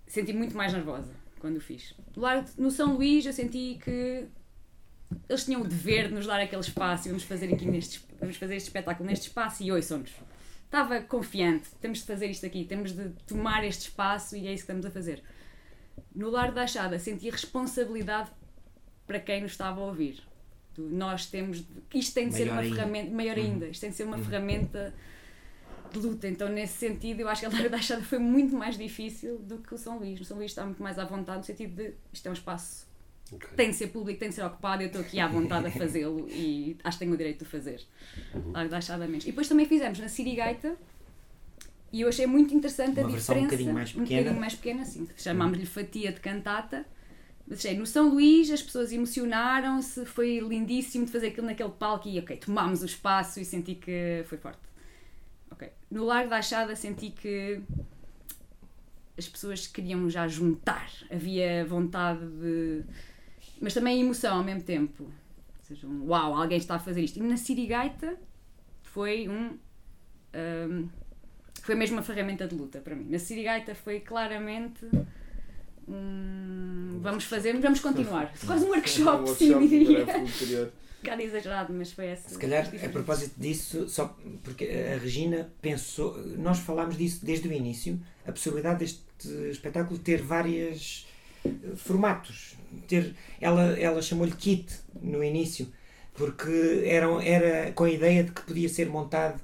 Senti 0.05 0.31
muito 0.31 0.55
mais 0.55 0.71
nervosa 0.71 1.11
quando 1.39 1.57
o 1.57 1.59
fiz. 1.59 1.95
No, 2.55 2.69
São 2.69 2.95
Luís, 2.95 3.25
eu 3.25 3.33
senti 3.33 3.79
que 3.83 4.27
eles 5.27 5.43
tinham 5.43 5.61
o 5.61 5.67
dever 5.67 6.09
de 6.09 6.13
nos 6.13 6.27
dar 6.27 6.39
aquele 6.39 6.61
espaço 6.61 7.07
e 7.07 7.09
vamos 7.09 7.23
fazer 7.23 7.51
aqui 7.51 7.65
neste, 7.65 8.01
vamos 8.19 8.37
fazer 8.37 8.55
este 8.55 8.67
espetáculo 8.67 9.09
neste 9.09 9.27
espaço 9.27 9.63
e 9.63 9.71
ouçam-nos. 9.71 10.11
Estava 10.65 11.01
confiante, 11.01 11.69
temos 11.81 11.99
de 11.99 12.05
fazer 12.05 12.27
isto 12.27 12.45
aqui, 12.45 12.65
temos 12.65 12.91
de 12.91 13.09
tomar 13.25 13.63
este 13.63 13.83
espaço 13.83 14.35
e 14.35 14.47
é 14.47 14.53
isso 14.53 14.65
que 14.65 14.71
estamos 14.71 14.85
a 14.85 14.91
fazer. 14.91 15.23
No 16.13 16.29
Lar 16.29 16.51
da 16.51 16.63
Achada 16.63 16.99
senti 16.99 17.29
responsabilidade 17.29 18.29
para 19.07 19.19
quem 19.19 19.41
nos 19.41 19.53
estava 19.53 19.79
a 19.79 19.85
ouvir. 19.85 20.26
Nós 20.77 21.25
temos. 21.25 21.63
Isto 21.93 22.13
tem 22.13 22.27
de 22.29 22.35
ser 22.35 22.45
Maior 22.45 22.53
uma 22.55 22.61
ainda. 22.61 22.75
ferramenta. 22.75 23.11
Maior 23.15 23.37
ainda. 23.37 23.67
Isto 23.67 23.81
tem 23.81 23.89
de 23.89 23.95
ser 23.95 24.03
uma 24.03 24.17
ferramenta 24.17 24.93
de 25.91 25.99
luta. 25.99 26.27
Então, 26.27 26.49
nesse 26.49 26.73
sentido, 26.77 27.21
eu 27.21 27.27
acho 27.29 27.41
que 27.41 27.45
a 27.47 27.49
Lar 27.49 27.69
da 27.69 27.77
Achada 27.77 28.01
foi 28.05 28.19
muito 28.19 28.55
mais 28.55 28.77
difícil 28.77 29.39
do 29.39 29.57
que 29.59 29.73
o 29.73 29.77
São 29.77 29.97
Luís. 29.99 30.19
O 30.21 30.25
São 30.25 30.37
Luís 30.37 30.51
está 30.51 30.63
muito 30.65 30.81
mais 30.83 30.99
à 30.99 31.05
vontade, 31.05 31.39
no 31.39 31.43
sentido 31.43 31.75
de 31.75 31.93
isto 32.13 32.25
é 32.27 32.29
um 32.29 32.33
espaço 32.33 32.85
Ok. 33.31 33.49
que 33.49 33.55
tem 33.55 33.71
de 33.71 33.75
ser 33.75 33.87
público, 33.87 34.19
tem 34.19 34.29
de 34.29 34.35
ser 34.35 34.43
ocupado. 34.45 34.83
Eu 34.83 34.87
estou 34.87 35.01
aqui 35.01 35.19
à 35.19 35.27
vontade 35.27 35.67
a 35.67 35.71
fazê-lo 35.71 36.27
e 36.29 36.77
acho 36.83 36.97
que 36.97 37.03
tenho 37.05 37.13
o 37.13 37.17
direito 37.17 37.39
de 37.39 37.43
o 37.45 37.47
fazer. 37.47 37.81
Lar 38.53 38.69
da 38.69 38.77
Achada 38.77 39.05
menos. 39.07 39.23
E 39.25 39.27
depois 39.27 39.47
também 39.49 39.65
fizemos 39.65 39.97
na 39.99 40.07
Sirigaita. 40.07 40.75
E 41.91 42.01
eu 42.01 42.09
achei 42.09 42.27
muito 42.27 42.53
interessante 42.53 42.99
a 42.99 43.03
Uma 43.03 43.11
versão 43.11 43.33
diferença. 43.35 43.39
um 43.39 43.49
bocadinho 43.49 43.73
mais 43.73 43.89
Um 43.95 43.99
pequena. 44.01 44.19
bocadinho 44.21 44.41
mais 44.41 44.55
pequena, 44.55 44.85
sim. 44.85 45.07
Chamámos-lhe 45.17 45.65
fatia 45.65 46.11
de 46.11 46.19
cantata. 46.19 46.85
Mas 47.47 47.59
achei, 47.59 47.77
no 47.77 47.85
São 47.85 48.09
Luís 48.09 48.51
as 48.51 48.61
pessoas 48.61 48.91
emocionaram-se, 48.91 50.05
foi 50.05 50.39
lindíssimo 50.39 51.05
de 51.05 51.11
fazer 51.11 51.27
aquilo 51.27 51.47
naquele 51.47 51.69
palco 51.69 52.07
e 52.07 52.19
ok, 52.19 52.35
tomámos 52.37 52.81
o 52.81 52.85
espaço 52.85 53.39
e 53.39 53.45
senti 53.45 53.75
que 53.75 54.23
foi 54.27 54.37
forte. 54.37 54.59
Ok. 55.49 55.69
No 55.89 56.03
Largo 56.03 56.29
da 56.29 56.37
Achada 56.37 56.75
senti 56.75 57.09
que 57.09 57.61
as 59.17 59.27
pessoas 59.27 59.65
queriam 59.65 60.09
já 60.09 60.27
juntar, 60.27 60.91
havia 61.09 61.65
vontade 61.65 62.19
de. 62.19 62.83
mas 63.61 63.73
também 63.73 63.99
emoção 64.01 64.37
ao 64.37 64.43
mesmo 64.43 64.63
tempo. 64.63 65.03
Ou 65.03 65.63
seja, 65.63 65.87
um 65.87 66.05
uau, 66.05 66.35
alguém 66.35 66.57
está 66.57 66.75
a 66.75 66.79
fazer 66.79 67.01
isto. 67.01 67.17
E 67.17 67.21
na 67.21 67.37
Sirigaita 67.37 68.17
foi 68.83 69.27
um. 69.29 69.57
hum, 70.69 70.89
foi 71.61 71.75
mesmo 71.75 71.95
uma 71.95 72.03
ferramenta 72.03 72.45
de 72.47 72.55
luta 72.55 72.79
para 72.79 72.95
mim. 72.95 73.09
Na 73.09 73.19
Sirigaita 73.19 73.73
foi 73.73 74.01
claramente 74.01 74.85
um. 75.87 76.99
Vamos 77.01 77.23
fazer, 77.25 77.57
vamos 77.59 77.79
continuar. 77.79 78.33
Quase 78.45 78.65
um 78.65 78.69
workshop, 78.69 79.29
sim, 79.29 79.53
workshop 79.53 79.67
de 79.67 79.79
diria. 79.79 80.05
Um 80.17 81.01
bocado 81.01 81.21
exagerado, 81.21 81.73
mas 81.73 81.91
foi 81.91 82.07
essa. 82.07 82.29
Se 82.29 82.37
calhar, 82.37 82.69
a 82.83 82.89
propósito 82.89 83.39
disso, 83.39 83.87
só 83.87 84.17
porque 84.43 84.65
a 84.65 84.97
Regina 84.97 85.49
pensou, 85.61 86.17
nós 86.37 86.59
falámos 86.59 86.97
disso 86.97 87.23
desde 87.23 87.47
o 87.47 87.53
início, 87.53 87.99
a 88.25 88.31
possibilidade 88.31 88.79
deste 88.79 89.01
espetáculo 89.49 89.99
ter 89.99 90.21
vários 90.21 91.07
formatos. 91.75 92.55
Ter, 92.87 93.15
ela 93.39 93.79
ela 93.79 94.01
chamou-lhe 94.01 94.33
kit 94.33 94.73
no 95.01 95.23
início, 95.23 95.71
porque 96.15 96.83
era, 96.85 97.07
era 97.23 97.71
com 97.71 97.83
a 97.83 97.89
ideia 97.89 98.23
de 98.23 98.31
que 98.31 98.41
podia 98.41 98.67
ser 98.67 98.89
montado, 98.89 99.39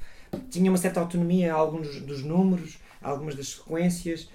tinha 0.49 0.69
uma 0.69 0.77
certa 0.77 0.99
autonomia 0.99 1.53
a 1.53 1.57
alguns 1.57 2.01
dos 2.01 2.23
números, 2.23 2.79
a 3.01 3.09
algumas 3.09 3.35
das 3.35 3.49
sequências, 3.49 4.27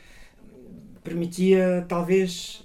permitia 1.09 1.85
talvez 1.89 2.63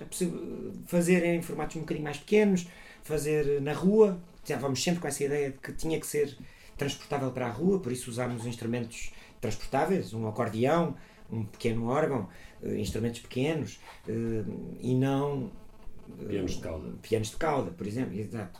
fazer 0.87 1.23
em 1.23 1.41
formatos 1.41 1.75
um 1.77 1.81
bocadinho 1.81 2.03
mais 2.03 2.17
pequenos, 2.17 2.67
fazer 3.03 3.61
na 3.61 3.73
rua. 3.73 4.19
Estávamos 4.43 4.83
sempre 4.83 4.99
com 4.99 5.07
essa 5.07 5.23
ideia 5.23 5.51
de 5.51 5.57
que 5.57 5.71
tinha 5.71 5.99
que 5.99 6.05
ser 6.05 6.35
transportável 6.77 7.31
para 7.31 7.47
a 7.47 7.49
rua, 7.49 7.79
por 7.79 7.91
isso 7.91 8.09
usámos 8.09 8.45
instrumentos 8.45 9.13
transportáveis, 9.39 10.13
um 10.13 10.27
acordeão, 10.27 10.95
um 11.31 11.45
pequeno 11.45 11.87
órgão, 11.87 12.29
eh, 12.61 12.77
instrumentos 12.77 13.21
pequenos 13.21 13.79
eh, 14.07 14.43
e 14.81 14.93
não 14.95 15.51
eh, 16.21 16.25
Pianos 16.27 16.51
de 16.51 16.61
cauda. 16.61 16.93
pianos 17.01 17.29
de 17.29 17.37
cauda, 17.37 17.71
por 17.71 17.87
exemplo, 17.87 18.17
exato. 18.19 18.59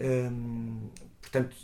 Hum, 0.00 0.88
portanto, 1.20 1.56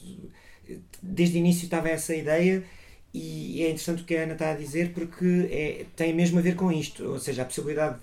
desde 1.02 1.36
o 1.36 1.38
início 1.38 1.64
estava 1.64 1.88
essa 1.88 2.14
ideia 2.14 2.64
e 3.12 3.62
é 3.62 3.66
interessante 3.66 4.02
o 4.02 4.04
que 4.04 4.16
a 4.16 4.22
Ana 4.22 4.34
está 4.34 4.50
a 4.52 4.54
dizer 4.54 4.92
porque 4.92 5.48
é, 5.50 5.86
tem 5.96 6.14
mesmo 6.14 6.38
a 6.38 6.42
ver 6.42 6.54
com 6.56 6.70
isto, 6.70 7.04
ou 7.04 7.18
seja, 7.18 7.42
a 7.42 7.44
possibilidade. 7.44 7.98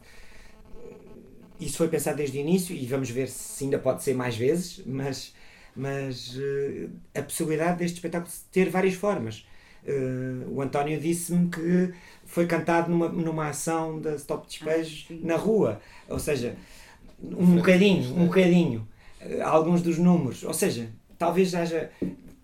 Isso 1.60 1.78
foi 1.78 1.88
pensado 1.88 2.18
desde 2.18 2.38
o 2.38 2.42
início 2.42 2.76
e 2.76 2.86
vamos 2.86 3.10
ver 3.10 3.30
se 3.30 3.64
ainda 3.64 3.80
pode 3.80 4.04
ser 4.04 4.14
mais 4.14 4.36
vezes, 4.36 4.82
mas, 4.86 5.34
mas 5.76 6.38
eh, 6.38 6.88
a 7.18 7.22
possibilidade 7.22 7.80
deste 7.80 7.96
espetáculo 7.96 8.32
ter 8.52 8.70
várias 8.70 8.96
formas. 8.96 9.46
Eh, 9.86 10.46
o 10.50 10.62
António 10.62 11.00
disse-me 11.00 11.50
que 11.50 11.94
foi 12.26 12.46
cantado 12.46 12.92
numa, 12.92 13.08
numa 13.08 13.50
ação 13.50 14.02
da 14.02 14.16
Stop 14.16 14.48
Despejo 14.48 15.06
Ah, 15.12 15.14
na 15.22 15.36
rua, 15.38 15.80
ou 16.10 16.20
seja, 16.20 16.58
um 17.24 17.56
bocadinho, 17.56 18.14
um 18.18 18.26
bocadinho, 18.26 18.88
eh, 19.22 19.40
alguns 19.42 19.82
dos 19.82 19.98
números, 19.98 20.44
ou 20.44 20.54
seja, 20.54 20.90
talvez 21.18 21.56
haja 21.56 21.90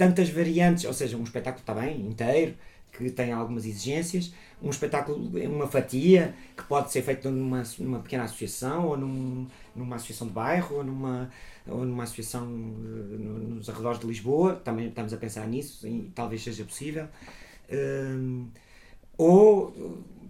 tantas 0.01 0.29
variantes, 0.29 0.85
ou 0.85 0.93
seja, 0.93 1.15
um 1.17 1.23
espetáculo 1.23 1.61
está 1.61 1.73
bem, 1.81 1.93
inteiro, 2.11 2.55
que 2.91 3.09
tem 3.11 3.31
algumas 3.31 3.65
exigências, 3.65 4.33
um 4.61 4.69
espetáculo, 4.69 5.17
uma 5.47 5.67
fatia, 5.67 6.33
que 6.57 6.63
pode 6.63 6.91
ser 6.91 7.01
feito 7.03 7.29
numa, 7.29 7.61
numa 7.79 7.99
pequena 7.99 8.23
associação, 8.23 8.87
ou 8.87 8.97
num, 8.97 9.47
numa 9.75 9.95
associação 9.97 10.27
de 10.27 10.33
bairro, 10.33 10.77
ou 10.77 10.83
numa, 10.83 11.29
ou 11.67 11.85
numa 11.85 12.03
associação 12.03 12.43
eh, 12.43 13.17
no- 13.25 13.39
nos 13.55 13.69
arredores 13.69 13.99
de 13.99 14.07
Lisboa, 14.07 14.55
também 14.67 14.87
estamos 14.87 15.13
a 15.13 15.17
pensar 15.17 15.47
nisso, 15.47 15.87
e 15.87 16.11
talvez 16.15 16.43
seja 16.43 16.63
possível. 16.65 17.07
Hum, 17.71 18.47
ou 19.17 19.73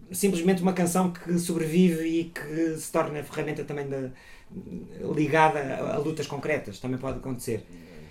eh, 0.09 0.13
simplesmente 0.15 0.61
uma 0.61 0.73
canção 0.73 1.11
que 1.13 1.39
sobrevive 1.39 2.03
e 2.05 2.23
que 2.25 2.75
se 2.77 2.91
torna 2.91 3.23
ferramenta 3.23 3.63
também 3.63 3.87
da, 3.89 4.09
ligada 5.15 5.59
a, 5.59 5.95
a 5.95 5.97
lutas 5.97 6.27
concretas, 6.27 6.79
também 6.79 6.99
pode 6.99 7.19
acontecer. 7.19 7.63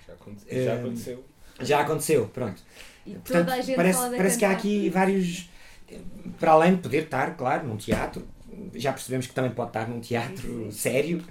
Já 0.07 0.13
aconte- 0.13 0.43
Eh, 0.49 0.63
já 0.65 0.73
aconteceu. 0.75 1.23
Já 1.59 1.81
aconteceu, 1.81 2.27
pronto. 2.27 2.61
E 3.05 3.11
Portanto, 3.11 3.45
toda 3.45 3.53
a 3.53 3.61
gente 3.61 3.75
parece, 3.75 3.99
parece 3.99 4.37
que 4.37 4.45
há 4.45 4.51
aqui 4.51 4.89
vários. 4.89 5.49
para 6.39 6.51
além 6.51 6.75
de 6.75 6.81
poder 6.81 7.03
estar, 7.03 7.35
claro, 7.35 7.67
num 7.67 7.77
teatro, 7.77 8.27
já 8.75 8.91
percebemos 8.91 9.27
que 9.27 9.33
também 9.33 9.51
pode 9.51 9.69
estar 9.69 9.87
num 9.87 9.99
teatro 9.99 10.71
sério, 10.71 11.23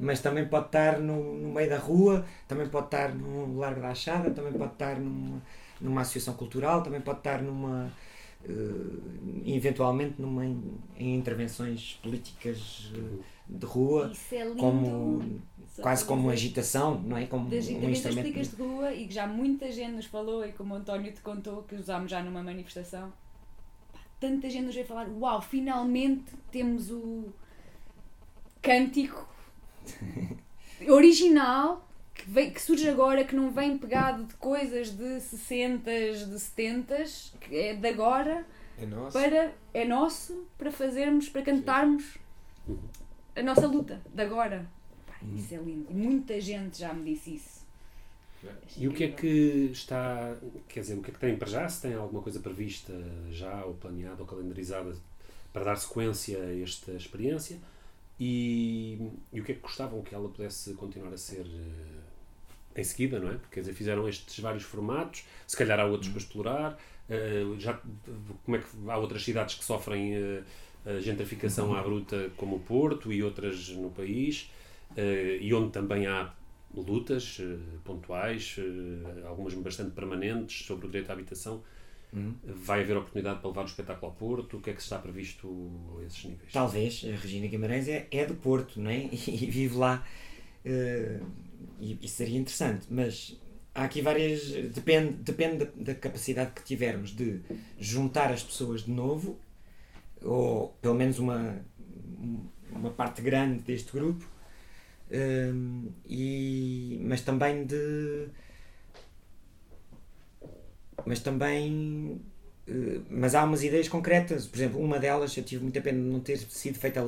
mas 0.00 0.20
também 0.20 0.46
pode 0.46 0.66
estar 0.66 0.98
no, 0.98 1.38
no 1.38 1.52
meio 1.52 1.68
da 1.68 1.78
rua, 1.78 2.24
também 2.48 2.68
pode 2.68 2.86
estar 2.86 3.14
no 3.14 3.58
Largo 3.58 3.80
da 3.80 3.90
Achada, 3.90 4.30
também 4.30 4.52
pode 4.52 4.72
estar 4.72 4.98
numa, 4.98 5.42
numa 5.80 6.00
associação 6.00 6.34
cultural, 6.34 6.82
também 6.82 7.00
pode 7.00 7.18
estar 7.18 7.42
numa. 7.42 7.92
Uh, 8.46 9.42
eventualmente 9.46 10.20
numa, 10.20 10.44
em, 10.44 10.78
em 10.98 11.14
intervenções 11.16 11.98
políticas 12.02 12.92
uh, 12.94 13.24
de 13.48 13.66
rua, 13.66 14.10
Isso 14.12 14.34
é 14.34 14.44
lindo. 14.44 14.56
como 14.56 15.40
Só 15.74 15.82
quase 15.82 16.04
como 16.04 16.30
agitação, 16.30 17.00
não 17.00 17.16
é? 17.16 17.26
Como 17.26 17.48
das 17.50 17.68
um 17.68 17.88
instrumento. 17.90 18.32
de 18.40 18.56
rua 18.62 18.92
e 18.94 19.06
que 19.06 19.14
já 19.14 19.26
muita 19.26 19.70
gente 19.70 19.92
nos 19.92 20.06
falou 20.06 20.44
e 20.46 20.52
como 20.52 20.74
o 20.74 20.76
António 20.76 21.12
te 21.12 21.20
contou 21.20 21.62
que 21.62 21.74
usámos 21.74 22.10
já 22.10 22.22
numa 22.22 22.42
manifestação 22.42 23.12
pá, 23.92 23.98
tanta 24.18 24.48
gente 24.48 24.64
nos 24.66 24.74
veio 24.74 24.86
falar 24.86 25.08
uau, 25.08 25.42
finalmente 25.42 26.32
temos 26.50 26.90
o 26.90 27.24
cântico 28.62 29.28
original 30.88 31.86
que, 32.14 32.30
vem, 32.30 32.50
que 32.50 32.62
surge 32.62 32.88
agora, 32.88 33.24
que 33.24 33.34
não 33.36 33.50
vem 33.50 33.76
pegado 33.76 34.24
de 34.24 34.34
coisas 34.36 34.90
de 34.90 35.20
60 35.20 35.90
de 35.90 36.38
70 36.40 37.04
que 37.40 37.56
é 37.56 37.74
de 37.74 37.88
agora 37.88 38.46
É 38.78 38.86
nosso. 38.86 39.12
para 39.18 39.52
é 39.74 39.84
nosso 39.84 40.46
para 40.56 40.70
fazermos, 40.70 41.28
para 41.28 41.42
cantarmos 41.42 42.16
a 43.36 43.42
nossa 43.42 43.66
luta 43.66 44.00
de 44.12 44.22
agora. 44.22 44.66
Pá, 45.06 45.14
isso 45.34 45.54
é 45.54 45.58
lindo. 45.58 45.92
Muita 45.92 46.40
gente 46.40 46.78
já 46.78 46.92
me 46.92 47.14
disse 47.14 47.36
isso. 47.36 47.64
E 48.76 48.86
o 48.86 48.92
que 48.92 49.04
é 49.04 49.08
que 49.08 49.70
está, 49.72 50.36
quer 50.68 50.80
dizer, 50.80 50.94
o 50.94 51.02
que 51.02 51.10
é 51.10 51.14
que 51.14 51.20
tem 51.20 51.36
para 51.36 51.48
já? 51.48 51.68
Se 51.68 51.82
tem 51.82 51.94
alguma 51.94 52.22
coisa 52.22 52.40
prevista 52.40 52.92
já, 53.30 53.64
ou 53.64 53.74
planeada, 53.74 54.20
ou 54.20 54.26
calendarizada 54.26 54.94
para 55.52 55.64
dar 55.64 55.76
sequência 55.76 56.38
a 56.38 56.60
esta 56.60 56.92
experiência? 56.92 57.58
E, 58.18 59.10
e 59.32 59.40
o 59.40 59.44
que 59.44 59.52
é 59.52 59.54
que 59.54 59.60
gostavam 59.60 60.02
que 60.02 60.14
ela 60.14 60.28
pudesse 60.28 60.74
continuar 60.74 61.12
a 61.12 61.16
ser 61.16 61.46
eh, 61.46 62.80
em 62.80 62.84
seguida, 62.84 63.18
não 63.18 63.28
é? 63.28 63.34
Porque, 63.34 63.54
quer 63.54 63.60
dizer, 63.60 63.72
fizeram 63.72 64.08
estes 64.08 64.38
vários 64.38 64.62
formatos, 64.62 65.24
se 65.46 65.56
calhar 65.56 65.80
há 65.80 65.84
outros 65.84 66.10
para 66.10 66.18
explorar, 66.18 66.78
eh, 67.08 67.44
já, 67.58 67.80
como 68.44 68.56
é 68.56 68.60
que 68.60 68.66
há 68.88 68.96
outras 68.98 69.24
cidades 69.24 69.56
que 69.56 69.64
sofrem 69.64 70.14
eh, 70.14 70.42
a 70.84 71.00
gentrificação 71.00 71.74
à 71.74 71.82
bruta, 71.82 72.30
como 72.36 72.56
o 72.56 72.60
Porto 72.60 73.12
e 73.12 73.22
outras 73.22 73.68
no 73.70 73.90
país, 73.90 74.50
eh, 74.96 75.38
e 75.40 75.52
onde 75.54 75.70
também 75.72 76.06
há 76.06 76.32
lutas 76.74 77.38
eh, 77.40 77.56
pontuais, 77.84 78.56
eh, 78.58 79.26
algumas 79.26 79.54
bastante 79.54 79.92
permanentes, 79.92 80.66
sobre 80.66 80.86
o 80.86 80.90
direito 80.90 81.10
à 81.10 81.12
habitação. 81.14 81.62
Uhum. 82.12 82.34
Vai 82.44 82.82
haver 82.82 82.96
oportunidade 82.96 83.40
para 83.40 83.48
levar 83.48 83.62
o 83.62 83.66
espetáculo 83.66 84.12
ao 84.12 84.16
Porto? 84.16 84.56
O 84.58 84.60
que 84.60 84.70
é 84.70 84.72
que 84.74 84.80
está 84.82 84.98
previsto 84.98 85.48
a 86.00 86.04
esses 86.04 86.24
níveis? 86.24 86.52
Talvez 86.52 87.04
a 87.04 87.16
Regina 87.16 87.46
Guimarães 87.48 87.88
é, 87.88 88.06
é 88.10 88.24
do 88.24 88.34
Porto, 88.34 88.80
não 88.80 88.90
é? 88.90 89.08
E 89.26 89.50
vive 89.50 89.76
lá. 89.76 90.06
eh, 90.64 91.20
e 91.80 91.98
isso 92.02 92.16
seria 92.16 92.38
interessante, 92.38 92.86
mas 92.90 93.36
há 93.74 93.84
aqui 93.84 94.00
várias. 94.00 94.48
Depende, 94.72 95.14
depende 95.14 95.64
da, 95.64 95.70
da 95.76 95.94
capacidade 95.94 96.52
que 96.52 96.62
tivermos 96.64 97.10
de 97.10 97.40
juntar 97.78 98.32
as 98.32 98.42
pessoas 98.42 98.84
de 98.84 98.90
novo, 98.92 99.38
ou 100.24 100.68
pelo 100.80 100.94
menos 100.94 101.18
uma, 101.18 101.64
uma 102.70 102.90
parte 102.90 103.22
grande 103.22 103.60
deste 103.62 103.92
grupo, 103.92 104.24
eh, 105.10 105.52
e, 106.06 107.00
mas 107.02 107.22
também 107.22 107.64
de. 107.66 108.28
Mas 111.06 111.20
também 111.20 112.20
eh, 112.66 113.00
mas 113.10 113.34
há 113.34 113.44
umas 113.44 113.62
ideias 113.62 113.88
concretas. 113.88 114.46
Por 114.46 114.56
exemplo, 114.56 114.80
uma 114.80 114.98
delas, 114.98 115.36
eu 115.36 115.44
tive 115.44 115.62
muita 115.62 115.80
pena 115.80 115.98
de 115.98 116.04
não 116.08 116.20
ter 116.20 116.38
sido 116.38 116.78
feita 116.78 117.06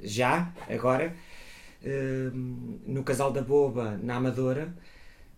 já, 0.00 0.52
agora, 0.68 1.14
eh, 1.84 2.30
no 2.32 3.02
Casal 3.04 3.32
da 3.32 3.42
Boba, 3.42 3.98
na 4.02 4.16
Amadora, 4.16 4.74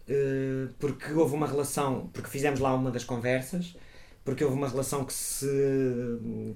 eh, 0.09 0.69
porque 0.79 1.13
houve 1.13 1.35
uma 1.35 1.47
relação, 1.47 2.09
porque 2.13 2.29
fizemos 2.31 2.61
lá 2.61 2.75
uma 2.75 2.91
das 2.91 3.05
conversas, 3.05 3.77
porque 4.25 4.45
houve 4.45 4.57
uma 4.57 4.69
relação 4.69 5.05
que 5.05 5.13
se 5.13 5.47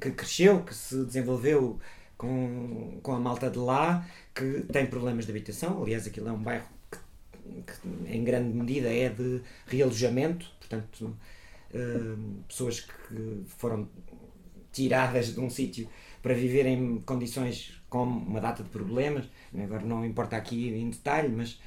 que 0.00 0.10
cresceu, 0.12 0.62
que 0.62 0.74
se 0.74 1.04
desenvolveu 1.04 1.78
com, 2.16 2.98
com 3.02 3.12
a 3.12 3.20
malta 3.20 3.50
de 3.50 3.58
lá, 3.58 4.06
que 4.34 4.62
tem 4.72 4.86
problemas 4.86 5.24
de 5.26 5.32
habitação. 5.32 5.82
Aliás, 5.82 6.06
aquilo 6.06 6.28
é 6.28 6.32
um 6.32 6.42
bairro 6.42 6.66
que, 6.90 6.98
que 7.62 8.14
em 8.14 8.22
grande 8.24 8.56
medida 8.56 8.88
é 8.92 9.08
de 9.08 9.40
realojamento, 9.66 10.46
portanto, 10.60 11.16
eh, 11.72 12.14
pessoas 12.48 12.80
que 12.80 13.44
foram 13.58 13.88
tiradas 14.72 15.32
de 15.34 15.40
um 15.40 15.48
sítio 15.50 15.88
para 16.22 16.34
viver 16.34 16.66
em 16.66 17.00
condições 17.02 17.80
com 17.88 18.02
uma 18.02 18.40
data 18.40 18.62
de 18.62 18.68
problemas, 18.70 19.24
agora 19.56 19.82
não 19.84 20.04
importa 20.04 20.36
aqui 20.36 20.68
em 20.70 20.90
detalhe, 20.90 21.28
mas 21.28 21.60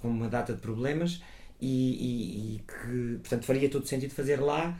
com 0.00 0.08
uma 0.08 0.28
data 0.28 0.52
de 0.54 0.60
problemas. 0.60 1.22
E, 1.62 1.66
e- 1.66 2.56
e 2.56 2.58
que, 2.60 3.18
portanto, 3.18 3.44
faria 3.44 3.68
todo 3.68 3.86
sentido 3.86 4.14
fazer 4.14 4.40
lá, 4.40 4.78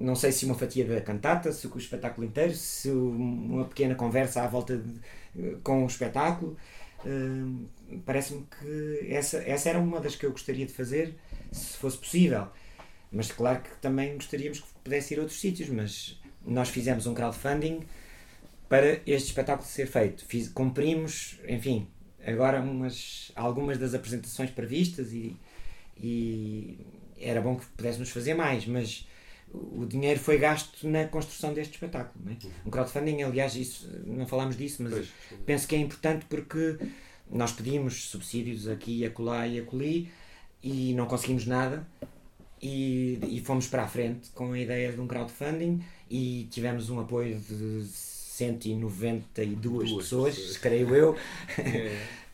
não 0.00 0.16
sei 0.16 0.32
se 0.32 0.44
uma 0.46 0.54
fatia 0.54 0.84
da 0.86 1.00
cantata, 1.00 1.52
se 1.52 1.66
o 1.66 1.78
espetáculo 1.78 2.26
inteiro, 2.26 2.54
se 2.54 2.90
uma 2.90 3.64
pequena 3.66 3.94
conversa 3.94 4.42
à 4.42 4.46
volta 4.48 4.76
de- 4.78 5.56
com 5.62 5.84
o 5.84 5.86
espetáculo. 5.86 6.56
Hum, 7.06 7.66
Parece-me 8.06 8.46
que 8.60 9.08
essa, 9.12 9.38
essa 9.38 9.68
era 9.68 9.78
uma 9.78 10.00
das 10.00 10.14
que 10.16 10.24
eu 10.26 10.30
gostaria 10.30 10.64
de 10.66 10.72
fazer, 10.72 11.16
se 11.52 11.76
fosse 11.76 11.98
possível. 11.98 12.46
Mas 13.12 13.32
claro 13.32 13.62
que 13.62 13.70
também 13.80 14.14
gostaríamos 14.14 14.60
que 14.60 14.66
pudesse 14.84 15.14
ir 15.14 15.18
a 15.18 15.22
outros 15.22 15.40
sítios, 15.40 15.68
mas 15.68 16.20
nós 16.46 16.68
fizemos 16.70 17.06
um 17.06 17.14
crowdfunding 17.14 17.80
para 18.68 19.00
este 19.06 19.28
espetáculo 19.28 19.66
ser 19.68 19.86
feito. 19.86 20.24
Fiz, 20.24 20.48
cumprimos, 20.48 21.38
enfim, 21.48 21.88
agora 22.24 22.60
umas, 22.60 23.32
algumas 23.34 23.78
das 23.78 23.94
apresentações 23.94 24.50
previstas 24.50 25.12
e, 25.12 25.36
e 25.98 26.78
era 27.18 27.40
bom 27.40 27.56
que 27.56 27.66
pudéssemos 27.66 28.10
fazer 28.10 28.34
mais, 28.34 28.66
mas 28.66 29.06
o 29.52 29.84
dinheiro 29.86 30.20
foi 30.20 30.38
gasto 30.38 30.86
na 30.88 31.06
construção 31.06 31.52
deste 31.52 31.74
espetáculo. 31.74 32.24
Não 32.24 32.32
é? 32.32 32.36
Um 32.66 32.70
crowdfunding, 32.70 33.22
aliás, 33.22 33.54
isso, 33.56 33.88
não 34.06 34.26
falámos 34.26 34.56
disso, 34.56 34.82
mas 34.82 34.92
Pois. 34.92 35.08
penso 35.44 35.66
que 35.66 35.74
é 35.74 35.78
importante 35.78 36.24
porque 36.28 36.78
nós 37.30 37.52
pedimos 37.52 38.08
subsídios 38.10 38.68
aqui, 38.68 39.04
acolá 39.04 39.46
e 39.46 39.58
acolhi 39.60 40.10
e 40.62 40.92
não 40.94 41.06
conseguimos 41.06 41.46
nada 41.46 41.86
e, 42.60 43.18
e 43.28 43.40
fomos 43.40 43.66
para 43.66 43.84
a 43.84 43.88
frente 43.88 44.30
com 44.30 44.52
a 44.52 44.58
ideia 44.58 44.92
de 44.92 45.00
um 45.00 45.06
crowdfunding 45.06 45.82
e 46.10 46.46
tivemos 46.50 46.90
um 46.90 47.00
apoio 47.00 47.38
de 47.40 47.84
192 47.86 49.56
Duas 49.90 50.02
pessoas, 50.04 50.34
pessoas. 50.36 50.56
creio 50.58 50.94
eu, 50.94 51.16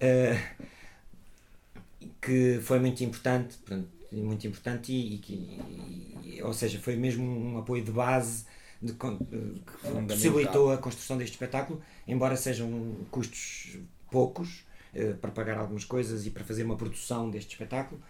É. 0.01 0.39
uh, 0.61 0.67
que 2.21 2.59
foi 2.63 2.79
muito 2.79 3.03
importante, 3.05 3.57
portanto, 3.59 3.89
muito 4.13 4.47
importante 4.47 4.93
e, 4.93 5.19
que, 5.19 5.33
e- 5.35 6.43
ou 6.43 6.53
seja, 6.53 6.79
foi 6.79 6.97
mesmo 6.97 7.25
um 7.25 7.59
apoio 7.59 7.83
de 7.85 7.91
base 7.91 8.45
de, 8.81 8.93
con- 8.95 9.19
que 9.19 10.05
possibilitou 10.07 10.71
a 10.73 10.79
construção 10.79 11.17
deste 11.19 11.33
espetáculo, 11.35 11.83
embora 12.07 12.37
sejam 12.37 12.69
custos 13.11 13.79
poucos 14.11 14.65
eh, 14.95 15.13
para 15.15 15.31
pagar 15.31 15.59
algumas 15.59 15.85
coisas 15.85 16.27
e 16.27 16.31
para 16.31 16.45
fazer 16.45 16.63
uma 16.65 16.77
produção 16.77 17.31
deste 17.31 17.53
espetáculo, 17.53 18.01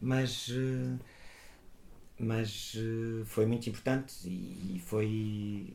mas 0.00 0.48
eh, 0.50 0.98
mas 2.18 2.72
eh, 2.76 3.24
foi 3.26 3.44
muito 3.46 3.68
importante 3.68 4.14
e, 4.26 4.76
e 4.76 4.80
foi 4.80 5.74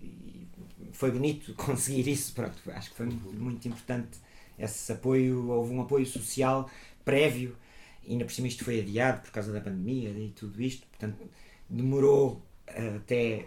foi 0.91 1.11
bonito 1.11 1.53
conseguir 1.55 2.07
isso. 2.07 2.33
Pronto 2.33 2.57
acho 2.71 2.89
que 2.91 2.95
foi 2.97 3.05
muito, 3.05 3.33
muito 3.33 3.67
importante 3.67 4.19
esse 4.57 4.91
apoio. 4.91 5.49
Houve 5.49 5.73
um 5.73 5.81
apoio 5.81 6.05
social 6.05 6.69
prévio 7.05 7.55
e 8.05 8.11
ainda 8.13 8.25
por 8.25 8.31
cima 8.33 8.47
isto 8.47 8.63
foi 8.63 8.79
adiado 8.81 9.21
por 9.21 9.31
causa 9.31 9.51
da 9.51 9.61
pandemia 9.61 10.09
e 10.09 10.29
tudo 10.35 10.61
isto 10.61 10.85
portanto 10.87 11.17
demorou 11.69 12.41
eh, 12.67 12.95
até 12.97 13.45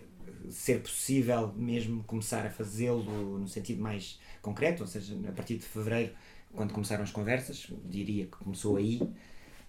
ser 0.51 0.81
possível 0.81 1.53
mesmo 1.57 2.03
começar 2.05 2.45
a 2.47 2.51
fazê-lo 2.51 3.39
no 3.39 3.49
sentido 3.49 3.81
mais 3.83 4.19
concreto 4.43 4.83
ou 4.83 4.87
seja 4.87 5.15
a 5.29 5.33
partir 5.33 5.57
de 5.57 5.65
fevereiro 5.65 6.13
quando 6.53 6.73
começaram 6.73 7.03
as 7.03 7.11
conversas 7.11 7.67
diria 7.85 8.25
que 8.27 8.37
começou 8.37 8.77
aí 8.77 9.01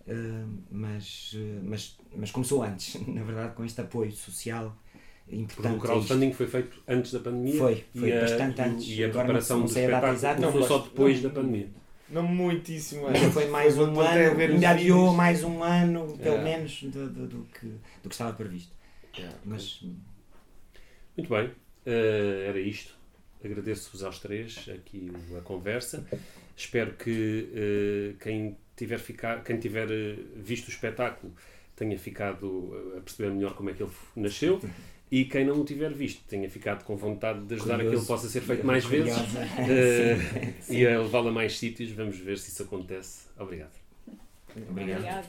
Uh, 0.08 0.48
mas, 0.70 1.34
uh, 1.34 1.62
mas, 1.64 1.98
mas 2.16 2.30
começou 2.30 2.62
antes, 2.62 2.94
na 3.08 3.24
verdade, 3.24 3.56
com 3.56 3.66
este 3.66 3.82
apoio 3.82 4.12
social 4.12 4.78
Porque 5.24 5.36
importante. 5.42 5.74
o 5.74 5.78
a 5.78 5.82
crowdfunding 5.82 6.32
foi 6.32 6.46
feito 6.46 6.80
antes 6.88 7.12
da 7.12 7.20
pandemia 7.22 7.58
Foi, 7.58 7.84
foi 7.96 8.10
e 8.10 8.14
a, 8.14 8.22
bastante 8.22 8.62
o- 8.62 8.64
antes. 8.66 8.88
E 8.88 9.04
a 9.04 9.10
preparação 9.10 9.58
do 9.62 9.64
a 9.64 9.68
espetáculo 9.68 10.60
mas- 10.60 10.68
só 10.68 10.78
depois 10.78 11.24
não- 11.24 11.30
da 11.32 11.36
pandemia. 11.42 11.70
Não 12.10 12.24
muitíssimo 12.24 13.12
isto. 13.12 13.32
Foi 13.32 13.48
mais 13.48 13.78
um 13.78 14.00
ano, 14.00 14.40
ainda 14.40 14.70
adiou 14.70 15.00
vídeos. 15.00 15.16
mais 15.16 15.44
um 15.44 15.64
ano, 15.64 16.18
pelo 16.18 16.36
Yeah. 16.36 16.44
menos, 16.44 16.84
do, 16.84 17.10
do, 17.10 17.28
do 17.28 17.48
que, 17.54 17.66
do 17.66 18.10
que 18.10 18.14
estava 18.14 18.34
previsto. 18.34 18.72
Yeah. 19.18 19.38
Mas 19.46 19.82
Muito 21.18 21.30
bem, 21.30 21.52
eh, 21.86 22.46
era 22.50 22.60
isto. 22.60 22.94
Agradeço-vos 23.44 24.04
aos 24.04 24.20
três 24.20 24.68
aqui 24.70 25.12
a 25.38 25.42
conversa. 25.42 26.06
Espero 26.56 26.94
que 26.94 27.50
eh, 27.54 28.14
quem 28.24 28.58
tiver, 28.76 29.00
ficar, 29.00 29.44
quem 29.44 29.58
tiver 29.60 29.90
eh, 29.92 30.18
visto 30.36 30.68
o 30.68 30.72
espetáculo 30.72 31.34
tenha 31.76 31.98
ficado 31.98 32.94
a 32.98 33.02
perceber 33.02 33.32
melhor 33.32 33.54
como 33.56 33.70
é 33.70 33.74
que 33.74 33.84
ele 33.84 33.92
nasceu 34.16 34.62
E 35.12 35.24
quem 35.26 35.46
não 35.46 35.62
o 35.62 35.66
tiver 35.66 35.94
visto 35.94 36.24
tenha 36.28 36.50
ficado 36.50 36.84
com 36.84 36.96
vontade 36.98 37.46
de 37.46 37.54
ajudar 37.56 37.76
a 37.76 37.78
que 37.78 37.84
ele 37.84 37.90
Curioso. 37.92 38.08
possa 38.08 38.28
ser 38.28 38.42
feito 38.42 38.66
mais 38.66 38.84
vezes 38.86 39.14
Curiosa. 39.16 39.40
eh, 39.72 40.18
Sim, 40.62 40.78
e 40.78 40.88
a 40.88 41.00
levá-lo 41.02 41.30
a 41.30 41.32
mais 41.32 41.58
sítios. 41.58 41.92
Vamos 41.92 42.18
ver 42.18 42.38
se 42.38 42.50
isso 42.50 42.64
acontece. 42.64 43.28
Obrigado. 43.38 43.72
Obrigado. 44.70 45.00
Obrigada. 45.00 45.26